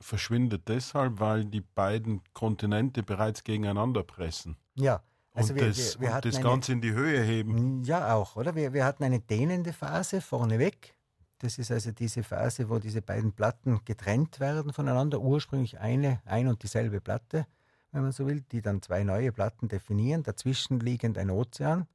verschwindet 0.00 0.68
deshalb, 0.68 1.20
weil 1.20 1.44
die 1.44 1.60
beiden 1.60 2.22
Kontinente 2.32 3.02
bereits 3.02 3.44
gegeneinander 3.44 4.02
pressen. 4.02 4.56
Ja. 4.74 5.02
Also 5.32 5.52
und 5.52 5.60
wir, 5.60 5.68
das, 5.68 6.00
wir, 6.00 6.08
wir 6.08 6.14
und 6.16 6.24
das 6.24 6.40
Ganze 6.40 6.72
in 6.72 6.80
die 6.80 6.92
Höhe 6.92 7.22
heben. 7.22 7.82
Ja, 7.84 8.14
auch, 8.14 8.36
oder? 8.36 8.54
Wir, 8.54 8.72
wir 8.72 8.84
hatten 8.84 9.04
eine 9.04 9.20
dehnende 9.20 9.72
Phase 9.72 10.20
vorneweg. 10.20 10.94
Das 11.38 11.58
ist 11.58 11.70
also 11.70 11.92
diese 11.92 12.24
Phase, 12.24 12.68
wo 12.68 12.78
diese 12.78 13.02
beiden 13.02 13.32
Platten 13.32 13.80
getrennt 13.84 14.40
werden 14.40 14.72
voneinander. 14.72 15.20
Ursprünglich 15.20 15.78
eine, 15.78 16.20
ein 16.24 16.48
und 16.48 16.62
dieselbe 16.64 17.00
Platte, 17.00 17.46
wenn 17.92 18.02
man 18.02 18.12
so 18.12 18.26
will, 18.26 18.40
die 18.52 18.60
dann 18.60 18.82
zwei 18.82 19.04
neue 19.04 19.30
Platten 19.30 19.68
definieren. 19.68 20.24
Dazwischen 20.24 20.80
liegend 20.80 21.16
ein 21.16 21.30
Ozean. 21.30 21.86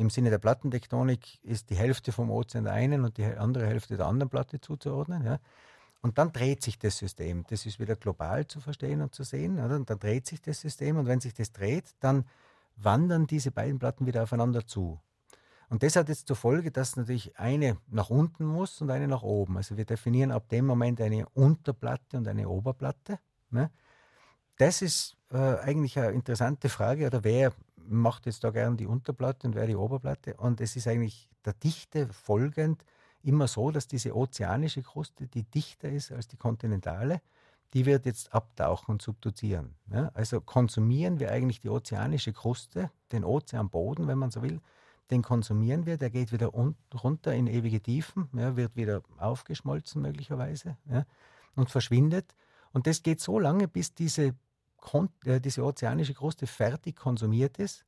Im 0.00 0.08
Sinne 0.08 0.30
der 0.30 0.38
Plattentektonik 0.38 1.44
ist 1.44 1.68
die 1.68 1.74
Hälfte 1.74 2.10
vom 2.10 2.30
Ozean 2.30 2.64
der 2.64 2.72
einen 2.72 3.04
und 3.04 3.18
die 3.18 3.24
andere 3.26 3.66
Hälfte 3.66 3.98
der 3.98 4.06
anderen 4.06 4.30
Platte 4.30 4.58
zuzuordnen. 4.58 5.26
Ja. 5.26 5.40
Und 6.00 6.16
dann 6.16 6.32
dreht 6.32 6.62
sich 6.62 6.78
das 6.78 6.96
System. 6.96 7.44
Das 7.50 7.66
ist 7.66 7.78
wieder 7.78 7.96
global 7.96 8.46
zu 8.46 8.60
verstehen 8.60 9.02
und 9.02 9.14
zu 9.14 9.24
sehen. 9.24 9.62
Oder? 9.62 9.76
Und 9.76 9.90
dann 9.90 9.98
dreht 9.98 10.26
sich 10.26 10.40
das 10.40 10.62
System 10.62 10.96
und 10.96 11.06
wenn 11.06 11.20
sich 11.20 11.34
das 11.34 11.52
dreht, 11.52 11.84
dann 12.00 12.24
wandern 12.76 13.26
diese 13.26 13.50
beiden 13.50 13.78
Platten 13.78 14.06
wieder 14.06 14.22
aufeinander 14.22 14.66
zu. 14.66 14.98
Und 15.68 15.82
das 15.82 15.96
hat 15.96 16.08
jetzt 16.08 16.28
zur 16.28 16.36
Folge, 16.36 16.70
dass 16.70 16.96
natürlich 16.96 17.38
eine 17.38 17.76
nach 17.88 18.08
unten 18.08 18.46
muss 18.46 18.80
und 18.80 18.90
eine 18.90 19.06
nach 19.06 19.22
oben. 19.22 19.58
Also 19.58 19.76
wir 19.76 19.84
definieren 19.84 20.30
ab 20.30 20.48
dem 20.48 20.64
Moment 20.64 21.02
eine 21.02 21.28
Unterplatte 21.34 22.16
und 22.16 22.26
eine 22.26 22.48
Oberplatte. 22.48 23.18
Ne? 23.50 23.70
Das 24.56 24.80
ist 24.80 25.18
äh, 25.30 25.36
eigentlich 25.36 25.98
eine 25.98 26.12
interessante 26.12 26.70
Frage, 26.70 27.06
oder 27.06 27.22
wer 27.22 27.52
macht 27.90 28.26
jetzt 28.26 28.44
da 28.44 28.50
gern 28.50 28.76
die 28.76 28.86
Unterplatte 28.86 29.46
und 29.46 29.54
wer 29.54 29.66
die 29.66 29.76
Oberplatte? 29.76 30.34
Und 30.36 30.60
es 30.60 30.76
ist 30.76 30.86
eigentlich 30.86 31.28
der 31.44 31.54
Dichte 31.54 32.08
folgend, 32.08 32.84
immer 33.22 33.48
so, 33.48 33.70
dass 33.70 33.86
diese 33.86 34.16
ozeanische 34.16 34.82
Kruste, 34.82 35.26
die 35.26 35.42
dichter 35.42 35.90
ist 35.90 36.10
als 36.10 36.28
die 36.28 36.36
kontinentale, 36.36 37.20
die 37.74 37.86
wird 37.86 38.06
jetzt 38.06 38.34
abtauchen 38.34 38.92
und 38.92 39.02
subduzieren. 39.02 39.74
Ja? 39.92 40.10
Also 40.14 40.40
konsumieren 40.40 41.20
wir 41.20 41.30
eigentlich 41.30 41.60
die 41.60 41.68
ozeanische 41.68 42.32
Kruste, 42.32 42.90
den 43.12 43.24
Ozeanboden, 43.24 44.08
wenn 44.08 44.18
man 44.18 44.30
so 44.30 44.42
will, 44.42 44.60
den 45.10 45.22
konsumieren 45.22 45.86
wir, 45.86 45.96
der 45.96 46.10
geht 46.10 46.32
wieder 46.32 46.46
runter 46.46 47.34
in 47.34 47.46
ewige 47.46 47.80
Tiefen, 47.80 48.28
ja, 48.32 48.56
wird 48.56 48.76
wieder 48.76 49.02
aufgeschmolzen 49.18 50.00
möglicherweise 50.02 50.76
ja, 50.88 51.04
und 51.56 51.68
verschwindet. 51.68 52.34
Und 52.72 52.86
das 52.86 53.02
geht 53.02 53.20
so 53.20 53.38
lange, 53.38 53.66
bis 53.66 53.92
diese, 53.92 54.34
diese 55.24 55.64
ozeanische 55.64 56.14
Kruste 56.14 56.46
fertig 56.46 56.96
konsumiert 56.96 57.58
ist 57.58 57.84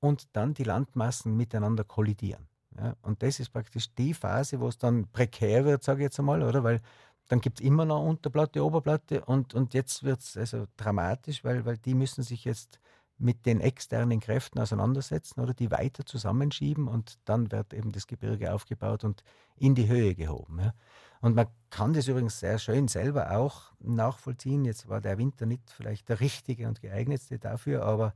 und 0.00 0.28
dann 0.34 0.54
die 0.54 0.64
Landmassen 0.64 1.36
miteinander 1.36 1.84
kollidieren. 1.84 2.48
Ja, 2.76 2.96
und 3.02 3.22
das 3.22 3.40
ist 3.40 3.50
praktisch 3.50 3.92
die 3.94 4.14
Phase, 4.14 4.60
wo 4.60 4.68
es 4.68 4.78
dann 4.78 5.08
prekär 5.10 5.64
wird, 5.64 5.82
sage 5.82 6.00
ich 6.00 6.04
jetzt 6.04 6.18
einmal, 6.18 6.42
oder? 6.42 6.62
Weil 6.62 6.80
dann 7.28 7.40
gibt 7.40 7.60
es 7.60 7.66
immer 7.66 7.84
noch 7.84 8.04
Unterplatte, 8.04 8.64
Oberplatte 8.64 9.24
und, 9.24 9.54
und 9.54 9.74
jetzt 9.74 10.02
wird 10.04 10.20
es 10.20 10.36
also 10.36 10.66
dramatisch, 10.76 11.44
weil, 11.44 11.64
weil 11.64 11.78
die 11.78 11.94
müssen 11.94 12.22
sich 12.22 12.44
jetzt 12.44 12.80
mit 13.18 13.44
den 13.44 13.60
externen 13.60 14.20
Kräften 14.20 14.58
auseinandersetzen 14.58 15.40
oder 15.40 15.52
die 15.52 15.70
weiter 15.70 16.06
zusammenschieben 16.06 16.88
und 16.88 17.18
dann 17.24 17.52
wird 17.52 17.74
eben 17.74 17.92
das 17.92 18.06
Gebirge 18.06 18.52
aufgebaut 18.52 19.04
und 19.04 19.22
in 19.56 19.74
die 19.74 19.88
Höhe 19.88 20.14
gehoben. 20.14 20.60
Ja. 20.60 20.74
Und 21.20 21.36
man 21.36 21.46
kann 21.68 21.92
das 21.92 22.08
übrigens 22.08 22.40
sehr 22.40 22.58
schön 22.58 22.88
selber 22.88 23.36
auch 23.36 23.72
nachvollziehen. 23.78 24.64
Jetzt 24.64 24.88
war 24.88 25.00
der 25.00 25.18
Winter 25.18 25.46
nicht 25.46 25.70
vielleicht 25.70 26.08
der 26.08 26.20
richtige 26.20 26.66
und 26.66 26.80
geeignetste 26.80 27.38
dafür, 27.38 27.84
aber 27.84 28.14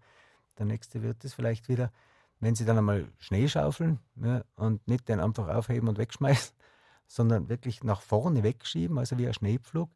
der 0.58 0.66
nächste 0.66 1.02
wird 1.02 1.24
es 1.24 1.34
vielleicht 1.34 1.68
wieder, 1.68 1.92
wenn 2.40 2.54
Sie 2.54 2.64
dann 2.64 2.78
einmal 2.78 3.08
Schnee 3.18 3.48
schaufeln 3.48 4.00
ja, 4.16 4.42
und 4.56 4.86
nicht 4.88 5.08
den 5.08 5.20
einfach 5.20 5.48
aufheben 5.48 5.88
und 5.88 5.98
wegschmeißen, 5.98 6.54
sondern 7.06 7.48
wirklich 7.48 7.84
nach 7.84 8.00
vorne 8.00 8.42
wegschieben, 8.42 8.98
also 8.98 9.18
wie 9.18 9.26
ein 9.26 9.34
Schneepflug, 9.34 9.90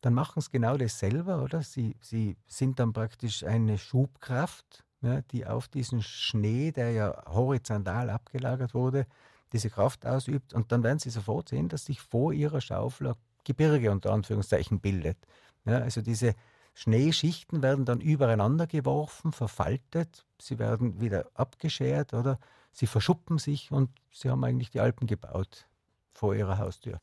dann 0.00 0.14
machen 0.14 0.42
sie 0.42 0.50
genau 0.50 0.76
das 0.76 0.98
selber, 0.98 1.42
oder? 1.42 1.62
Sie, 1.62 1.96
sie 2.00 2.36
sind 2.46 2.78
dann 2.80 2.92
praktisch 2.92 3.44
eine 3.44 3.78
Schubkraft, 3.78 4.84
ja, 5.00 5.22
die 5.22 5.46
auf 5.46 5.68
diesen 5.68 6.02
Schnee, 6.02 6.72
der 6.72 6.90
ja 6.92 7.24
horizontal 7.26 8.10
abgelagert 8.10 8.74
wurde, 8.74 9.06
diese 9.52 9.70
Kraft 9.70 10.06
ausübt. 10.06 10.54
Und 10.54 10.72
dann 10.72 10.82
werden 10.82 10.98
sie 10.98 11.10
sofort 11.10 11.48
sehen, 11.48 11.68
dass 11.68 11.84
sich 11.84 12.00
vor 12.00 12.32
ihrer 12.32 12.60
Schaufel 12.60 13.08
ein 13.08 13.14
Gebirge 13.44 13.90
unter 13.90 14.12
Anführungszeichen 14.12 14.80
bildet. 14.80 15.18
Ja, 15.64 15.78
also 15.78 16.00
diese 16.00 16.34
Schneeschichten 16.74 17.62
werden 17.62 17.84
dann 17.84 18.00
übereinander 18.00 18.66
geworfen, 18.66 19.32
verfaltet, 19.32 20.24
sie 20.40 20.58
werden 20.58 21.00
wieder 21.00 21.28
abgeschert 21.34 22.14
oder 22.14 22.38
sie 22.72 22.86
verschuppen 22.86 23.38
sich 23.38 23.70
und 23.70 23.90
sie 24.10 24.30
haben 24.30 24.42
eigentlich 24.44 24.70
die 24.70 24.80
Alpen 24.80 25.06
gebaut 25.06 25.66
vor 26.14 26.34
ihrer 26.34 26.58
Haustür. 26.58 26.98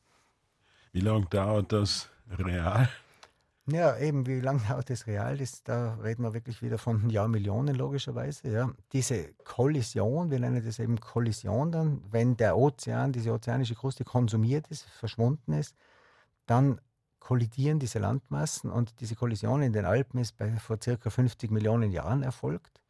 Wie 0.92 1.00
lange 1.00 1.26
dauert 1.26 1.72
das 1.72 2.10
real? 2.28 2.88
Ja, 3.66 3.96
eben, 3.98 4.26
wie 4.26 4.40
lange 4.40 4.60
dauert 4.68 4.90
das 4.90 5.06
real? 5.06 5.36
Das, 5.36 5.62
da 5.62 5.94
reden 5.96 6.22
wir 6.22 6.34
wirklich 6.34 6.62
wieder 6.62 6.78
von 6.78 7.08
Jahrmillionen, 7.10 7.74
logischerweise. 7.74 8.48
Ja. 8.48 8.70
Diese 8.92 9.32
Kollision, 9.44 10.30
wir 10.30 10.40
nennen 10.40 10.64
das 10.64 10.78
eben 10.78 10.98
Kollision 10.98 11.72
dann, 11.72 12.02
wenn 12.10 12.36
der 12.36 12.56
Ozean, 12.56 13.12
diese 13.12 13.32
ozeanische 13.32 13.74
Kruste 13.74 14.04
konsumiert 14.04 14.68
ist, 14.68 14.84
verschwunden 14.84 15.52
ist, 15.52 15.76
dann 16.46 16.80
kollidieren 17.20 17.78
diese 17.78 17.98
Landmassen 17.98 18.70
und 18.70 19.00
diese 19.00 19.14
Kollision 19.14 19.62
in 19.62 19.72
den 19.72 19.84
Alpen 19.84 20.18
ist 20.18 20.36
bei 20.36 20.56
vor 20.56 20.78
circa 20.82 21.10
50 21.10 21.50
Millionen 21.50 21.92
Jahren 21.92 22.22
erfolgt. 22.22 22.80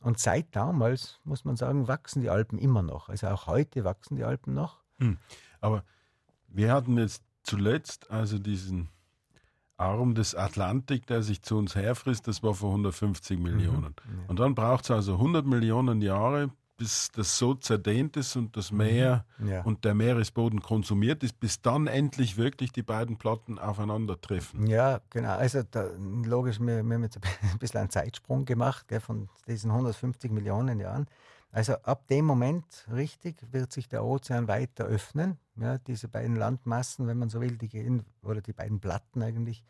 Und 0.00 0.18
seit 0.18 0.54
damals, 0.56 1.20
muss 1.24 1.44
man 1.44 1.56
sagen, 1.56 1.88
wachsen 1.88 2.20
die 2.20 2.30
Alpen 2.30 2.58
immer 2.58 2.82
noch. 2.82 3.08
Also 3.08 3.28
auch 3.28 3.46
heute 3.46 3.84
wachsen 3.84 4.16
die 4.16 4.24
Alpen 4.24 4.54
noch. 4.54 4.82
Hm. 4.98 5.18
Aber 5.60 5.84
wir 6.48 6.72
hatten 6.72 6.98
jetzt 6.98 7.22
zuletzt 7.42 8.10
also 8.10 8.38
diesen 8.38 8.88
Arm 9.76 10.14
des 10.14 10.34
Atlantik, 10.34 11.06
der 11.06 11.22
sich 11.22 11.42
zu 11.42 11.58
uns 11.58 11.74
herfrisst, 11.74 12.26
das 12.28 12.42
war 12.42 12.54
vor 12.54 12.70
150 12.70 13.38
Millionen. 13.38 13.94
Mhm. 14.04 14.24
Und 14.28 14.40
dann 14.40 14.54
braucht 14.54 14.84
es 14.84 14.90
also 14.90 15.14
100 15.14 15.44
Millionen 15.44 16.00
Jahre, 16.00 16.50
bis 16.76 17.10
das 17.12 17.38
so 17.38 17.54
zerdehnt 17.54 18.16
ist 18.16 18.36
und 18.36 18.56
das 18.56 18.70
Meer 18.70 19.24
mhm. 19.38 19.48
ja. 19.48 19.62
und 19.62 19.84
der 19.84 19.94
Meeresboden 19.94 20.60
konsumiert 20.60 21.22
ist, 21.22 21.40
bis 21.40 21.62
dann 21.62 21.86
endlich 21.86 22.36
wirklich 22.36 22.72
die 22.72 22.82
beiden 22.82 23.16
Platten 23.16 23.58
aufeinandertreffen. 23.58 24.66
Ja, 24.66 25.00
genau. 25.10 25.36
Also 25.36 25.62
da, 25.62 25.88
logisch, 25.98 26.60
wir, 26.60 26.82
wir 26.82 26.94
haben 26.94 27.02
jetzt 27.02 27.18
ein 27.18 27.58
bisschen 27.58 27.80
einen 27.80 27.90
Zeitsprung 27.90 28.44
gemacht 28.44 28.88
gell, 28.88 29.00
von 29.00 29.28
diesen 29.46 29.70
150 29.70 30.30
Millionen 30.30 30.80
Jahren. 30.80 31.06
Also 31.50 31.74
ab 31.74 32.06
dem 32.08 32.26
Moment, 32.26 32.86
richtig, 32.92 33.36
wird 33.50 33.72
sich 33.72 33.88
der 33.88 34.04
Ozean 34.04 34.48
weiter 34.48 34.84
öffnen. 34.84 35.38
Ja, 35.58 35.78
diese 35.78 36.08
beiden 36.08 36.36
Landmassen, 36.36 37.06
wenn 37.06 37.18
man 37.18 37.30
so 37.30 37.40
will, 37.40 37.56
die 37.56 37.68
gehen, 37.68 38.04
oder 38.22 38.40
die 38.42 38.52
beiden 38.52 38.80
Platten 38.80 39.22
eigentlich, 39.22 39.64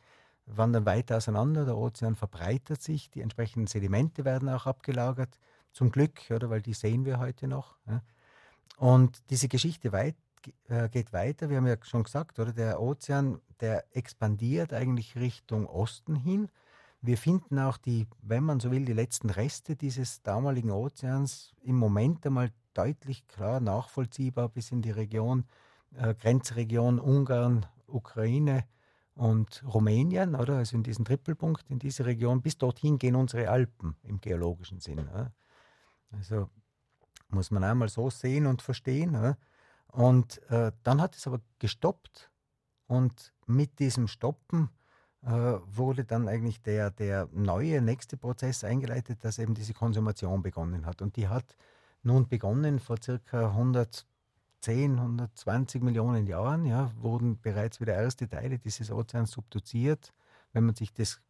wandern 0.47 0.87
weiter 0.87 1.17
auseinander. 1.17 1.65
Der 1.65 1.77
Ozean 1.77 2.17
verbreitert 2.17 2.83
sich, 2.83 3.11
die 3.11 3.21
entsprechenden 3.21 3.67
Sedimente 3.67 4.25
werden 4.25 4.49
auch 4.49 4.67
abgelagert. 4.67 5.39
Zum 5.73 5.91
Glück, 5.91 6.23
oder, 6.31 6.51
weil 6.51 6.63
die 6.63 6.75
sehen 6.75 7.05
wir 7.05 7.19
heute 7.19 7.49
noch. 7.49 7.77
Ja. 7.87 8.03
Und 8.79 9.23
diese 9.31 9.49
Geschichte 9.49 9.93
weit, 9.93 10.17
äh, 10.69 10.89
geht 10.89 11.13
weiter. 11.13 11.51
Wir 11.51 11.57
haben 11.57 11.67
ja 11.67 11.77
schon 11.83 12.05
gesagt, 12.05 12.39
oder 12.39 12.53
der 12.53 12.81
Ozean, 12.81 13.41
der 13.61 13.85
expandiert 13.97 14.73
eigentlich 14.73 15.17
Richtung 15.17 15.67
Osten 15.67 16.15
hin. 16.15 16.49
Wir 17.01 17.19
finden 17.19 17.59
auch 17.59 17.77
die, 17.77 18.07
wenn 18.23 18.45
man 18.45 18.61
so 18.61 18.71
will, 18.71 18.85
die 18.85 18.93
letzten 18.93 19.31
Reste 19.31 19.77
dieses 19.77 20.23
damaligen 20.23 20.71
Ozeans 20.71 21.53
im 21.63 21.77
Moment 21.77 22.27
einmal 22.27 22.51
deutlich 22.75 23.27
klar 23.27 23.61
nachvollziehbar 23.61 24.49
bis 24.49 24.71
in 24.71 24.83
die 24.83 24.91
Region, 24.91 25.45
äh, 25.97 26.15
Grenzregion 26.15 26.99
Ungarn, 26.99 27.67
Ukraine 27.87 28.65
und 29.15 29.65
Rumänien, 29.67 30.35
oder? 30.35 30.59
Also 30.59 30.77
in 30.77 30.83
diesen 30.83 31.05
Trippelpunkt, 31.05 31.71
in 31.71 31.79
diese 31.79 32.05
Region, 32.05 32.43
bis 32.43 32.59
dorthin 32.59 32.99
gehen 32.99 33.17
unsere 33.17 33.49
Alpen 33.49 33.97
im 34.03 34.21
geologischen 34.21 34.81
Sinn. 34.81 35.09
Oder? 35.09 35.33
Also 36.13 36.51
muss 37.29 37.51
man 37.51 37.65
einmal 37.65 37.89
so 37.89 38.11
sehen 38.11 38.47
und 38.47 38.63
verstehen. 38.63 39.17
Oder? 39.17 39.39
Und 39.89 40.43
äh, 40.51 40.73
dann 40.83 41.01
hat 41.01 41.17
es 41.17 41.27
aber 41.27 41.41
gestoppt 41.59 42.31
und 42.87 43.33
mit 43.47 43.79
diesem 43.79 44.09
Stoppen 44.09 44.71
äh, 45.23 45.31
wurde 45.31 46.05
dann 46.05 46.29
eigentlich 46.29 46.63
der, 46.63 46.91
der 46.91 47.29
neue 47.33 47.81
nächste 47.81 48.17
Prozess 48.17 48.65
eingeleitet, 48.65 49.25
dass 49.25 49.39
eben 49.39 49.55
diese 49.55 49.75
Konsumation 49.75 50.43
begonnen 50.43 50.87
hat. 50.87 51.01
Und 51.03 51.17
die 51.17 51.29
hat 51.29 51.57
nun 52.03 52.29
begonnen 52.29 52.79
vor 52.79 52.97
circa 53.03 53.55
110, 54.69 54.99
120 54.99 55.83
Millionen 55.83 56.27
Jahren, 56.27 56.65
ja, 56.67 56.91
wurden 57.01 57.41
bereits 57.41 57.81
wieder 57.81 57.95
erste 57.95 58.29
Teile 58.29 58.59
dieses 58.59 58.91
Ozeans 58.91 59.31
subduziert. 59.31 60.13
Wenn 60.53 60.65
man 60.65 60.75
sich 60.75 60.93
das 60.93 61.21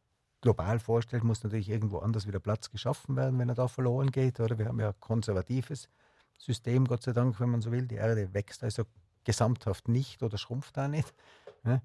global 0.40 0.78
vorstellt, 0.78 1.24
muss 1.24 1.42
natürlich 1.42 1.68
irgendwo 1.68 1.98
anders 1.98 2.26
wieder 2.26 2.40
Platz 2.40 2.70
geschaffen 2.70 3.16
werden, 3.16 3.38
wenn 3.38 3.48
er 3.48 3.54
da 3.54 3.68
verloren 3.68 4.10
geht. 4.10 4.40
Oder 4.40 4.58
wir 4.58 4.66
haben 4.66 4.80
ja 4.80 4.88
ein 4.88 5.00
konservatives 5.00 5.88
System, 6.38 6.86
Gott 6.86 7.02
sei 7.02 7.12
Dank, 7.12 7.38
wenn 7.40 7.50
man 7.50 7.60
so 7.60 7.72
will. 7.72 7.86
Die 7.86 7.96
Erde 7.96 8.32
wächst 8.32 8.62
also 8.62 8.84
gesamthaft 9.24 9.88
nicht 9.88 10.22
oder 10.22 10.38
schrumpft 10.38 10.76
da 10.76 10.88
nicht. 10.88 11.12
Ja. 11.64 11.82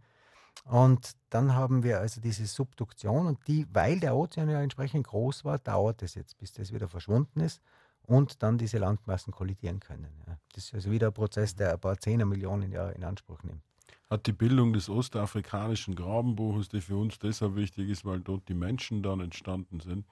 Und 0.65 1.15
dann 1.29 1.55
haben 1.55 1.81
wir 1.83 1.99
also 1.99 2.21
diese 2.21 2.45
Subduktion 2.45 3.25
und 3.25 3.47
die, 3.47 3.65
weil 3.73 3.99
der 3.99 4.15
Ozean 4.15 4.49
ja 4.49 4.61
entsprechend 4.61 5.07
groß 5.07 5.43
war, 5.43 5.57
dauert 5.57 6.03
es 6.03 6.15
jetzt, 6.15 6.37
bis 6.37 6.53
das 6.53 6.71
wieder 6.71 6.87
verschwunden 6.87 7.39
ist 7.39 7.61
und 8.07 8.43
dann 8.43 8.57
diese 8.57 8.77
Landmassen 8.77 9.31
kollidieren 9.33 9.79
können. 9.79 10.09
Ja. 10.27 10.37
Das 10.53 10.65
ist 10.65 10.73
also 10.73 10.91
wieder 10.91 11.07
ein 11.07 11.13
Prozess, 11.13 11.55
der 11.55 11.73
ein 11.73 11.79
paar 11.79 11.97
Zehner 11.97 12.25
Millionen 12.25 12.71
Jahre 12.71 12.93
in 12.93 13.03
Anspruch 13.03 13.41
nimmt. 13.43 13.61
Hat 14.09 14.27
die 14.27 14.33
Bildung 14.33 14.73
des 14.73 14.89
ostafrikanischen 14.89 15.95
Grabenbuches, 15.95 16.69
die 16.69 16.81
für 16.81 16.97
uns 16.97 17.17
deshalb 17.19 17.55
wichtig 17.55 17.89
ist, 17.89 18.03
weil 18.03 18.19
dort 18.19 18.49
die 18.49 18.53
Menschen 18.53 19.03
dann 19.03 19.21
entstanden 19.21 19.79
sind, 19.79 20.05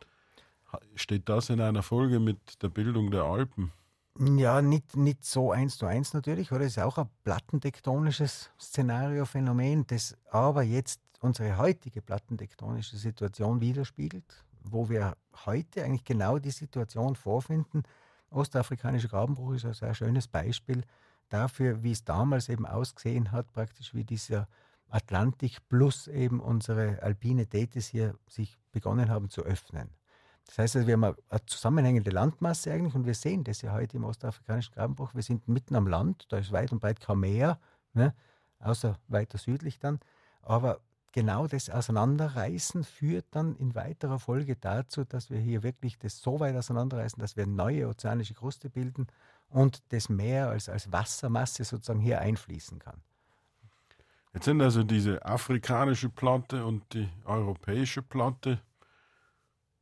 steht 0.96 1.28
das 1.28 1.50
in 1.50 1.60
einer 1.60 1.84
Folge 1.84 2.20
mit 2.20 2.62
der 2.64 2.70
Bildung 2.70 3.12
der 3.12 3.24
Alpen? 3.24 3.72
Ja, 4.20 4.62
nicht, 4.62 4.96
nicht 4.96 5.24
so 5.24 5.52
eins 5.52 5.78
zu 5.78 5.86
eins 5.86 6.14
natürlich, 6.14 6.52
oder? 6.52 6.66
Es 6.66 6.78
ist 6.78 6.84
auch 6.84 6.98
ein 6.98 7.10
plattentektonisches 7.24 8.52
Szenario, 8.60 9.26
Phänomen, 9.26 9.88
das 9.88 10.16
aber 10.30 10.64
jetzt 10.64 11.02
unsere 11.22 11.58
heutige 11.58 12.02
plattentektonische 12.02 12.98
Situation 12.98 13.62
widerspiegelt, 13.62 14.46
wo 14.64 14.90
wir 14.90 15.16
heute 15.46 15.84
eigentlich 15.84 16.04
genau 16.04 16.40
die 16.40 16.52
Situation 16.52 17.16
vorfinden. 17.16 17.84
Ostafrikanischer 18.30 19.08
Grabenbruch 19.08 19.54
ist 19.54 19.66
ein 19.66 19.74
sehr 19.74 19.94
schönes 19.94 20.28
Beispiel 20.28 20.84
dafür, 21.30 21.84
wie 21.84 21.92
es 21.92 22.04
damals 22.04 22.50
eben 22.50 22.66
ausgesehen 22.66 23.32
hat, 23.32 23.52
praktisch 23.54 23.94
wie 23.94 24.04
dieser 24.04 24.48
Atlantik 24.90 25.68
plus 25.70 26.08
eben 26.08 26.40
unsere 26.40 27.02
alpine 27.02 27.48
Tethys 27.48 27.88
hier 27.88 28.16
sich 28.28 28.58
begonnen 28.72 29.10
haben 29.10 29.30
zu 29.30 29.44
öffnen. 29.44 29.90
Das 30.48 30.58
heißt, 30.58 30.76
also, 30.78 30.88
wir 30.88 30.94
haben 30.94 31.04
eine 31.04 31.46
zusammenhängende 31.46 32.10
Landmasse 32.10 32.74
eigentlich 32.74 32.96
und 32.96 33.06
wir 33.06 33.14
sehen 33.14 33.44
das 33.44 33.62
ja 33.62 33.72
heute 33.72 33.98
im 33.98 34.04
ostafrikanischen 34.04 34.74
Grabenbruch. 34.74 35.14
Wir 35.14 35.22
sind 35.22 35.48
mitten 35.48 35.76
am 35.76 35.86
Land, 35.86 36.26
da 36.30 36.40
ist 36.40 36.52
weit 36.52 36.72
und 36.72 36.80
breit 36.80 37.00
kein 37.00 37.20
Meer, 37.20 37.60
ne? 37.94 38.16
außer 38.60 38.98
weiter 39.08 39.38
südlich 39.38 39.78
dann. 39.78 40.00
Aber 40.42 40.80
genau 41.12 41.48
das 41.48 41.70
Auseinanderreißen 41.70 42.84
führt 42.84 43.26
dann 43.32 43.56
in 43.56 43.76
weiterer 43.76 44.20
Folge 44.20 44.56
dazu, 44.56 45.04
dass 45.04 45.30
wir 45.30 45.40
hier 45.40 45.64
wirklich 45.64 45.98
das 45.98 46.20
so 46.20 46.40
weit 46.40 46.56
auseinanderreißen, 46.56 47.20
dass 47.20 47.36
wir 47.36 47.48
neue 47.48 47.88
ozeanische 47.88 48.34
Kruste 48.34 48.70
bilden 48.70 49.08
und 49.50 49.82
das 49.90 50.10
Meer 50.10 50.50
als, 50.50 50.70
als 50.70 50.92
Wassermasse 50.92 51.64
sozusagen 51.64 52.00
hier 52.00 52.22
einfließen 52.22 52.80
kann. 52.80 53.02
Jetzt 54.34 54.46
sind 54.46 54.62
also 54.62 54.84
diese 54.84 55.26
afrikanische 55.26 56.10
Platte 56.10 56.64
und 56.66 56.94
die 56.94 57.10
europäische 57.26 58.04
Platte, 58.04 58.60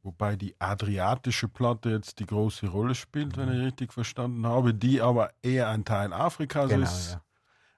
wobei 0.04 0.38
die 0.38 0.56
adriatische 0.60 1.50
Platte 1.50 1.90
jetzt 1.90 2.20
die 2.20 2.26
große 2.26 2.68
Rolle 2.68 2.96
spielt, 2.96 3.36
mhm. 3.36 3.42
wenn 3.42 3.54
ich 3.54 3.66
richtig 3.66 3.94
verstanden 3.94 4.48
habe, 4.48 4.74
die 4.74 5.02
aber 5.02 5.32
eher 5.42 5.68
ein 5.68 5.84
Teil 5.84 6.14
Afrikas 6.14 6.70
genau, 6.70 6.84
ist. 6.84 7.12
Ja. 7.12 7.22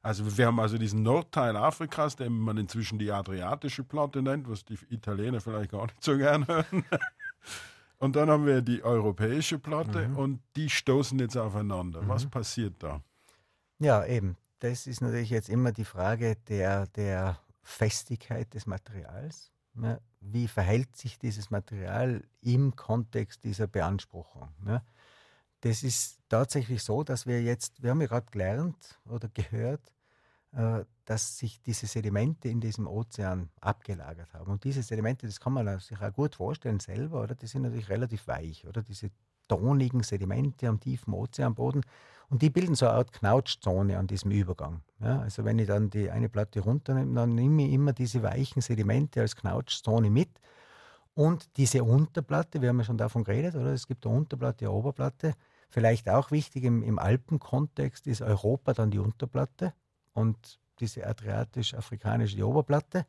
Also 0.02 0.38
wir 0.38 0.48
haben 0.48 0.60
also 0.60 0.78
diesen 0.78 1.04
Nordteil 1.04 1.58
Afrikas, 1.58 2.16
den 2.16 2.34
man 2.34 2.58
inzwischen 2.58 3.00
die 3.00 3.12
adriatische 3.12 3.84
Platte 3.84 4.22
nennt, 4.22 4.50
was 4.50 4.64
die 4.64 4.78
Italiener 4.90 5.42
vielleicht 5.42 5.72
gar 5.72 5.88
nicht 5.88 6.04
so 6.04 6.18
gern 6.18 6.48
hören. 6.48 6.86
Und 8.00 8.16
dann 8.16 8.30
haben 8.30 8.46
wir 8.46 8.62
die 8.62 8.82
europäische 8.82 9.60
Platte 9.60 10.08
mhm. 10.08 10.18
und 10.18 10.42
die 10.56 10.70
stoßen 10.70 11.20
jetzt 11.20 11.36
aufeinander. 11.36 12.02
Mhm. 12.02 12.08
Was 12.08 12.26
passiert 12.26 12.76
da? 12.80 13.02
Ja, 13.78 14.06
eben. 14.06 14.38
Das 14.60 14.88
ist 14.88 15.02
natürlich 15.02 15.30
jetzt 15.30 15.50
immer 15.50 15.74
die 15.74 15.84
Frage 15.84 16.38
der, 16.48 16.88
der 16.88 17.40
Festigkeit 17.62 18.54
des 18.54 18.66
Materials. 18.68 19.52
Ja, 19.82 20.00
wie 20.22 20.48
verhält 20.48 20.96
sich 20.96 21.20
dieses 21.20 21.50
Material 21.50 22.24
im 22.42 22.76
Kontext 22.76 23.44
dieser 23.44 23.68
Beanspruchung? 23.68 24.50
Ja, 24.66 24.82
das 25.62 25.84
ist 25.84 26.20
tatsächlich 26.30 26.84
so, 26.84 27.04
dass 27.04 27.26
wir 27.26 27.42
jetzt, 27.42 27.82
wir 27.84 27.92
haben 27.92 28.02
ja 28.02 28.08
gerade 28.08 28.28
gelernt 28.32 29.00
oder 29.06 29.28
gehört, 29.30 29.94
äh, 30.52 30.84
dass 31.06 31.38
sich 31.38 31.62
diese 31.62 31.88
Sedimente 31.88 32.50
in 32.50 32.62
diesem 32.62 32.88
Ozean 32.88 33.50
abgelagert 33.62 34.34
haben. 34.34 34.52
Und 34.52 34.64
diese 34.64 34.84
Sedimente, 34.84 35.28
das 35.28 35.40
kann 35.40 35.54
man 35.54 35.80
sich 35.80 36.00
auch 36.02 36.14
gut 36.14 36.36
vorstellen 36.36 36.80
selber, 36.80 37.24
oder? 37.24 37.36
Die 37.36 37.48
sind 37.48 37.64
natürlich 37.64 37.90
relativ 37.90 38.28
weich, 38.28 38.66
oder? 38.68 38.82
Diese 38.82 39.12
tonigen 39.48 40.04
Sedimente 40.04 40.68
am 40.68 40.80
tiefen 40.80 41.14
Ozeanboden. 41.14 41.84
Und 42.30 42.42
die 42.44 42.52
bilden 42.52 42.76
so 42.76 42.86
eine 42.86 42.96
Art 42.96 43.12
Knautschzone 43.12 43.98
an 43.98 44.06
diesem 44.06 44.32
Übergang. 44.32 44.84
Ja, 45.00 45.20
also 45.22 45.44
wenn 45.46 45.58
ich 45.58 45.68
dann 45.68 45.90
die 45.90 46.12
eine 46.12 46.30
Platte 46.30 46.60
runternehme, 46.62 47.14
dann 47.16 47.34
nehme 47.34 47.66
ich 47.66 47.74
immer 47.74 47.92
diese 47.92 48.22
weichen 48.22 48.62
Sedimente 48.62 49.22
als 49.22 49.36
Knautschzone 49.36 50.12
mit. 50.12 50.30
Und 51.16 51.58
diese 51.58 51.84
Unterplatte, 51.84 52.62
wir 52.62 52.70
haben 52.70 52.78
ja 52.78 52.86
schon 52.86 52.98
davon 52.98 53.24
geredet, 53.24 53.56
oder? 53.56 53.74
Es 53.74 53.88
gibt 53.88 54.06
eine 54.06 54.16
Unterplatte, 54.16 54.66
eine 54.66 54.74
Oberplatte. 54.74 55.34
Vielleicht 55.70 56.10
auch 56.10 56.32
wichtig 56.32 56.64
im, 56.64 56.84
im 56.84 56.98
Alpenkontext 57.00 58.08
ist 58.08 58.22
Europa 58.22 58.74
dann 58.74 58.92
die 58.92 59.00
Unterplatte 59.00 59.74
und 60.14 60.60
diese 60.80 61.06
adriatisch-afrikanische 61.06 62.46
Oberplatte. 62.46 63.06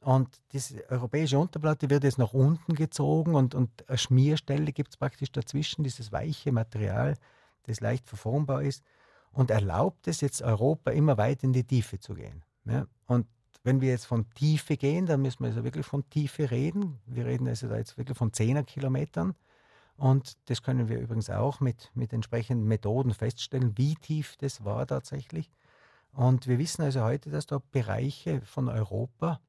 Und 0.00 0.28
diese 0.52 0.88
europäische 0.90 1.38
Unterplatte 1.38 1.88
wird 1.88 2.04
jetzt 2.04 2.18
nach 2.18 2.34
unten 2.34 2.74
gezogen 2.74 3.34
und, 3.34 3.54
und 3.54 3.88
eine 3.88 3.96
Schmierstelle 3.96 4.72
gibt 4.72 4.90
es 4.90 4.96
praktisch 4.98 5.32
dazwischen, 5.32 5.82
dieses 5.82 6.12
weiche 6.12 6.52
Material, 6.52 7.16
das 7.62 7.80
leicht 7.80 8.06
verformbar 8.06 8.62
ist 8.62 8.84
und 9.32 9.50
erlaubt 9.50 10.06
es 10.06 10.20
jetzt 10.20 10.42
Europa 10.42 10.90
immer 10.90 11.16
weiter 11.16 11.44
in 11.44 11.54
die 11.54 11.64
Tiefe 11.64 11.98
zu 11.98 12.14
gehen. 12.14 12.44
Ja? 12.66 12.86
Und 13.06 13.26
wenn 13.62 13.80
wir 13.80 13.88
jetzt 13.88 14.04
von 14.04 14.28
Tiefe 14.34 14.76
gehen, 14.76 15.06
dann 15.06 15.22
müssen 15.22 15.40
wir 15.40 15.46
also 15.46 15.64
wirklich 15.64 15.86
von 15.86 16.08
Tiefe 16.10 16.50
reden. 16.50 17.00
Wir 17.06 17.24
reden 17.24 17.48
also 17.48 17.66
da 17.68 17.78
jetzt 17.78 17.96
wirklich 17.96 18.18
von 18.18 18.30
10er 18.30 18.62
Kilometern. 18.62 19.34
Und 19.96 20.36
das 20.48 20.62
können 20.62 20.88
wir 20.88 20.98
übrigens 20.98 21.30
auch 21.30 21.60
mit, 21.60 21.90
mit 21.94 22.12
entsprechenden 22.12 22.66
Methoden 22.66 23.14
feststellen, 23.14 23.76
wie 23.78 23.94
tief 23.94 24.36
das 24.36 24.64
war 24.64 24.86
tatsächlich. 24.86 25.50
Und 26.12 26.46
wir 26.46 26.58
wissen 26.58 26.82
also 26.82 27.02
heute, 27.02 27.30
dass 27.30 27.46
da 27.46 27.60
Bereiche 27.70 28.40
von 28.42 28.68
Europa 28.68 29.40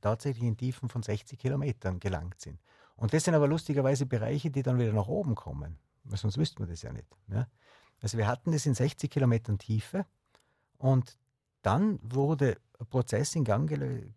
tatsächlich 0.00 0.44
in 0.44 0.56
Tiefen 0.56 0.88
von 0.88 1.02
60 1.02 1.38
Kilometern 1.38 2.00
gelangt 2.00 2.40
sind. 2.40 2.58
Und 2.96 3.14
das 3.14 3.24
sind 3.24 3.34
aber 3.34 3.48
lustigerweise 3.48 4.06
Bereiche, 4.06 4.50
die 4.50 4.62
dann 4.62 4.78
wieder 4.78 4.92
nach 4.92 5.08
oben 5.08 5.34
kommen. 5.34 5.78
Sonst 6.04 6.36
wüssten 6.36 6.60
wir 6.60 6.66
das 6.66 6.82
ja 6.82 6.92
nicht. 6.92 7.06
Ja? 7.28 7.46
Also 8.00 8.18
wir 8.18 8.26
hatten 8.26 8.52
das 8.52 8.66
in 8.66 8.74
60 8.74 9.10
Kilometern 9.10 9.58
Tiefe 9.58 10.04
und 10.78 11.16
dann 11.62 11.98
wurde 12.02 12.58
ein 12.78 12.86
Prozess 12.86 13.36
in 13.36 13.44
Gang, 13.44 13.70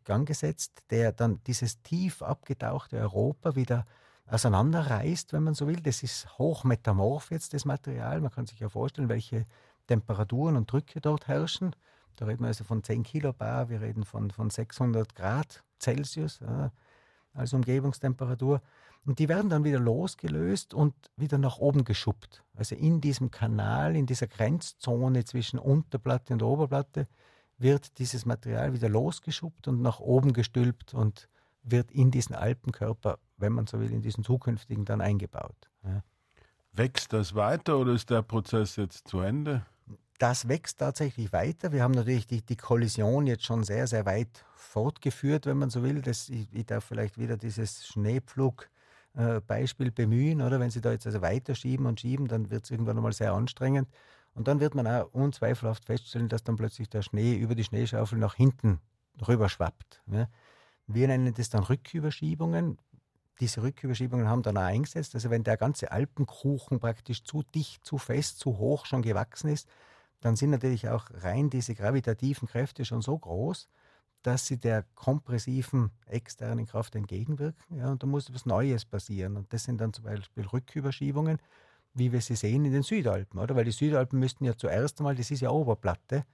Gang 0.04 0.28
gesetzt, 0.28 0.84
der 0.90 1.12
dann 1.12 1.42
dieses 1.46 1.82
tief 1.84 2.22
abgetauchte 2.24 2.98
Europa 2.98 3.56
wieder 3.56 3.86
auseinanderreißt, 4.28 5.34
wenn 5.34 5.44
man 5.44 5.54
so 5.54 5.68
will. 5.68 5.82
Das 5.82 6.04
ist 6.04 6.38
hochmetamorph 6.38 7.32
jetzt, 7.32 7.54
das 7.54 7.66
Material. 7.66 8.22
Man 8.22 8.32
kann 8.32 8.46
sich 8.46 8.60
ja 8.60 8.70
vorstellen, 8.70 9.10
welche 9.10 9.46
Temperaturen 9.88 10.56
und 10.56 10.72
Drücke 10.72 11.02
dort 11.02 11.28
herrschen. 11.28 11.76
Da 12.16 12.26
reden 12.26 12.42
wir 12.42 12.48
also 12.48 12.64
von 12.64 12.84
10 12.84 13.04
Kilobar, 13.04 13.70
wir 13.70 13.82
reden 13.82 14.06
von, 14.06 14.32
von 14.32 14.50
600 14.50 15.16
Grad 15.16 15.64
Celsius 15.80 16.40
ja, 16.40 16.72
als 17.34 17.54
Umgebungstemperatur. 17.54 18.62
Und 19.06 19.20
die 19.20 19.30
werden 19.30 19.50
dann 19.50 19.64
wieder 19.64 19.80
losgelöst 19.80 20.74
und 20.74 20.96
wieder 21.16 21.38
nach 21.38 21.58
oben 21.58 21.84
geschubbt. 21.84 22.44
Also 22.56 22.76
in 22.76 23.02
diesem 23.02 23.30
Kanal, 23.30 23.96
in 23.96 24.08
dieser 24.08 24.28
Grenzzone 24.28 25.26
zwischen 25.26 25.60
Unterplatte 25.60 26.34
und 26.34 26.42
Oberplatte 26.42 27.08
wird 27.58 28.00
dieses 28.00 28.26
Material 28.26 28.74
wieder 28.74 28.90
losgeschubbt 28.90 29.68
und 29.68 29.82
nach 29.82 30.00
oben 30.00 30.34
gestülpt 30.34 30.94
und 30.94 31.30
wird 31.62 31.92
in 31.92 32.10
diesen 32.12 32.36
Alpenkörper, 32.36 33.20
wenn 33.38 33.54
man 33.54 33.68
so 33.68 33.80
will, 33.80 33.92
in 33.92 34.02
diesen 34.02 34.24
zukünftigen 34.24 34.86
dann 34.86 35.02
eingebaut. 35.02 35.70
Ja. 35.84 36.04
Wächst 36.72 37.14
das 37.14 37.36
weiter 37.36 37.78
oder 37.78 37.94
ist 37.94 38.10
der 38.10 38.22
Prozess 38.22 38.76
jetzt 38.76 39.08
zu 39.08 39.20
Ende? 39.20 39.66
das 40.18 40.48
wächst 40.48 40.80
tatsächlich 40.80 41.34
weiter. 41.34 41.72
Wir 41.72 41.84
haben 41.84 41.92
natürlich 41.92 42.28
die, 42.28 42.42
die 42.42 42.56
Kollision 42.56 43.28
jetzt 43.28 43.44
schon 43.44 43.64
sehr, 43.64 43.88
sehr 43.88 44.06
weit 44.06 44.46
fortgeführt, 44.56 45.46
wenn 45.46 45.58
man 45.58 45.70
so 45.70 45.84
will. 45.84 46.02
Das, 46.02 46.30
ich, 46.30 46.48
ich 46.54 46.66
darf 46.66 46.86
vielleicht 46.86 47.18
wieder 47.18 47.38
dieses 47.38 47.86
Schneepflug-Beispiel 47.88 49.88
äh, 49.88 49.92
bemühen, 49.92 50.42
oder? 50.42 50.60
Wenn 50.60 50.70
Sie 50.70 50.82
da 50.82 50.92
jetzt 50.92 51.06
also 51.06 51.22
weiterschieben 51.22 51.86
und 51.86 52.00
schieben, 52.00 52.28
dann 52.28 52.50
wird 52.50 52.64
es 52.64 52.72
irgendwann 52.72 52.98
einmal 52.98 53.14
sehr 53.14 53.34
anstrengend. 53.34 53.90
Und 54.34 54.48
dann 54.48 54.60
wird 54.60 54.76
man 54.76 54.88
auch 54.88 55.14
unzweifelhaft 55.14 55.86
feststellen, 55.86 56.30
dass 56.30 56.44
dann 56.44 56.56
plötzlich 56.56 56.90
der 56.90 57.02
Schnee 57.02 57.36
über 57.36 57.56
die 57.56 57.64
Schneeschaufel 57.64 58.18
nach 58.18 58.36
hinten 58.36 58.80
rüberschwappt. 59.28 60.02
Ja? 60.08 60.28
Wir 60.88 61.08
nennen 61.08 61.34
das 61.34 61.50
dann 61.50 61.64
Rücküberschiebungen. 61.64 62.78
Diese 63.40 63.62
Rücküberschiebungen 63.62 64.28
haben 64.28 64.44
dann 64.44 64.58
auch 64.58 64.62
eingesetzt. 64.62 65.14
Also 65.16 65.30
wenn 65.30 65.44
der 65.44 65.58
ganze 65.58 65.92
Alpenkuchen 65.92 66.80
praktisch 66.80 67.24
zu 67.24 67.44
dicht, 67.44 67.84
zu 67.84 67.98
fest, 67.98 68.40
zu 68.40 68.58
hoch 68.58 68.86
schon 68.86 69.02
gewachsen 69.02 69.50
ist, 69.50 69.68
dann 70.22 70.36
sind 70.36 70.52
natürlich 70.52 70.90
auch 70.90 71.10
rein 71.14 71.50
diese 71.50 71.76
gravitativen 71.76 72.48
Kräfte 72.48 72.86
schon 72.86 73.02
so 73.02 73.18
groß, 73.18 73.68
dass 74.24 74.48
sie 74.48 74.58
der 74.58 74.86
kompressiven 74.96 75.92
externen 76.08 76.66
Kraft 76.66 76.96
entgegenwirken. 76.96 77.78
Ja, 77.78 77.92
und 77.92 78.02
da 78.02 78.08
muss 78.08 78.30
etwas 78.30 78.46
Neues 78.46 78.86
passieren. 78.86 79.38
Und 79.38 79.54
das 79.54 79.66
sind 79.66 79.80
dann 79.80 79.94
zum 79.94 80.06
Beispiel 80.06 80.46
Rücküberschiebungen, 80.48 81.38
wie 81.94 82.12
wir 82.12 82.22
sie 82.22 82.36
sehen 82.36 82.66
in 82.66 82.74
den 82.74 82.84
Südalpen, 82.84 83.40
oder? 83.40 83.56
Weil 83.56 83.66
die 83.66 83.72
Südalpen 83.72 84.20
müssten 84.20 84.46
ja 84.46 84.58
zuerst 84.58 85.00
einmal, 85.00 85.16
das 85.16 85.30
ist 85.30 85.42
ja 85.42 85.50
Oberplatte, 85.50 86.26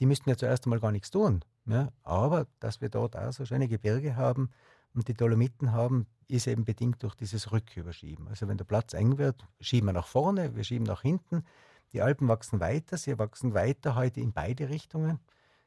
die 0.00 0.06
müssten 0.06 0.28
ja 0.30 0.36
zuerst 0.36 0.66
einmal 0.66 0.80
gar 0.80 0.92
nichts 0.92 1.10
tun. 1.10 1.44
Ja? 1.66 1.92
Aber 2.02 2.46
dass 2.60 2.80
wir 2.80 2.88
dort 2.88 3.16
auch 3.16 3.32
so 3.32 3.44
schöne 3.44 3.68
Gebirge 3.68 4.16
haben 4.16 4.50
und 4.94 5.08
die 5.08 5.14
Dolomiten 5.14 5.72
haben, 5.72 6.06
ist 6.28 6.46
eben 6.46 6.64
bedingt 6.64 7.02
durch 7.02 7.14
dieses 7.14 7.52
Rücküberschieben. 7.52 8.28
Also 8.28 8.48
wenn 8.48 8.58
der 8.58 8.64
Platz 8.64 8.92
eng 8.94 9.18
wird, 9.18 9.46
schieben 9.60 9.88
wir 9.88 9.92
nach 9.92 10.06
vorne, 10.06 10.54
wir 10.54 10.64
schieben 10.64 10.86
nach 10.86 11.02
hinten. 11.02 11.44
Die 11.92 12.02
Alpen 12.02 12.28
wachsen 12.28 12.60
weiter, 12.60 12.98
sie 12.98 13.18
wachsen 13.18 13.54
weiter 13.54 13.94
heute 13.94 14.20
in 14.20 14.32
beide 14.32 14.68
Richtungen. 14.68 15.20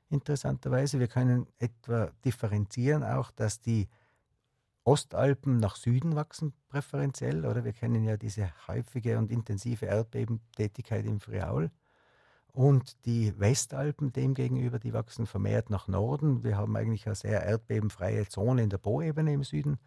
Interessanterweise, 0.09 0.99
wir 0.99 1.07
können 1.07 1.47
etwa 1.57 2.11
differenzieren 2.25 3.03
auch, 3.03 3.31
dass 3.31 3.61
die 3.61 3.87
Ostalpen 4.83 5.57
nach 5.57 5.75
Süden 5.75 6.15
wachsen 6.15 6.53
präferenziell, 6.67 7.45
oder 7.45 7.63
wir 7.63 7.73
kennen 7.73 8.03
ja 8.03 8.17
diese 8.17 8.51
häufige 8.67 9.17
und 9.17 9.31
intensive 9.31 9.85
Erdbebentätigkeit 9.85 11.05
im 11.05 11.19
Friaul. 11.19 11.71
Und 12.53 13.05
die 13.05 13.39
Westalpen 13.39 14.11
demgegenüber, 14.11 14.77
die 14.77 14.93
wachsen 14.93 15.25
vermehrt 15.25 15.69
nach 15.69 15.87
Norden. 15.87 16.43
Wir 16.43 16.57
haben 16.57 16.75
eigentlich 16.75 17.05
eine 17.05 17.15
sehr 17.15 17.43
erdbebenfreie 17.43 18.27
Zone 18.27 18.63
in 18.63 18.69
der 18.69 18.77
Poebene 18.77 19.33
im 19.33 19.43
Süden, 19.43 19.79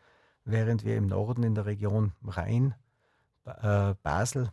während 0.44 0.84
wir 0.84 0.96
im 0.96 1.06
Norden 1.06 1.42
in 1.42 1.54
der 1.54 1.66
Region 1.66 2.12
Rhein, 2.24 2.74
äh, 3.44 3.94
Basel 4.02 4.50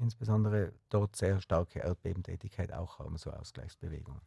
insbesondere 0.00 0.72
dort 0.90 1.16
sehr 1.16 1.40
starke 1.40 1.78
Erdbebentätigkeit 1.78 2.72
auch 2.72 2.98
haben, 2.98 3.16
so 3.16 3.30
Ausgleichsbewegungen. 3.30 4.20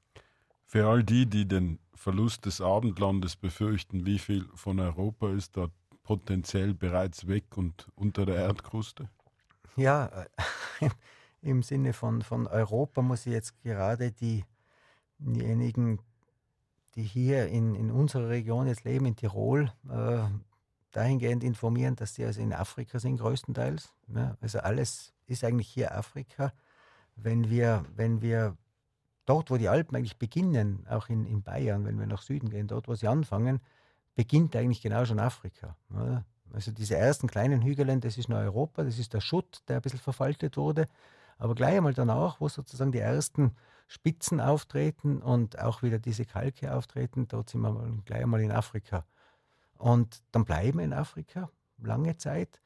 Für 0.66 0.88
all 0.88 1.04
die, 1.04 1.26
die 1.26 1.48
den 1.48 1.80
Verlust 1.94 2.46
des 2.46 2.60
Abendlandes 2.60 3.36
befürchten, 3.36 4.06
wie 4.06 4.20
viel 4.20 4.48
von 4.56 4.80
Europa 4.80 5.30
ist 5.30 5.58
da 5.58 5.68
potenziell 6.04 6.74
bereits 6.74 7.28
weg 7.28 7.58
und 7.58 7.88
unter 7.96 8.26
der 8.26 8.36
Erdkruste? 8.36 9.10
Ja, 9.76 10.08
äh, 10.80 10.90
im 11.46 11.64
Sinne 11.64 11.94
von, 11.94 12.22
von 12.22 12.48
Europa 12.48 13.02
muss 13.02 13.26
ich 13.26 13.34
jetzt 13.34 13.62
gerade 13.62 14.12
die, 14.12 14.44
diejenigen, 15.20 16.00
die 16.96 17.04
hier 17.04 17.48
in, 17.48 17.76
in 17.76 17.92
unserer 17.92 18.30
Region 18.30 18.68
jetzt 18.68 18.84
leben, 18.84 19.06
in 19.06 19.16
Tirol, 19.16 19.72
äh, 19.90 20.24
dahingehend 20.92 21.44
informieren, 21.44 21.96
dass 21.96 22.16
sie 22.16 22.26
also 22.26 22.42
in 22.42 22.54
Afrika 22.54 23.00
sind 23.00 23.18
größtenteils. 23.18 23.94
Ja, 24.08 24.38
also 24.42 24.60
alles 24.60 25.14
ist 25.28 25.44
eigentlich 25.44 25.68
hier 25.68 25.96
Afrika. 25.96 26.54
Wenn 27.16 27.50
wir, 27.50 27.84
wenn 27.96 28.22
wir 28.22 28.58
dort, 29.26 29.52
wo 29.52 29.58
die 29.58 29.70
Alpen 29.70 29.96
eigentlich 29.96 30.18
beginnen, 30.18 30.86
auch 30.90 31.10
in, 31.10 31.26
in 31.26 31.44
Bayern, 31.44 31.86
wenn 31.86 32.00
wir 32.00 32.08
nach 32.08 32.22
Süden 32.22 32.50
gehen, 32.50 32.68
dort, 32.68 32.88
wo 32.88 32.96
sie 32.96 33.08
anfangen, 33.08 33.60
beginnt 34.16 34.56
eigentlich 34.56 34.82
genau 34.82 35.06
schon 35.06 35.20
Afrika. 35.20 35.76
Ja. 35.94 36.24
Also 36.54 36.72
diese 36.72 36.96
ersten 36.96 37.28
kleinen 37.28 37.62
Hügel, 37.62 38.00
das 38.00 38.18
ist 38.18 38.30
nur 38.30 38.40
Europa, 38.40 38.84
das 38.84 38.98
ist 38.98 39.14
der 39.14 39.20
Schutt, 39.20 39.62
der 39.68 39.78
ein 39.78 39.82
bisschen 39.82 40.00
verfaltet 40.00 40.56
wurde. 40.56 40.88
Aber 41.38 41.56
gleich 41.56 41.78
einmal 41.78 41.94
danach, 41.94 42.40
wo 42.40 42.48
sozusagen 42.48 42.92
die 42.92 43.00
ersten 43.00 43.56
Spitzen 43.88 44.40
auftreten 44.40 45.22
und 45.22 45.60
auch 45.60 45.84
wieder 45.84 46.00
diese 46.00 46.26
Kalke 46.26 46.74
auftreten, 46.74 47.28
dort 47.28 47.50
sind 47.50 47.62
wir 47.62 48.02
gleich 48.06 48.24
einmal 48.24 48.42
in 48.42 48.52
Afrika. 48.52 49.06
Und 49.78 50.24
dann 50.32 50.46
bleiben 50.46 50.80
wir 50.80 50.86
in 50.86 50.94
Afrika 50.94 51.50
lange 51.78 52.18
Zeit. 52.18 52.62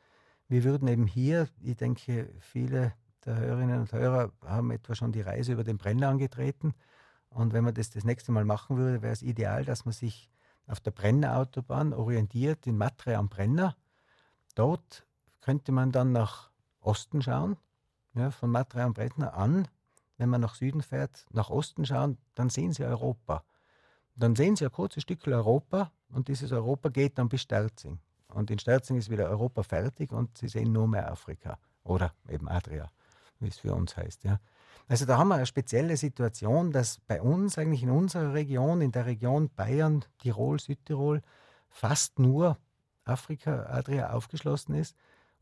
Wir 0.47 0.63
würden 0.63 0.87
eben 0.87 1.07
hier, 1.07 1.47
ich 1.61 1.77
denke, 1.77 2.29
viele 2.39 2.93
der 3.25 3.37
Hörerinnen 3.37 3.81
und 3.81 3.91
Hörer 3.91 4.31
haben 4.45 4.71
etwa 4.71 4.95
schon 4.95 5.11
die 5.11 5.21
Reise 5.21 5.53
über 5.53 5.63
den 5.63 5.77
Brenner 5.77 6.09
angetreten. 6.09 6.73
Und 7.29 7.53
wenn 7.53 7.63
man 7.63 7.73
das 7.73 7.89
das 7.89 8.03
nächste 8.03 8.31
Mal 8.31 8.45
machen 8.45 8.77
würde, 8.77 9.01
wäre 9.01 9.13
es 9.13 9.21
ideal, 9.21 9.65
dass 9.65 9.85
man 9.85 9.93
sich 9.93 10.31
auf 10.67 10.79
der 10.79 10.91
Brennerautobahn 10.91 11.93
orientiert 11.93 12.65
in 12.67 12.77
Matre 12.77 13.17
am 13.17 13.29
Brenner. 13.29 13.75
Dort 14.55 15.05
könnte 15.41 15.71
man 15.71 15.91
dann 15.91 16.11
nach 16.11 16.51
Osten 16.79 17.21
schauen, 17.21 17.57
ja, 18.19 18.31
von 18.31 18.51
Matre 18.51 18.83
am 18.83 18.93
Brenner 18.93 19.33
an. 19.33 19.67
Wenn 20.17 20.29
man 20.29 20.41
nach 20.41 20.55
Süden 20.55 20.81
fährt, 20.81 21.25
nach 21.31 21.49
Osten 21.49 21.85
schauen, 21.85 22.17
dann 22.35 22.49
sehen 22.49 22.73
Sie 22.73 22.83
Europa. 22.83 23.43
Dann 24.15 24.35
sehen 24.35 24.55
Sie 24.55 24.65
ein 24.65 24.71
kurzes 24.71 25.03
Stück 25.03 25.25
Europa 25.27 25.91
und 26.09 26.27
dieses 26.27 26.51
Europa 26.51 26.89
geht 26.89 27.17
dann 27.17 27.29
bis 27.29 27.41
Sterzing. 27.41 27.99
Und 28.27 28.51
in 28.51 28.59
Sterzing 28.59 28.97
ist 28.97 29.09
wieder 29.09 29.29
Europa 29.29 29.63
fertig 29.63 30.11
und 30.11 30.37
Sie 30.37 30.49
sehen 30.49 30.73
nur 30.73 30.87
mehr 30.87 31.09
Afrika 31.09 31.57
oder 31.83 32.13
eben 32.27 32.49
Adria, 32.49 32.89
wie 33.39 33.47
es 33.47 33.57
für 33.57 33.73
uns 33.73 33.95
heißt. 33.95 34.25
Ja. 34.25 34.39
Also 34.89 35.05
da 35.05 35.17
haben 35.17 35.29
wir 35.29 35.35
eine 35.35 35.45
spezielle 35.45 35.95
Situation, 35.95 36.71
dass 36.71 36.99
bei 36.99 37.21
uns 37.21 37.57
eigentlich 37.57 37.83
in 37.83 37.89
unserer 37.89 38.33
Region, 38.33 38.81
in 38.81 38.91
der 38.91 39.05
Region 39.05 39.49
Bayern, 39.55 40.03
Tirol, 40.17 40.59
Südtirol, 40.59 41.21
fast 41.69 42.19
nur 42.19 42.57
Afrika, 43.05 43.67
Adria 43.67 44.11
aufgeschlossen 44.11 44.75
ist 44.75 44.95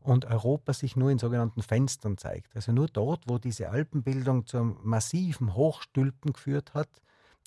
und 0.08 0.24
Europa 0.24 0.72
sich 0.72 0.96
nur 0.96 1.10
in 1.10 1.18
sogenannten 1.18 1.60
Fenstern 1.60 2.16
zeigt. 2.16 2.56
Also 2.56 2.72
nur 2.72 2.86
dort, 2.88 3.24
wo 3.26 3.36
diese 3.36 3.68
Alpenbildung 3.68 4.46
zum 4.46 4.78
massiven 4.82 5.54
Hochstülpen 5.54 6.32
geführt 6.32 6.72
hat, 6.72 6.88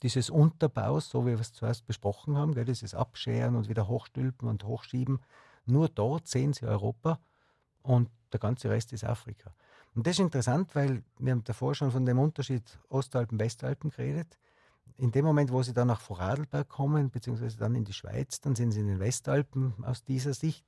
dieses 0.04 0.30
Unterbaus, 0.30 1.10
so 1.10 1.26
wie 1.26 1.32
wir 1.32 1.40
es 1.40 1.54
zuerst 1.54 1.88
besprochen 1.88 2.38
haben, 2.38 2.54
gell, 2.54 2.66
dieses 2.66 2.94
Abscheren 2.94 3.56
und 3.56 3.68
wieder 3.68 3.88
Hochstülpen 3.88 4.48
und 4.48 4.64
Hochschieben, 4.64 5.22
nur 5.66 5.90
dort 5.90 6.28
sehen 6.28 6.54
Sie 6.54 6.68
Europa 6.68 7.20
und 7.82 8.12
der 8.32 8.40
ganze 8.40 8.70
Rest 8.70 8.94
ist 8.94 9.06
Afrika. 9.06 9.56
Und 9.96 10.06
das 10.06 10.14
ist 10.14 10.20
interessant, 10.20 10.76
weil 10.76 11.04
wir 11.18 11.32
haben 11.32 11.44
davor 11.44 11.74
schon 11.74 11.90
von 11.90 12.06
dem 12.06 12.20
Unterschied 12.20 12.80
Ostalpen, 12.90 13.40
Westalpen 13.40 13.90
geredet. 13.90 14.38
In 14.98 15.12
dem 15.12 15.26
Moment, 15.26 15.52
wo 15.52 15.64
sie 15.64 15.74
dann 15.74 15.88
nach 15.88 16.00
Vorarlberg 16.00 16.70
kommen, 16.70 17.10
beziehungsweise 17.10 17.58
dann 17.58 17.74
in 17.74 17.86
die 17.86 17.94
Schweiz, 17.94 18.40
dann 18.40 18.56
sind 18.56 18.72
sie 18.72 18.82
in 18.82 18.88
den 18.88 19.00
Westalpen 19.00 19.74
aus 19.84 20.04
dieser 20.04 20.36
Sicht. 20.36 20.64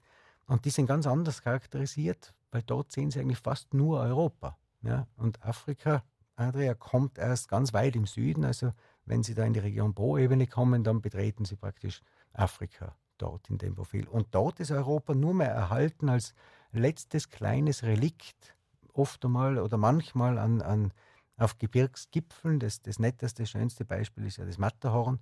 Und 0.47 0.65
die 0.65 0.69
sind 0.69 0.87
ganz 0.87 1.07
anders 1.07 1.41
charakterisiert, 1.41 2.33
weil 2.51 2.63
dort 2.63 2.91
sehen 2.91 3.11
sie 3.11 3.19
eigentlich 3.19 3.39
fast 3.39 3.73
nur 3.73 3.99
Europa. 3.99 4.57
Ja? 4.81 5.07
Und 5.15 5.43
Afrika, 5.43 6.03
Adria, 6.35 6.73
kommt 6.73 7.17
erst 7.17 7.47
ganz 7.47 7.73
weit 7.73 7.95
im 7.95 8.05
Süden. 8.05 8.43
Also 8.43 8.73
wenn 9.05 9.23
sie 9.23 9.33
da 9.33 9.45
in 9.45 9.53
die 9.53 9.59
Region 9.59 9.93
Po-Ebene 9.93 10.47
kommen, 10.47 10.83
dann 10.83 11.01
betreten 11.01 11.45
sie 11.45 11.55
praktisch 11.55 12.01
Afrika 12.33 12.95
dort 13.17 13.49
in 13.49 13.57
dem 13.57 13.75
Profil. 13.75 14.07
Und 14.07 14.27
dort 14.31 14.59
ist 14.59 14.71
Europa 14.71 15.13
nur 15.13 15.33
mehr 15.33 15.51
erhalten 15.51 16.09
als 16.09 16.33
letztes 16.71 17.29
kleines 17.29 17.83
Relikt 17.83 18.55
oft 18.93 19.23
einmal 19.25 19.57
oder 19.59 19.77
manchmal 19.77 20.37
an, 20.37 20.61
an, 20.61 20.93
auf 21.37 21.57
Gebirgsgipfeln. 21.57 22.59
Das, 22.59 22.81
das 22.81 22.99
netteste, 22.99 23.45
schönste 23.45 23.85
Beispiel 23.85 24.25
ist 24.25 24.37
ja 24.37 24.45
das 24.45 24.57
Matterhorn. 24.57 25.19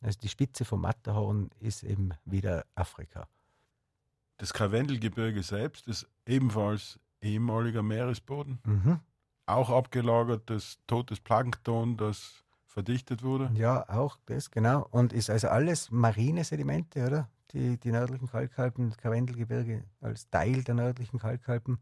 Also 0.00 0.18
die 0.18 0.28
Spitze 0.28 0.64
vom 0.64 0.82
Matterhorn 0.82 1.50
ist 1.60 1.82
eben 1.82 2.10
wieder 2.24 2.66
Afrika. 2.74 3.28
Das 4.38 4.52
Karwendelgebirge 4.52 5.42
selbst 5.42 5.86
ist 5.86 6.06
ebenfalls 6.26 6.98
ehemaliger 7.20 7.82
Meeresboden. 7.82 8.58
Mhm. 8.64 9.00
Auch 9.46 9.70
abgelagertes 9.70 10.78
totes 10.86 11.20
Plankton, 11.20 11.96
das 11.96 12.44
verdichtet 12.66 13.22
wurde. 13.22 13.50
Ja, 13.54 13.88
auch 13.88 14.18
das, 14.26 14.50
genau. 14.50 14.86
Und 14.90 15.12
ist 15.12 15.30
also 15.30 15.48
alles 15.48 15.90
marine 15.90 16.44
Sedimente, 16.44 17.06
oder? 17.06 17.28
Die, 17.52 17.78
die 17.78 17.92
nördlichen 17.92 18.28
Kalkalpen, 18.28 18.96
Karwendelgebirge 18.96 19.84
als 20.00 20.28
Teil 20.28 20.64
der 20.64 20.74
nördlichen 20.74 21.20
Kalkalpen 21.20 21.78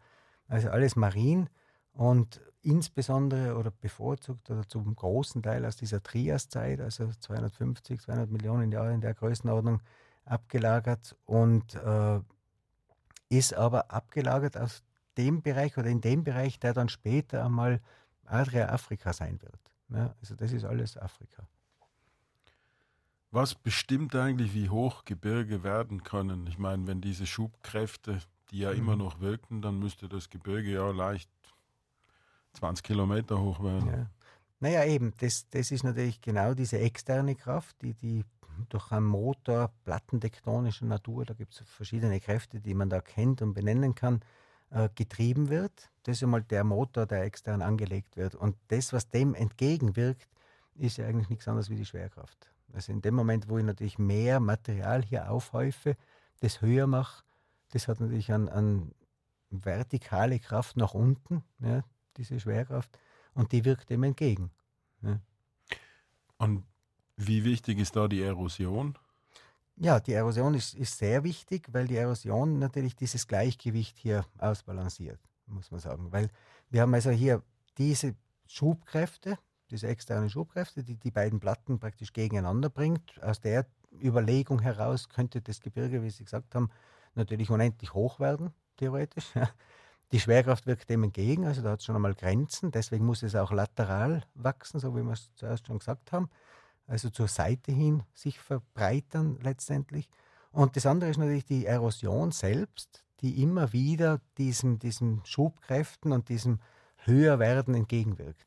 also 0.48 0.68
alles 0.68 0.96
marin 0.96 1.48
und 1.94 2.42
insbesondere 2.60 3.56
oder 3.56 3.70
bevorzugt 3.70 4.50
oder 4.50 4.68
zum 4.68 4.94
großen 4.94 5.42
Teil 5.42 5.64
aus 5.64 5.76
dieser 5.76 6.02
Triaszeit, 6.02 6.80
also 6.80 7.10
250, 7.10 8.00
200 8.02 8.30
Millionen 8.30 8.70
Jahre 8.70 8.92
in 8.92 9.00
der 9.00 9.14
Größenordnung, 9.14 9.80
abgelagert 10.24 11.16
und 11.24 11.74
äh, 11.74 12.20
ist 13.32 13.54
aber 13.54 13.90
abgelagert 13.90 14.56
aus 14.56 14.82
dem 15.16 15.42
Bereich 15.42 15.76
oder 15.78 15.88
in 15.88 16.00
dem 16.00 16.24
Bereich, 16.24 16.58
der 16.58 16.74
dann 16.74 16.88
später 16.88 17.44
einmal 17.44 17.80
Adria 18.24 18.68
Afrika 18.68 19.12
sein 19.12 19.40
wird. 19.42 19.60
Ja, 19.88 20.14
also 20.20 20.34
das 20.34 20.52
ist 20.52 20.64
alles 20.64 20.96
Afrika. 20.96 21.46
Was 23.30 23.54
bestimmt 23.54 24.14
eigentlich, 24.14 24.54
wie 24.54 24.68
hoch 24.68 25.04
Gebirge 25.04 25.62
werden 25.62 26.02
können? 26.02 26.46
Ich 26.46 26.58
meine, 26.58 26.86
wenn 26.86 27.00
diese 27.00 27.26
Schubkräfte 27.26 28.20
die 28.50 28.58
ja 28.58 28.72
mhm. 28.72 28.78
immer 28.78 28.96
noch 28.96 29.20
wirken, 29.20 29.62
dann 29.62 29.78
müsste 29.78 30.08
das 30.08 30.28
Gebirge 30.28 30.70
ja 30.70 30.90
leicht 30.90 31.30
20 32.52 32.84
Kilometer 32.84 33.40
hoch 33.40 33.62
werden. 33.64 33.88
Ja. 33.88 34.06
Naja, 34.60 34.84
eben, 34.84 35.12
das, 35.18 35.48
das 35.48 35.70
ist 35.70 35.82
natürlich 35.82 36.20
genau 36.20 36.54
diese 36.54 36.78
externe 36.78 37.34
Kraft, 37.34 37.80
die, 37.80 37.94
die 37.94 38.24
durch 38.68 38.92
einen 38.92 39.06
Motor 39.06 39.72
plattentektonischer 39.84 40.86
Natur, 40.86 41.24
da 41.24 41.34
gibt 41.34 41.54
es 41.54 41.68
verschiedene 41.68 42.20
Kräfte, 42.20 42.60
die 42.60 42.74
man 42.74 42.90
da 42.90 43.00
kennt 43.00 43.42
und 43.42 43.54
benennen 43.54 43.94
kann, 43.94 44.20
äh, 44.70 44.88
getrieben 44.94 45.48
wird. 45.48 45.90
Das 46.04 46.16
ist 46.16 46.22
einmal 46.22 46.42
der 46.42 46.64
Motor, 46.64 47.06
der 47.06 47.22
extern 47.22 47.62
angelegt 47.62 48.16
wird. 48.16 48.34
Und 48.34 48.56
das, 48.68 48.92
was 48.92 49.08
dem 49.08 49.34
entgegenwirkt, 49.34 50.28
ist 50.74 50.96
ja 50.96 51.06
eigentlich 51.06 51.28
nichts 51.28 51.46
anderes 51.48 51.70
wie 51.70 51.76
die 51.76 51.84
Schwerkraft. 51.84 52.50
Also 52.72 52.92
in 52.92 53.02
dem 53.02 53.14
Moment, 53.14 53.48
wo 53.48 53.58
ich 53.58 53.64
natürlich 53.64 53.98
mehr 53.98 54.40
Material 54.40 55.02
hier 55.02 55.30
aufhäufe, 55.30 55.96
das 56.40 56.62
höher 56.62 56.86
mache, 56.86 57.22
das 57.70 57.88
hat 57.88 58.00
natürlich 58.00 58.32
an, 58.32 58.48
an 58.48 58.94
vertikale 59.50 60.38
Kraft 60.38 60.76
nach 60.76 60.94
unten, 60.94 61.44
ja, 61.60 61.84
diese 62.16 62.40
Schwerkraft, 62.40 62.98
und 63.34 63.52
die 63.52 63.64
wirkt 63.64 63.90
dem 63.90 64.02
entgegen. 64.02 64.50
Ja. 65.02 65.20
Und 66.38 66.64
wie 67.16 67.44
wichtig 67.44 67.78
ist 67.78 67.96
da 67.96 68.08
die 68.08 68.22
Erosion? 68.22 68.96
Ja, 69.76 70.00
die 70.00 70.12
Erosion 70.12 70.54
ist, 70.54 70.74
ist 70.74 70.98
sehr 70.98 71.24
wichtig, 71.24 71.68
weil 71.72 71.86
die 71.86 71.96
Erosion 71.96 72.58
natürlich 72.58 72.94
dieses 72.94 73.26
Gleichgewicht 73.26 73.96
hier 73.96 74.24
ausbalanciert, 74.38 75.18
muss 75.46 75.70
man 75.70 75.80
sagen. 75.80 76.12
Weil 76.12 76.28
wir 76.70 76.82
haben 76.82 76.94
also 76.94 77.10
hier 77.10 77.42
diese 77.78 78.14
Schubkräfte, 78.46 79.38
diese 79.70 79.88
externen 79.88 80.28
Schubkräfte, 80.28 80.84
die 80.84 80.96
die 80.96 81.10
beiden 81.10 81.40
Platten 81.40 81.78
praktisch 81.78 82.12
gegeneinander 82.12 82.68
bringt. 82.68 83.22
Aus 83.22 83.40
der 83.40 83.66
Überlegung 84.02 84.60
heraus 84.60 85.08
könnte 85.08 85.40
das 85.40 85.60
Gebirge, 85.60 86.02
wie 86.02 86.10
Sie 86.10 86.24
gesagt 86.24 86.54
haben, 86.54 86.70
natürlich 87.14 87.50
unendlich 87.50 87.94
hoch 87.94 88.20
werden, 88.20 88.52
theoretisch. 88.76 89.32
Die 90.12 90.20
Schwerkraft 90.20 90.66
wirkt 90.66 90.90
dem 90.90 91.04
entgegen, 91.04 91.46
also 91.46 91.62
da 91.62 91.70
hat 91.70 91.80
es 91.80 91.86
schon 91.86 91.96
einmal 91.96 92.14
Grenzen. 92.14 92.70
Deswegen 92.70 93.06
muss 93.06 93.22
es 93.22 93.34
auch 93.34 93.50
lateral 93.50 94.22
wachsen, 94.34 94.78
so 94.78 94.94
wie 94.94 95.02
wir 95.02 95.12
es 95.12 95.34
zuerst 95.36 95.66
schon 95.66 95.78
gesagt 95.78 96.12
haben. 96.12 96.28
Also 96.92 97.08
zur 97.08 97.26
Seite 97.26 97.72
hin 97.72 98.02
sich 98.12 98.38
verbreitern 98.38 99.38
letztendlich. 99.40 100.10
Und 100.50 100.76
das 100.76 100.84
andere 100.84 101.08
ist 101.08 101.16
natürlich 101.16 101.46
die 101.46 101.64
Erosion 101.64 102.32
selbst, 102.32 103.02
die 103.22 103.42
immer 103.42 103.72
wieder 103.72 104.20
diesen, 104.36 104.78
diesen 104.78 105.24
Schubkräften 105.24 106.12
und 106.12 106.28
diesem 106.28 106.60
Höherwerden 106.98 107.74
entgegenwirkt. 107.74 108.46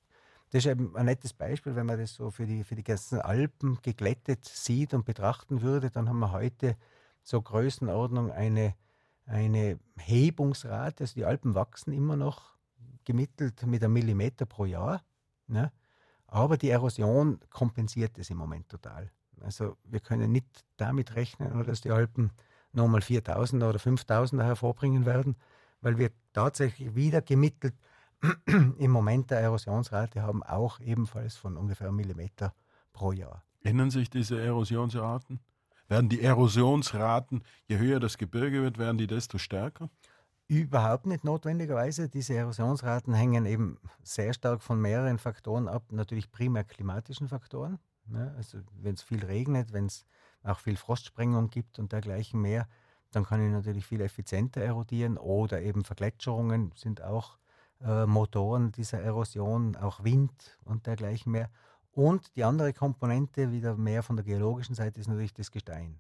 Das 0.52 0.64
ist 0.64 0.70
eben 0.70 0.96
ein 0.96 1.08
nettes 1.08 1.34
Beispiel, 1.34 1.76
wenn 1.76 1.88
man 1.88 1.98
das 1.98 2.14
so 2.14 2.30
für 2.30 2.46
die, 2.46 2.64
für 2.64 2.76
die 2.76 2.84
ganzen 2.84 3.20
Alpen 3.20 3.80
geglättet 3.82 4.46
sieht 4.46 4.94
und 4.94 5.06
betrachten 5.06 5.64
würde, 5.64 5.90
dann 5.90 6.08
haben 6.08 6.20
wir 6.20 6.32
heute 6.32 6.78
so 7.24 7.42
Größenordnung 7.42 8.32
eine, 8.32 8.76
eine 9.26 9.80
Hebungsrate. 9.98 11.06
Also 11.06 11.16
die 11.16 11.26
Alpen 11.26 11.56
wachsen 11.56 11.94
immer 11.94 12.16
noch 12.16 12.54
gemittelt 13.06 13.66
mit 13.66 13.84
einem 13.84 13.94
Millimeter 13.94 14.46
pro 14.46 14.66
Jahr. 14.66 15.02
Ne? 15.48 15.72
Aber 16.28 16.58
die 16.58 16.70
Erosion 16.70 17.40
kompensiert 17.50 18.18
es 18.18 18.30
im 18.30 18.38
Moment 18.38 18.70
total. 18.70 19.12
Also 19.42 19.78
wir 19.84 20.00
können 20.00 20.32
nicht 20.32 20.66
damit 20.78 21.16
rechnen, 21.16 21.64
dass 21.64 21.82
die 21.82 21.92
Alpen 21.92 22.32
nochmal 22.72 23.02
4000 23.02 23.64
oder 23.64 23.80
5000 23.80 24.42
hervorbringen 24.42 25.06
werden, 25.06 25.36
weil 25.82 25.98
wir 25.98 26.12
tatsächlich 26.34 26.96
wieder 26.96 27.22
gemittelt 27.22 27.76
im 28.46 28.92
Moment 28.92 29.32
der 29.32 29.40
Erosionsrate 29.40 30.22
haben, 30.22 30.44
auch 30.44 30.80
ebenfalls 30.80 31.36
von 31.36 31.58
ungefähr 31.58 31.88
einem 31.88 31.98
Millimeter 31.98 32.54
pro 32.94 33.12
Jahr. 33.12 33.44
Ändern 33.62 33.92
sich 33.92 34.10
diese 34.10 34.42
Erosionsraten? 34.42 35.40
Werden 35.88 36.10
die 36.10 36.22
Erosionsraten, 36.22 37.44
je 37.68 37.78
höher 37.78 38.00
das 38.00 38.18
Gebirge 38.18 38.62
wird, 38.62 38.78
werden 38.78 38.98
die 38.98 39.08
desto 39.08 39.38
stärker? 39.38 39.90
Überhaupt 40.48 41.08
nicht 41.08 41.24
notwendigerweise. 41.24 42.08
Diese 42.08 42.36
Erosionsraten 42.36 43.14
hängen 43.14 43.46
eben 43.46 43.80
sehr 44.04 44.34
stark 44.34 44.62
von 44.62 44.80
mehreren 44.80 45.18
Faktoren 45.18 45.68
ab. 45.68 45.92
Natürlich 45.92 46.32
primär 46.32 46.64
klimatischen 46.64 47.28
Faktoren. 47.28 47.80
Ja, 48.14 48.32
also 48.38 48.60
wenn 48.82 48.94
es 48.94 49.02
viel 49.02 49.26
regnet, 49.26 49.74
wenn 49.74 49.88
es 49.88 50.06
auch 50.44 50.60
viel 50.60 50.78
Frostsprengung 50.78 51.50
gibt 51.50 51.80
und 51.80 51.92
dergleichen 51.92 52.40
mehr, 52.40 52.68
dann 53.12 53.26
kann 53.26 53.44
ich 53.44 53.52
natürlich 53.52 53.86
viel 53.86 54.02
effizienter 54.02 54.62
erodieren 54.62 55.18
oder 55.18 55.62
eben 55.62 55.84
Vergletscherungen 55.84 56.72
sind 56.76 57.02
auch 57.02 57.38
äh, 57.82 58.06
Motoren 58.06 58.72
dieser 58.72 59.00
Erosion, 59.00 59.76
auch 59.76 60.04
Wind 60.04 60.58
und 60.66 60.86
dergleichen 60.86 61.32
mehr. 61.32 61.50
Und 61.92 62.36
die 62.36 62.44
andere 62.44 62.74
Komponente, 62.74 63.52
wieder 63.52 63.76
mehr 63.76 64.04
von 64.04 64.18
der 64.18 64.26
geologischen 64.26 64.76
Seite, 64.76 65.00
ist 65.00 65.08
natürlich 65.08 65.34
das 65.34 65.50
Gestein. 65.50 66.00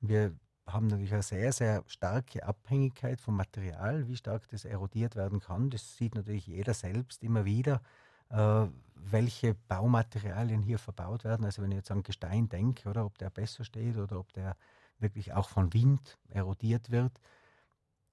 Wir 0.00 0.34
haben 0.66 0.86
natürlich 0.86 1.12
eine 1.12 1.22
sehr, 1.22 1.52
sehr 1.52 1.82
starke 1.86 2.44
Abhängigkeit 2.44 3.20
vom 3.20 3.36
Material, 3.36 4.06
wie 4.08 4.16
stark 4.16 4.48
das 4.48 4.64
erodiert 4.64 5.16
werden 5.16 5.40
kann. 5.40 5.70
Das 5.70 5.96
sieht 5.96 6.14
natürlich 6.14 6.46
jeder 6.46 6.74
selbst 6.74 7.22
immer 7.22 7.44
wieder, 7.44 7.82
äh, 8.30 8.66
welche 8.94 9.54
Baumaterialien 9.68 10.62
hier 10.62 10.78
verbaut 10.78 11.24
werden. 11.24 11.44
Also 11.44 11.62
wenn 11.62 11.72
ich 11.72 11.78
jetzt 11.78 11.90
an 11.90 12.02
Gestein 12.02 12.48
denke, 12.48 12.88
oder 12.88 13.04
ob 13.04 13.18
der 13.18 13.30
besser 13.30 13.64
steht 13.64 13.96
oder 13.96 14.18
ob 14.18 14.32
der 14.32 14.56
wirklich 14.98 15.32
auch 15.32 15.48
von 15.48 15.72
Wind 15.74 16.18
erodiert 16.28 16.90
wird. 16.90 17.12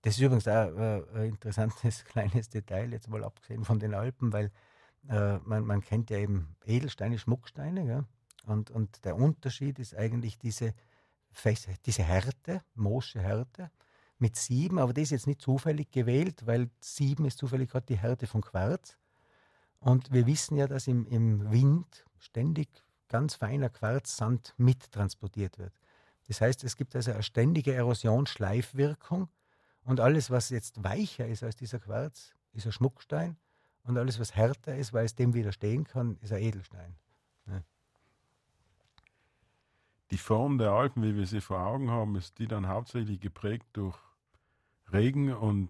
Das 0.02 0.16
ist 0.16 0.22
übrigens 0.22 0.48
auch 0.48 0.76
äh, 0.76 1.04
ein 1.14 1.30
interessantes 1.30 2.04
kleines 2.06 2.50
Detail, 2.50 2.92
jetzt 2.92 3.10
mal 3.10 3.24
abgesehen 3.24 3.64
von 3.64 3.80
den 3.80 3.94
Alpen, 3.94 4.34
weil 4.34 4.52
äh, 5.08 5.38
man, 5.40 5.66
man, 5.66 5.82
kennt 5.82 6.10
ja 6.10 6.18
eben 6.18 6.56
Edelsteine, 6.66 7.20
Schmucksteine. 7.20 7.86
Ja? 7.86 8.06
Und, 8.46 8.72
und 8.72 9.06
der 9.06 9.16
Unterschied 9.16 9.80
ist 9.80 9.96
eigentlich 9.96 10.38
diese 10.38 10.74
diese 11.86 12.04
Härte, 12.04 12.64
Mosche 12.76 13.22
Härte, 13.22 13.72
mit 14.20 14.36
sieben, 14.36 14.80
aber 14.80 14.94
das 14.94 15.04
ist 15.04 15.12
jetzt 15.12 15.28
nicht 15.28 15.42
zufällig 15.42 15.92
gewählt, 15.92 16.46
weil 16.46 16.70
sieben 16.82 17.26
ist 17.26 17.38
zufällig 17.38 17.70
gerade 17.70 17.86
die 17.86 17.98
Härte 17.98 18.28
von 18.28 18.42
Quarz. 18.42 18.98
Und 19.80 20.12
wir 20.12 20.26
wissen 20.26 20.58
ja, 20.58 20.68
dass 20.68 20.88
im, 20.88 21.06
im 21.08 21.52
Wind 21.52 22.06
ständig 22.18 22.68
ganz 23.08 23.36
feiner 23.36 23.70
Quarzsand 23.70 24.54
mittransportiert 24.58 25.58
wird. 25.58 25.74
Das 26.28 26.42
heißt, 26.42 26.64
es 26.64 26.76
gibt 26.76 26.96
also 26.96 27.12
eine 27.12 27.24
ständige 27.24 27.74
Erosionsschleifwirkung 27.74 29.30
und 29.86 30.00
alles, 30.00 30.30
was 30.30 30.50
jetzt 30.50 30.84
weicher 30.84 31.26
ist 31.26 31.44
als 31.44 31.56
dieser 31.56 31.80
Quarz, 31.80 32.34
ist 32.52 32.66
ein 32.66 32.72
Schmuckstein 32.72 33.38
und 33.84 33.98
alles, 33.98 34.20
was 34.20 34.36
härter 34.36 34.76
ist, 34.76 34.94
weil 34.94 35.06
es 35.06 35.16
dem 35.16 35.34
widerstehen 35.34 35.86
kann, 35.86 36.18
ist 36.22 36.34
ein 36.34 36.44
Edelstein. 36.44 36.96
Ja 37.48 37.64
die 40.12 40.18
Form 40.18 40.58
der 40.58 40.72
Alpen, 40.72 41.04
wie 41.04 41.16
wir 41.16 41.28
sie 41.28 41.42
vor 41.42 41.60
Augen 41.60 41.92
haben, 41.92 42.16
ist 42.16 42.40
die 42.40 42.48
dann 42.48 42.68
hauptsächlich 42.68 43.20
geprägt 43.20 43.68
durch 43.74 43.98
Regen 44.92 45.34
und 45.34 45.70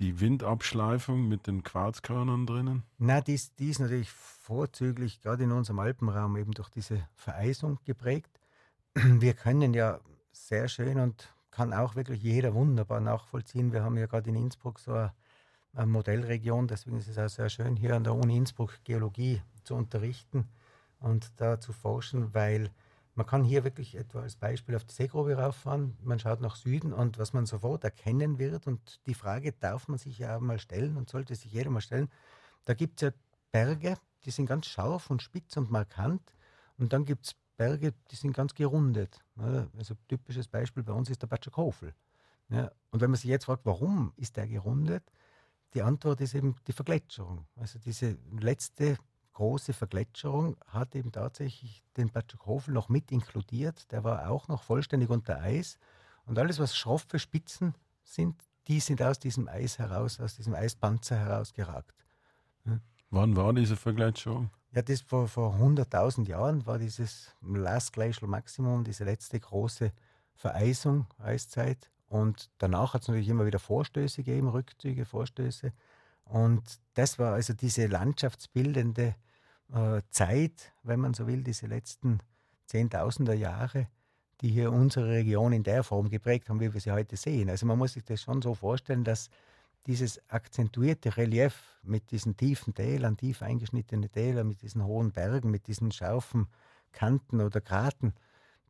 die 0.00 0.20
Windabschleifung 0.20 1.28
mit 1.28 1.46
den 1.46 1.62
Quarzkörnern 1.62 2.46
drinnen? 2.46 2.82
Na, 2.98 3.20
die, 3.20 3.40
die 3.58 3.70
ist 3.70 3.80
natürlich 3.80 4.10
vorzüglich, 4.10 5.20
gerade 5.20 5.44
in 5.44 5.52
unserem 5.52 5.78
Alpenraum, 5.78 6.36
eben 6.36 6.52
durch 6.52 6.68
diese 6.70 7.06
Vereisung 7.14 7.78
geprägt. 7.84 8.40
Wir 8.94 9.34
können 9.34 9.74
ja 9.74 10.00
sehr 10.32 10.68
schön 10.68 10.98
und 10.98 11.32
kann 11.50 11.72
auch 11.72 11.94
wirklich 11.94 12.22
jeder 12.22 12.54
wunderbar 12.54 13.00
nachvollziehen. 13.00 13.72
Wir 13.72 13.84
haben 13.84 13.96
ja 13.96 14.06
gerade 14.06 14.28
in 14.28 14.34
Innsbruck 14.34 14.80
so 14.80 14.92
eine, 14.92 15.12
eine 15.72 15.86
Modellregion, 15.86 16.66
deswegen 16.66 16.98
ist 16.98 17.08
es 17.08 17.18
auch 17.18 17.28
sehr 17.28 17.48
schön, 17.48 17.76
hier 17.76 17.94
an 17.94 18.02
der 18.02 18.14
Uni 18.14 18.36
Innsbruck 18.36 18.82
Geologie 18.82 19.40
zu 19.62 19.76
unterrichten 19.76 20.48
und 20.98 21.32
da 21.36 21.60
zu 21.60 21.72
forschen, 21.72 22.34
weil 22.34 22.70
man 23.14 23.26
kann 23.26 23.44
hier 23.44 23.64
wirklich 23.64 23.94
etwa 23.94 24.22
als 24.22 24.36
Beispiel 24.36 24.74
auf 24.74 24.84
die 24.84 24.94
Seegrube 24.94 25.36
rauffahren, 25.36 25.96
man 26.02 26.18
schaut 26.18 26.40
nach 26.40 26.56
Süden 26.56 26.92
und 26.92 27.18
was 27.18 27.32
man 27.32 27.46
sofort 27.46 27.84
erkennen 27.84 28.38
wird, 28.38 28.66
und 28.66 29.00
die 29.06 29.14
Frage 29.14 29.52
darf 29.52 29.88
man 29.88 29.98
sich 29.98 30.18
ja 30.18 30.40
mal 30.40 30.58
stellen 30.58 30.96
und 30.96 31.08
sollte 31.08 31.34
sich 31.34 31.52
jeder 31.52 31.70
mal 31.70 31.80
stellen, 31.80 32.10
da 32.64 32.74
gibt 32.74 33.02
es 33.02 33.08
ja 33.08 33.14
Berge, 33.52 33.96
die 34.24 34.30
sind 34.30 34.46
ganz 34.46 34.66
scharf 34.66 35.10
und 35.10 35.22
spitz 35.22 35.56
und 35.56 35.70
markant 35.70 36.34
und 36.78 36.92
dann 36.92 37.04
gibt 37.04 37.26
es 37.26 37.34
Berge, 37.56 37.94
die 38.10 38.16
sind 38.16 38.32
ganz 38.32 38.54
gerundet. 38.54 39.24
Oder? 39.36 39.68
Also 39.78 39.94
typisches 40.08 40.48
Beispiel 40.48 40.82
bei 40.82 40.92
uns 40.92 41.08
ist 41.08 41.22
der 41.22 41.28
Batschakofel. 41.28 41.94
Ja, 42.48 42.70
und 42.90 43.00
wenn 43.00 43.10
man 43.10 43.16
sich 43.16 43.30
jetzt 43.30 43.44
fragt, 43.44 43.64
warum 43.64 44.12
ist 44.16 44.36
der 44.36 44.46
gerundet, 44.46 45.04
die 45.72 45.82
Antwort 45.82 46.20
ist 46.20 46.34
eben 46.34 46.56
die 46.66 46.72
Vergletscherung. 46.72 47.46
Also 47.56 47.78
diese 47.78 48.16
letzte 48.38 48.96
große 49.34 49.72
Vergletscherung 49.72 50.56
hat 50.66 50.94
eben 50.94 51.12
tatsächlich 51.12 51.82
den 51.96 52.10
Batschukhofen 52.10 52.72
noch 52.72 52.88
mit 52.88 53.12
inkludiert. 53.12 53.90
Der 53.92 54.04
war 54.04 54.30
auch 54.30 54.48
noch 54.48 54.62
vollständig 54.62 55.10
unter 55.10 55.40
Eis. 55.40 55.78
Und 56.24 56.38
alles, 56.38 56.58
was 56.58 56.76
schroffe 56.76 57.18
Spitzen 57.18 57.74
sind, 58.02 58.42
die 58.68 58.80
sind 58.80 59.02
aus 59.02 59.18
diesem 59.18 59.48
Eis 59.48 59.78
heraus, 59.78 60.20
aus 60.20 60.36
diesem 60.36 60.54
Eispanzer 60.54 61.16
herausgeragt. 61.16 61.94
Ja. 62.64 62.80
Wann 63.10 63.36
war 63.36 63.52
diese 63.52 63.76
Vergletscherung? 63.76 64.50
Ja, 64.72 64.82
das 64.82 65.02
vor, 65.02 65.28
vor 65.28 65.54
100.000 65.54 66.26
Jahren 66.26 66.66
war 66.66 66.78
dieses 66.78 67.34
Last 67.42 67.92
Glacial 67.92 68.28
Maximum, 68.28 68.82
diese 68.82 69.04
letzte 69.04 69.38
große 69.38 69.92
Vereisung, 70.34 71.06
Eiszeit. 71.18 71.90
Und 72.08 72.50
danach 72.58 72.94
hat 72.94 73.02
es 73.02 73.08
natürlich 73.08 73.28
immer 73.28 73.46
wieder 73.46 73.58
Vorstöße 73.58 74.22
gegeben, 74.22 74.48
Rückzüge, 74.48 75.04
Vorstöße. 75.04 75.72
Und 76.24 76.62
das 76.94 77.18
war 77.18 77.34
also 77.34 77.52
diese 77.52 77.86
landschaftsbildende 77.86 79.14
äh, 79.72 80.00
Zeit, 80.10 80.72
wenn 80.82 81.00
man 81.00 81.14
so 81.14 81.26
will, 81.26 81.42
diese 81.42 81.66
letzten 81.66 82.20
Zehntausender 82.66 83.34
Jahre, 83.34 83.88
die 84.40 84.48
hier 84.48 84.72
unsere 84.72 85.08
Region 85.08 85.52
in 85.52 85.62
der 85.62 85.84
Form 85.84 86.08
geprägt 86.08 86.48
haben, 86.48 86.60
wie 86.60 86.72
wir 86.72 86.80
sie 86.80 86.92
heute 86.92 87.16
sehen. 87.16 87.50
Also 87.50 87.66
man 87.66 87.78
muss 87.78 87.92
sich 87.92 88.04
das 88.04 88.22
schon 88.22 88.42
so 88.42 88.54
vorstellen, 88.54 89.04
dass 89.04 89.30
dieses 89.86 90.20
akzentuierte 90.30 91.16
Relief 91.16 91.78
mit 91.82 92.10
diesen 92.10 92.36
tiefen 92.36 92.74
Tälern, 92.74 93.16
tief 93.16 93.42
eingeschnittene 93.42 94.08
Täler, 94.08 94.44
mit 94.44 94.62
diesen 94.62 94.84
hohen 94.84 95.12
Bergen, 95.12 95.50
mit 95.50 95.66
diesen 95.66 95.92
scharfen 95.92 96.48
Kanten 96.92 97.40
oder 97.40 97.60
Graten, 97.60 98.14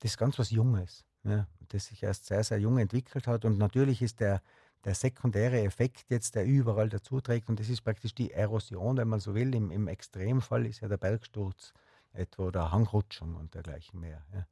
das 0.00 0.12
ist 0.12 0.18
ganz 0.18 0.38
was 0.38 0.50
Junges, 0.50 1.04
ja, 1.22 1.46
das 1.68 1.86
sich 1.86 2.02
erst 2.02 2.26
sehr, 2.26 2.44
sehr 2.44 2.58
jung 2.58 2.78
entwickelt 2.78 3.26
hat. 3.26 3.44
Und 3.44 3.58
natürlich 3.58 4.02
ist 4.02 4.20
der 4.20 4.42
der 4.84 4.94
sekundäre 4.94 5.60
Effekt 5.62 6.10
jetzt, 6.10 6.34
der 6.34 6.44
überall 6.44 6.88
dazu 6.88 7.20
trägt. 7.20 7.48
Und 7.48 7.58
das 7.60 7.68
ist 7.68 7.82
praktisch 7.82 8.14
die 8.14 8.32
Erosion, 8.32 8.96
wenn 8.96 9.08
man 9.08 9.20
so 9.20 9.34
will. 9.34 9.54
Im, 9.54 9.70
im 9.70 9.88
Extremfall 9.88 10.66
ist 10.66 10.80
ja 10.80 10.88
der 10.88 10.98
Bergsturz 10.98 11.72
etwa 12.12 12.44
oder 12.44 12.72
Hangrutschung 12.72 13.34
und 13.36 13.54
dergleichen 13.54 14.00
mehr. 14.00 14.22
Ja. 14.32 14.46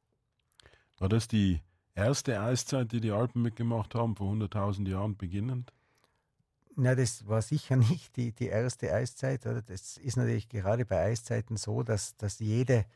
War 0.99 1.09
das 1.09 1.29
die 1.29 1.61
erste 1.95 2.41
Eiszeit, 2.41 2.93
die 2.93 3.01
die 3.01 3.11
Alpen 3.11 3.43
mitgemacht 3.43 3.95
haben, 3.95 4.17
vor 4.17 4.33
100.000 4.33 4.89
Jahren 4.89 5.17
beginnend? 5.17 5.73
Na, 6.75 6.95
das 6.95 7.29
war 7.29 7.43
sicher 7.43 7.77
nicht 7.91 8.17
die, 8.17 8.33
die 8.33 8.47
erste 8.47 8.93
Eiszeit. 8.93 9.47
Oder? 9.47 9.63
Das 9.63 9.97
ist 9.97 10.17
natürlich 10.17 10.49
gerade 10.49 10.85
bei 10.85 11.03
Eiszeiten 11.05 11.57
so, 11.57 11.83
dass, 11.83 12.17
dass 12.17 12.39
jede 12.39 12.87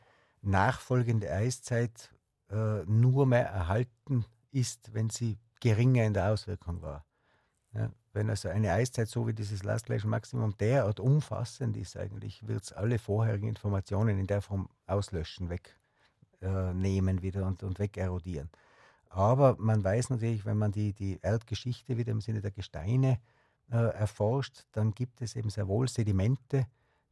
nachfolgende 0.41 1.31
Eiszeit 1.31 2.11
äh, 2.49 2.83
nur 2.85 3.25
mehr 3.25 3.47
erhalten 3.47 4.25
ist, 4.51 4.93
wenn 4.93 5.09
sie 5.09 5.37
geringer 5.59 6.05
in 6.05 6.13
der 6.13 6.31
Auswirkung 6.31 6.81
war. 6.81 7.06
Ja, 7.77 7.91
wenn 8.13 8.29
also 8.29 8.49
eine 8.49 8.71
Eiszeit 8.71 9.07
so 9.07 9.27
wie 9.27 9.33
dieses 9.33 9.63
Last 9.63 9.85
Glacial 9.85 10.09
Maximum 10.09 10.57
derart 10.57 10.99
umfassend 10.99 11.77
ist, 11.77 11.95
eigentlich 11.95 12.47
wird 12.47 12.63
es 12.63 12.73
alle 12.73 12.97
vorherigen 12.97 13.47
Informationen 13.47 14.17
in 14.17 14.25
der 14.25 14.41
Form 14.41 14.67
auslöschen, 14.87 15.49
wegnehmen 15.49 17.19
äh, 17.19 17.21
wieder 17.21 17.45
und, 17.45 17.61
und 17.61 17.77
wegerodieren. 17.77 18.49
Aber 19.09 19.55
man 19.59 19.83
weiß 19.83 20.09
natürlich, 20.09 20.43
wenn 20.45 20.57
man 20.57 20.71
die, 20.71 20.93
die 20.93 21.19
Erdgeschichte 21.21 21.97
wieder 21.97 22.11
im 22.11 22.21
Sinne 22.21 22.41
der 22.41 22.51
Gesteine 22.51 23.19
äh, 23.71 23.75
erforscht, 23.75 24.65
dann 24.71 24.93
gibt 24.95 25.21
es 25.21 25.35
eben 25.35 25.51
sehr 25.51 25.67
wohl 25.67 25.87
Sedimente, 25.87 26.65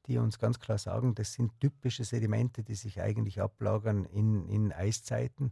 die 0.08 0.18
uns 0.18 0.40
ganz 0.40 0.60
klar 0.60 0.80
sagen, 0.80 1.14
das 1.14 1.34
sind 1.34 1.60
typische 1.60 2.04
Sedimente, 2.04 2.64
die 2.64 2.76
sich 2.76 3.02
eigentlich 3.02 3.40
ablagern 3.40 4.06
in, 4.06 4.48
in 4.50 4.72
Eiszeiten 4.72 5.52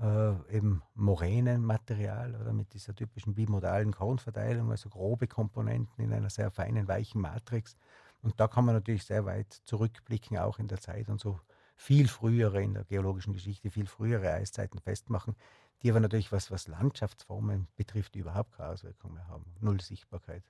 äh, 0.00 0.56
eben 0.56 0.82
Moränenmaterial 0.94 2.34
oder 2.34 2.52
mit 2.52 2.74
dieser 2.74 2.94
typischen 2.94 3.34
bimodalen 3.34 3.92
Kornverteilung, 3.92 4.70
also 4.70 4.88
grobe 4.88 5.26
Komponenten 5.26 6.04
in 6.04 6.12
einer 6.12 6.30
sehr 6.30 6.50
feinen, 6.50 6.88
weichen 6.88 7.20
Matrix. 7.20 7.76
Und 8.22 8.38
da 8.40 8.48
kann 8.48 8.64
man 8.64 8.74
natürlich 8.74 9.04
sehr 9.04 9.24
weit 9.24 9.52
zurückblicken, 9.64 10.38
auch 10.38 10.58
in 10.58 10.68
der 10.68 10.80
Zeit 10.80 11.08
und 11.08 11.20
so 11.20 11.40
viel 11.76 12.08
frühere 12.08 12.62
in 12.62 12.74
der 12.74 12.84
geologischen 12.84 13.32
Geschichte, 13.32 13.70
viel 13.70 13.86
frühere 13.86 14.32
Eiszeiten 14.32 14.78
festmachen, 14.80 15.36
die 15.82 15.90
aber 15.90 16.00
natürlich, 16.00 16.32
was, 16.32 16.50
was 16.50 16.68
Landschaftsformen 16.68 17.68
betrifft, 17.76 18.16
überhaupt 18.16 18.52
keine 18.52 18.70
Auswirkung 18.70 19.14
mehr 19.14 19.28
haben. 19.28 19.44
Null 19.60 19.80
Sichtbarkeit. 19.80 20.42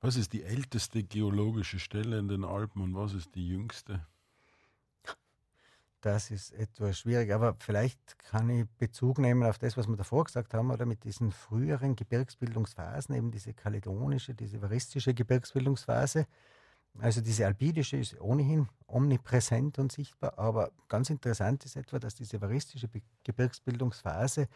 Was 0.00 0.16
ist 0.16 0.32
die 0.34 0.42
älteste 0.42 1.02
geologische 1.02 1.78
Stelle 1.78 2.18
in 2.18 2.28
den 2.28 2.44
Alpen 2.44 2.82
und 2.82 2.94
was 2.94 3.14
ist 3.14 3.34
die 3.34 3.48
jüngste? 3.48 4.06
Das 6.04 6.30
ist 6.30 6.52
etwas 6.52 6.98
schwierig, 6.98 7.32
aber 7.32 7.56
vielleicht 7.58 8.18
kann 8.18 8.50
ich 8.50 8.68
Bezug 8.76 9.18
nehmen 9.18 9.42
auf 9.42 9.56
das, 9.56 9.78
was 9.78 9.88
wir 9.88 9.96
davor 9.96 10.24
gesagt 10.24 10.52
haben, 10.52 10.70
oder 10.70 10.84
mit 10.84 11.02
diesen 11.04 11.32
früheren 11.32 11.96
Gebirgsbildungsphasen, 11.96 13.14
eben 13.14 13.30
diese 13.30 13.54
kaledonische, 13.54 14.34
diese 14.34 14.60
varistische 14.60 15.14
Gebirgsbildungsphase. 15.14 16.26
Also 16.98 17.22
diese 17.22 17.46
alpidische 17.46 17.96
ist 17.96 18.20
ohnehin 18.20 18.68
omnipräsent 18.86 19.78
und 19.78 19.92
sichtbar, 19.92 20.38
aber 20.38 20.72
ganz 20.88 21.08
interessant 21.08 21.64
ist 21.64 21.74
etwa, 21.74 21.98
dass 21.98 22.14
diese 22.14 22.38
varistische 22.38 22.90
Gebirgsbildungsphase 23.24 24.48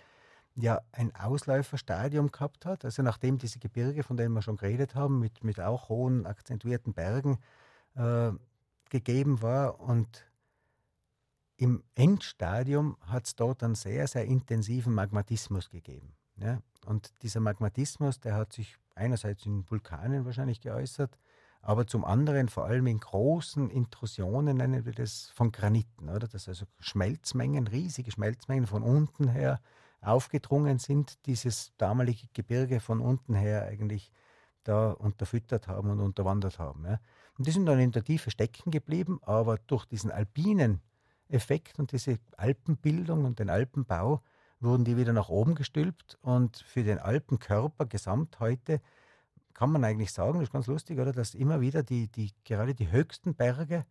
ja 0.55 0.83
ein 0.93 1.15
Ausläuferstadium 1.15 2.31
gehabt 2.31 2.67
hat. 2.67 2.85
Also 2.85 3.03
nachdem 3.03 3.39
diese 3.39 3.59
Gebirge, 3.59 4.03
von 4.03 4.19
denen 4.19 4.35
wir 4.35 4.43
schon 4.43 4.59
geredet 4.59 4.95
haben, 4.95 5.19
mit, 5.19 5.43
mit 5.43 5.61
auch 5.61 5.89
hohen 5.89 6.27
akzentuierten 6.27 6.93
Bergen 6.93 7.39
äh, 7.97 8.33
gegeben 8.91 9.41
war 9.41 9.81
und 9.81 10.28
im 11.59 11.83
Endstadium 11.97 12.97
hat 13.03 13.27
es 13.27 13.35
dort 13.35 13.63
einen 13.63 13.75
sehr, 13.75 14.07
sehr 14.07 14.25
intensiven 14.25 14.95
Magmatismus 14.95 15.71
gegeben. 15.71 16.15
Ja? 16.37 16.63
Und 16.87 17.13
dieser 17.23 17.41
Magmatismus, 17.41 18.21
der 18.21 18.37
hat 18.37 18.53
sich 18.53 18.77
einerseits 18.95 19.45
in 19.45 19.69
Vulkanen 19.69 20.25
wahrscheinlich 20.25 20.61
geäußert, 20.61 21.19
aber 21.61 21.87
zum 21.89 22.05
anderen 22.05 22.49
vor 22.49 22.67
allem 22.67 22.87
in 22.87 23.01
großen 23.01 23.71
Intrusionen, 23.71 24.57
nennen 24.57 24.85
wir 24.85 24.93
das, 24.93 25.31
von 25.35 25.51
Graniten, 25.51 26.09
oder? 26.09 26.29
Dass 26.29 26.49
also 26.49 26.65
Schmelzmengen, 26.79 27.67
riesige 27.67 28.13
Schmelzmengen 28.13 28.69
von 28.69 28.85
unten 28.85 29.27
her 29.27 29.61
aufgedrungen 30.01 30.79
sind, 30.79 31.27
dieses 31.27 31.73
damalige 31.77 32.29
Gebirge 32.33 32.79
von 32.79 33.01
unten 33.01 33.35
her 33.35 33.65
eigentlich 33.65 34.13
da 34.63 34.93
unterfüttert 34.93 35.67
haben 35.67 35.91
und 35.91 35.99
unterwandert 35.99 36.61
haben. 36.61 36.85
Ja. 36.85 37.01
Und 37.37 37.49
die 37.49 37.51
sind 37.51 37.67
dann 37.67 37.81
in 37.81 37.91
der 37.91 38.05
Tiefe 38.05 38.31
stecken 38.31 38.71
geblieben, 38.71 39.19
aber 39.23 39.59
durch 39.67 39.87
diesen 39.87 40.13
alpinen 40.13 40.81
Effekt 41.29 41.79
und 41.79 41.93
diese 41.93 42.19
Alpenbildung 42.37 43.25
und 43.25 43.39
den 43.39 43.51
Alpenbau 43.51 44.23
wurden 44.61 44.85
die 44.85 44.97
wieder 44.97 45.13
nach 45.13 45.29
oben 45.29 45.55
gestülpt 45.55 46.19
und 46.23 46.57
für 46.57 46.83
den 46.83 46.99
Alpenkörper 46.99 47.87
gesamt 47.87 48.41
heute 48.41 48.81
kann 49.55 49.73
man 49.73 49.83
eigentlich 49.83 50.13
sagen, 50.13 50.35
das 50.39 50.49
ist 50.49 50.53
ganz 50.53 50.69
lustig, 50.69 51.01
oder, 51.01 51.13
dass 51.13 51.35
immer 51.35 51.61
wieder 51.61 51.83
die, 51.83 52.07
die 52.07 52.33
gerade 52.45 52.77
die 52.77 52.93
höchsten 52.93 53.35
Berge 53.35 53.85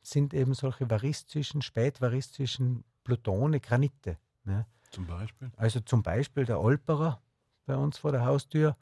sind 0.00 0.32
eben 0.32 0.54
solche 0.54 0.88
varistischen, 0.88 1.60
spätvaristischen 1.60 2.84
Plutone, 3.02 3.58
Granite. 3.58 4.16
Ja. 4.44 4.64
Zum 4.92 5.06
Beispiel? 5.06 5.50
Also 5.56 5.80
zum 5.80 6.04
Beispiel 6.04 6.44
der 6.44 6.60
Olperer 6.60 7.20
bei 7.66 7.76
uns 7.76 7.98
vor 7.98 8.12
der 8.12 8.24
Haustür 8.24 8.76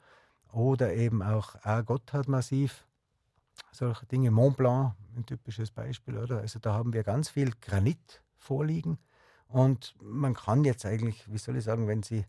oder 0.51 0.93
eben 0.93 1.23
auch 1.23 1.55
A-Gotthard-Massiv, 1.63 2.85
solche 3.71 4.05
Dinge. 4.05 4.29
Mont 4.29 4.57
Blanc, 4.57 4.93
ein 5.17 5.25
typisches 5.25 5.71
Beispiel, 5.71 6.17
oder? 6.17 6.39
Also 6.39 6.59
da 6.59 6.73
haben 6.73 6.93
wir 6.93 7.03
ganz 7.03 7.29
viel 7.29 7.51
Granit 7.61 8.23
vorliegen 8.37 8.97
und 9.47 9.95
man 10.01 10.33
kann 10.33 10.63
jetzt 10.63 10.85
eigentlich, 10.85 11.31
wie 11.31 11.37
soll 11.37 11.57
ich 11.57 11.63
sagen, 11.63 11.87
wenn 11.87 12.03
Sie, 12.03 12.25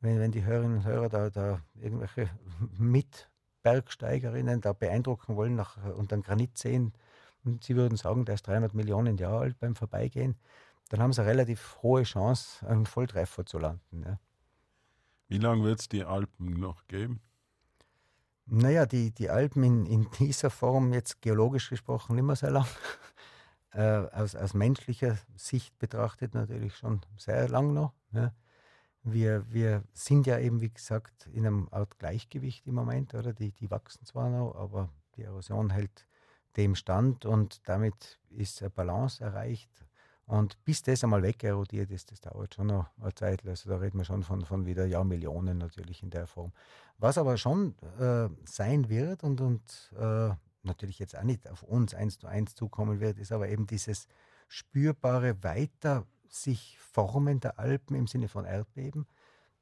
wenn, 0.00 0.18
wenn 0.18 0.32
die 0.32 0.44
Hörerinnen 0.44 0.78
und 0.78 0.84
Hörer 0.84 1.08
da, 1.08 1.30
da 1.30 1.60
irgendwelche 1.74 2.30
Mitbergsteigerinnen 2.78 4.60
da 4.60 4.72
beeindrucken 4.72 5.36
wollen 5.36 5.54
nach, 5.54 5.76
und 5.96 6.12
dann 6.12 6.22
Granit 6.22 6.58
sehen, 6.58 6.92
und 7.44 7.62
sie 7.62 7.76
würden 7.76 7.96
sagen, 7.96 8.24
der 8.24 8.36
ist 8.36 8.46
300 8.46 8.72
Millionen 8.74 9.18
Jahre 9.18 9.40
alt 9.40 9.58
beim 9.60 9.76
Vorbeigehen, 9.76 10.36
dann 10.88 11.00
haben 11.00 11.12
sie 11.12 11.20
eine 11.20 11.30
relativ 11.30 11.78
hohe 11.82 12.02
Chance, 12.02 12.66
einen 12.66 12.86
Volltreffer 12.86 13.44
zu 13.44 13.58
landen. 13.58 14.02
Ja. 14.04 14.18
Wie 15.28 15.38
lange 15.38 15.64
wird 15.64 15.80
es 15.80 15.88
die 15.88 16.04
Alpen 16.04 16.54
noch 16.54 16.86
geben? 16.86 17.20
Naja, 18.46 18.86
die, 18.86 19.10
die 19.10 19.30
Alpen 19.30 19.62
in, 19.62 19.86
in 19.86 20.08
dieser 20.18 20.50
Form, 20.50 20.92
jetzt 20.92 21.22
geologisch 21.22 21.70
gesprochen, 21.70 22.16
nicht 22.16 22.24
mehr 22.24 22.36
sehr 22.36 22.50
lang. 22.50 22.66
Äh, 23.76 24.06
aus, 24.12 24.36
aus 24.36 24.54
menschlicher 24.54 25.18
Sicht 25.34 25.76
betrachtet 25.80 26.32
natürlich 26.32 26.76
schon 26.76 27.00
sehr 27.16 27.48
lang 27.48 27.74
noch. 27.74 27.92
Ja. 28.12 28.32
Wir, 29.02 29.44
wir 29.52 29.82
sind 29.92 30.28
ja 30.28 30.38
eben, 30.38 30.60
wie 30.60 30.72
gesagt, 30.72 31.26
in 31.32 31.44
einem 31.44 31.68
Art 31.72 31.98
Gleichgewicht 31.98 32.68
im 32.68 32.76
Moment, 32.76 33.14
oder? 33.14 33.32
Die, 33.32 33.50
die 33.50 33.72
wachsen 33.72 34.04
zwar 34.04 34.30
noch, 34.30 34.54
aber 34.54 34.90
die 35.16 35.24
Erosion 35.24 35.70
hält 35.70 36.06
dem 36.56 36.76
stand 36.76 37.26
und 37.26 37.68
damit 37.68 38.20
ist 38.30 38.62
eine 38.62 38.70
Balance 38.70 39.24
erreicht. 39.24 39.70
Und 40.26 40.62
bis 40.64 40.82
das 40.82 41.04
einmal 41.04 41.22
wegerodiert 41.22 41.90
ist, 41.90 42.10
das 42.10 42.20
dauert 42.20 42.54
schon 42.54 42.68
noch 42.68 42.86
eine 43.00 43.14
Zeit. 43.14 43.46
Also 43.46 43.68
da 43.68 43.76
reden 43.76 43.98
wir 43.98 44.04
schon 44.04 44.22
von, 44.22 44.44
von 44.44 44.64
wieder 44.64 44.86
Jahrmillionen 44.86 45.58
natürlich 45.58 46.02
in 46.02 46.10
der 46.10 46.26
Form. 46.26 46.52
Was 46.98 47.18
aber 47.18 47.36
schon 47.36 47.74
äh, 47.98 48.28
sein 48.44 48.88
wird 48.88 49.22
und, 49.22 49.40
und 49.40 49.92
äh, 49.98 50.30
natürlich 50.62 50.98
jetzt 50.98 51.16
auch 51.16 51.24
nicht 51.24 51.48
auf 51.50 51.62
uns 51.62 51.94
eins 51.94 52.18
zu 52.18 52.26
eins 52.26 52.54
zukommen 52.54 53.00
wird, 53.00 53.18
ist 53.18 53.32
aber 53.32 53.48
eben 53.48 53.66
dieses 53.66 54.08
spürbare 54.48 55.42
Weiter 55.42 56.06
sich 56.28 56.78
Formen 56.78 57.40
der 57.40 57.58
Alpen 57.58 57.94
im 57.94 58.06
Sinne 58.06 58.28
von 58.28 58.44
Erdbeben. 58.46 59.06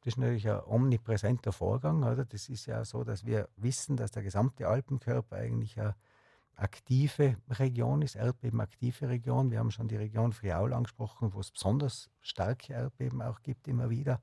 Das 0.01 0.15
ist 0.15 0.19
natürlich 0.19 0.49
ein 0.49 0.61
omnipräsenter 0.65 1.53
Vorgang. 1.53 2.03
Oder? 2.03 2.25
Das 2.25 2.49
ist 2.49 2.67
ja 2.67 2.85
so, 2.85 3.05
dass 3.05 3.25
wir 3.25 3.49
wissen, 3.57 3.97
dass 3.97 4.11
der 4.11 4.23
gesamte 4.23 4.69
Alpenkörper 4.69 5.37
eigentlich 5.37 5.81
ein 5.81 5.95
aktive 6.57 7.37
Region 7.49 8.03
ist, 8.03 8.15
erdbebenaktive 8.15 9.09
Region. 9.09 9.51
Wir 9.51 9.59
haben 9.59 9.71
schon 9.71 9.89
die 9.89 9.97
Region 9.97 10.33
Friaul 10.33 10.73
angesprochen, 10.73 11.33
wo 11.33 11.41
es 11.41 11.51
besonders 11.51 12.11
starke 12.21 12.73
Erdbeben 12.73 13.23
auch 13.23 13.43
gibt, 13.43 13.69
immer 13.69 13.91
wieder. 13.91 14.21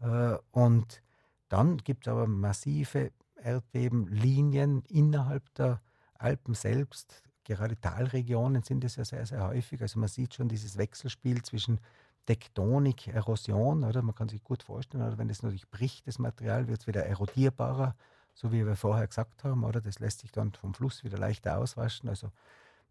Äh, 0.00 0.36
und 0.50 1.02
dann 1.48 1.78
gibt 1.78 2.06
es 2.06 2.12
aber 2.12 2.26
massive 2.26 3.12
Erdbebenlinien 3.36 4.82
innerhalb 4.88 5.52
der 5.54 5.80
Alpen 6.14 6.54
selbst. 6.54 7.22
Gerade 7.44 7.78
Talregionen 7.80 8.62
sind 8.62 8.84
es 8.84 8.96
ja 8.96 9.04
sehr, 9.04 9.26
sehr 9.26 9.46
häufig. 9.46 9.82
Also 9.82 9.98
man 9.98 10.08
sieht 10.08 10.34
schon 10.34 10.48
dieses 10.48 10.78
Wechselspiel 10.78 11.42
zwischen 11.42 11.80
Tektonik, 12.26 13.08
Erosion, 13.08 13.82
oder? 13.82 14.02
Man 14.02 14.14
kann 14.14 14.28
sich 14.28 14.44
gut 14.44 14.62
vorstellen, 14.62 15.04
oder 15.04 15.18
wenn 15.18 15.28
es 15.28 15.42
natürlich 15.42 15.68
bricht, 15.68 16.06
das 16.06 16.18
Material, 16.20 16.68
wird 16.68 16.82
es 16.82 16.86
wieder 16.86 17.04
erodierbarer 17.04 17.96
so 18.34 18.52
wie 18.52 18.66
wir 18.66 18.76
vorher 18.76 19.06
gesagt 19.06 19.44
haben, 19.44 19.64
oder? 19.64 19.80
Das 19.80 19.98
lässt 19.98 20.20
sich 20.20 20.32
dann 20.32 20.52
vom 20.52 20.74
Fluss 20.74 21.04
wieder 21.04 21.18
leichter 21.18 21.58
auswaschen. 21.58 22.08
Also 22.08 22.30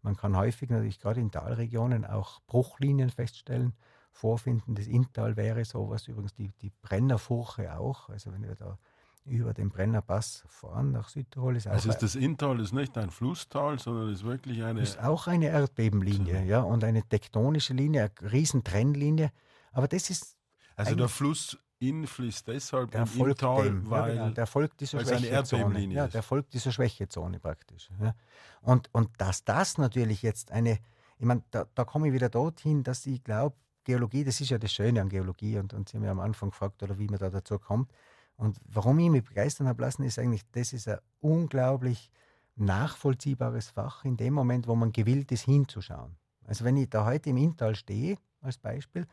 man 0.02 0.16
kann 0.16 0.36
häufig 0.36 0.70
natürlich 0.70 1.00
gerade 1.00 1.20
in 1.20 1.30
Talregionen 1.30 2.04
auch 2.04 2.40
Bruchlinien 2.46 3.10
feststellen, 3.10 3.74
vorfinden. 4.12 4.74
Das 4.74 4.86
Inntal 4.86 5.36
wäre 5.36 5.64
sowas, 5.64 6.08
übrigens 6.08 6.34
die, 6.34 6.50
die 6.60 6.72
Brennerfurche 6.82 7.78
auch. 7.78 8.08
Also 8.08 8.32
wenn 8.32 8.42
wir 8.42 8.54
da 8.54 8.78
über 9.24 9.54
den 9.54 9.70
Brennerpass 9.70 10.44
fahren 10.48 10.90
nach 10.90 11.08
Südtirol 11.08 11.56
ist 11.56 11.68
auch. 11.68 11.72
Also 11.72 11.90
ist 11.90 12.02
das 12.02 12.16
Inntal 12.16 12.58
ist 12.60 12.72
nicht 12.72 12.98
ein 12.98 13.10
Flusstal, 13.10 13.78
sondern 13.78 14.12
ist 14.12 14.24
wirklich 14.24 14.64
eine. 14.64 14.80
Ist 14.80 14.98
auch 14.98 15.28
eine 15.28 15.46
Erdbebenlinie, 15.46 16.44
ja, 16.44 16.60
und 16.60 16.82
eine 16.82 17.02
tektonische 17.02 17.72
Linie, 17.72 18.10
eine 18.20 18.32
Riesentrennlinie. 18.32 19.30
Aber 19.72 19.88
das 19.88 20.10
ist. 20.10 20.36
Also 20.74 20.96
der 20.96 21.08
Fluss 21.08 21.58
Inn 21.88 22.06
fließt 22.06 22.48
deshalb 22.48 22.90
der 22.92 23.06
folgt 23.06 23.42
Inntal, 23.42 23.64
dem, 23.64 23.90
weil 23.90 24.16
ja, 24.16 24.22
genau, 24.24 24.34
der 24.34 24.46
folgt 24.46 24.80
dieser 24.80 25.00
Schwächezone. 25.00 25.80
Ja, 25.86 26.06
der 26.06 26.22
folgt 26.22 26.54
dieser 26.54 26.72
Schwächezone 26.72 27.40
praktisch. 27.40 27.90
Ja. 28.00 28.14
Und, 28.60 28.88
und 28.92 29.10
dass 29.18 29.44
das 29.44 29.78
natürlich 29.78 30.22
jetzt 30.22 30.52
eine, 30.52 30.78
ich 31.18 31.26
meine, 31.26 31.42
da, 31.50 31.66
da 31.74 31.84
komme 31.84 32.08
ich 32.08 32.14
wieder 32.14 32.28
dorthin, 32.28 32.82
dass 32.82 33.06
ich 33.06 33.22
glaube, 33.24 33.56
Geologie, 33.84 34.22
das 34.22 34.40
ist 34.40 34.50
ja 34.50 34.58
das 34.58 34.72
Schöne 34.72 35.00
an 35.00 35.08
Geologie 35.08 35.58
und, 35.58 35.74
und 35.74 35.88
Sie 35.88 35.96
haben 35.96 36.04
ja 36.04 36.12
am 36.12 36.20
Anfang 36.20 36.50
gefragt, 36.50 36.82
oder 36.82 36.98
wie 36.98 37.08
man 37.08 37.18
da 37.18 37.30
dazu 37.30 37.58
kommt. 37.58 37.90
Und 38.36 38.58
warum 38.64 38.98
ich 38.98 39.10
mich 39.10 39.24
begeistern 39.24 39.66
habe 39.66 39.82
lassen, 39.82 40.04
ist 40.04 40.18
eigentlich, 40.18 40.42
das 40.52 40.72
ist 40.72 40.88
ein 40.88 40.98
unglaublich 41.20 42.10
nachvollziehbares 42.56 43.70
Fach 43.70 44.04
in 44.04 44.16
dem 44.16 44.34
Moment, 44.34 44.68
wo 44.68 44.74
man 44.74 44.92
gewillt 44.92 45.32
ist, 45.32 45.42
hinzuschauen. 45.42 46.16
Also 46.46 46.64
wenn 46.64 46.76
ich 46.76 46.90
da 46.90 47.04
heute 47.04 47.30
im 47.30 47.36
Inntal 47.36 47.74
stehe, 47.74 48.18
als 48.40 48.58
Beispiel, 48.58 49.06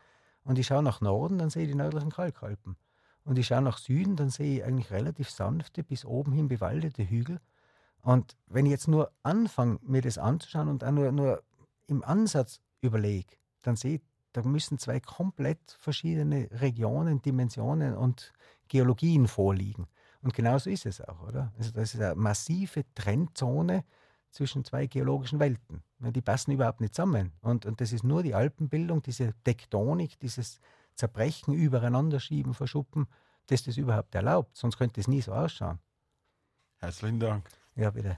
und 0.50 0.58
ich 0.58 0.66
schaue 0.66 0.82
nach 0.82 1.00
Norden, 1.00 1.38
dann 1.38 1.52
sehe 1.52 1.66
ich 1.66 1.70
die 1.70 1.76
nördlichen 1.76 2.10
Kalkalpen. 2.10 2.76
Und 3.24 3.38
ich 3.38 3.45
schaue 3.45 3.62
nach 3.62 3.78
Süden, 3.78 4.16
dann 4.16 4.32
sehe 4.32 4.58
ich 4.58 4.64
eigentlich 4.64 4.89
relativ 4.89 5.30
sanfte, 5.30 5.84
bis 5.84 6.06
oben 6.06 6.32
hin 6.32 6.47
bewaldete 6.47 7.08
Hügel. 7.08 7.39
Und 8.02 8.36
wenn 8.47 8.66
ich 8.66 8.72
jetzt 8.72 8.88
nur 8.88 9.12
anfange, 9.22 9.78
mir 9.84 10.02
das 10.02 10.18
anzuschauen 10.18 10.68
und 10.68 10.84
auch 10.84 10.89
nur, 10.89 11.12
nur 11.12 11.43
im 11.86 12.04
Ansatz 12.04 12.62
überlege, 12.82 13.36
dann 13.62 13.76
sehe 13.76 13.97
ich, 13.97 14.02
da 14.32 14.41
müssen 14.41 14.80
zwei 14.80 15.00
komplett 15.00 15.60
verschiedene 15.80 16.50
Regionen, 16.52 17.22
Dimensionen 17.22 17.93
und 17.95 18.34
Geologien 18.70 19.28
vorliegen. 19.28 19.86
Und 20.24 20.34
genauso 20.34 20.72
ist 20.72 20.88
es 20.88 21.00
auch, 21.00 21.28
oder? 21.28 21.54
Also 21.60 21.74
das 21.74 21.93
ist 21.93 22.02
eine 22.02 22.16
massive 22.16 22.86
Trennzone 22.95 23.84
zwischen 24.32 24.63
zwei 24.63 24.88
geologischen 24.88 25.39
Welten. 25.39 25.84
Die 25.99 26.21
passen 26.21 26.51
überhaupt 26.51 26.82
nicht 26.82 26.95
zusammen. 26.95 27.34
Und, 27.41 27.65
und 27.65 27.82
das 27.82 27.91
ist 27.91 28.03
nur 28.03 28.23
die 28.23 28.36
Alpenbildung, 28.36 29.01
diese 29.01 29.34
Tektonik, 29.43 30.19
dieses 30.19 30.59
Zerbrechen, 30.95 31.53
übereinander 31.53 32.19
schieben, 32.19 32.53
verschuppen, 32.53 33.07
das 33.47 33.63
das 33.63 33.77
überhaupt 33.77 34.13
erlaubt. 34.15 34.55
Sonst 34.55 34.77
könnte 34.77 35.01
es 35.01 35.07
nie 35.07 35.21
so 35.21 35.34
ausschauen. 35.34 35.80
Herzlichen 36.77 37.19
Dank. 37.19 37.49
Ja, 37.75 37.89
bitte. 37.89 38.17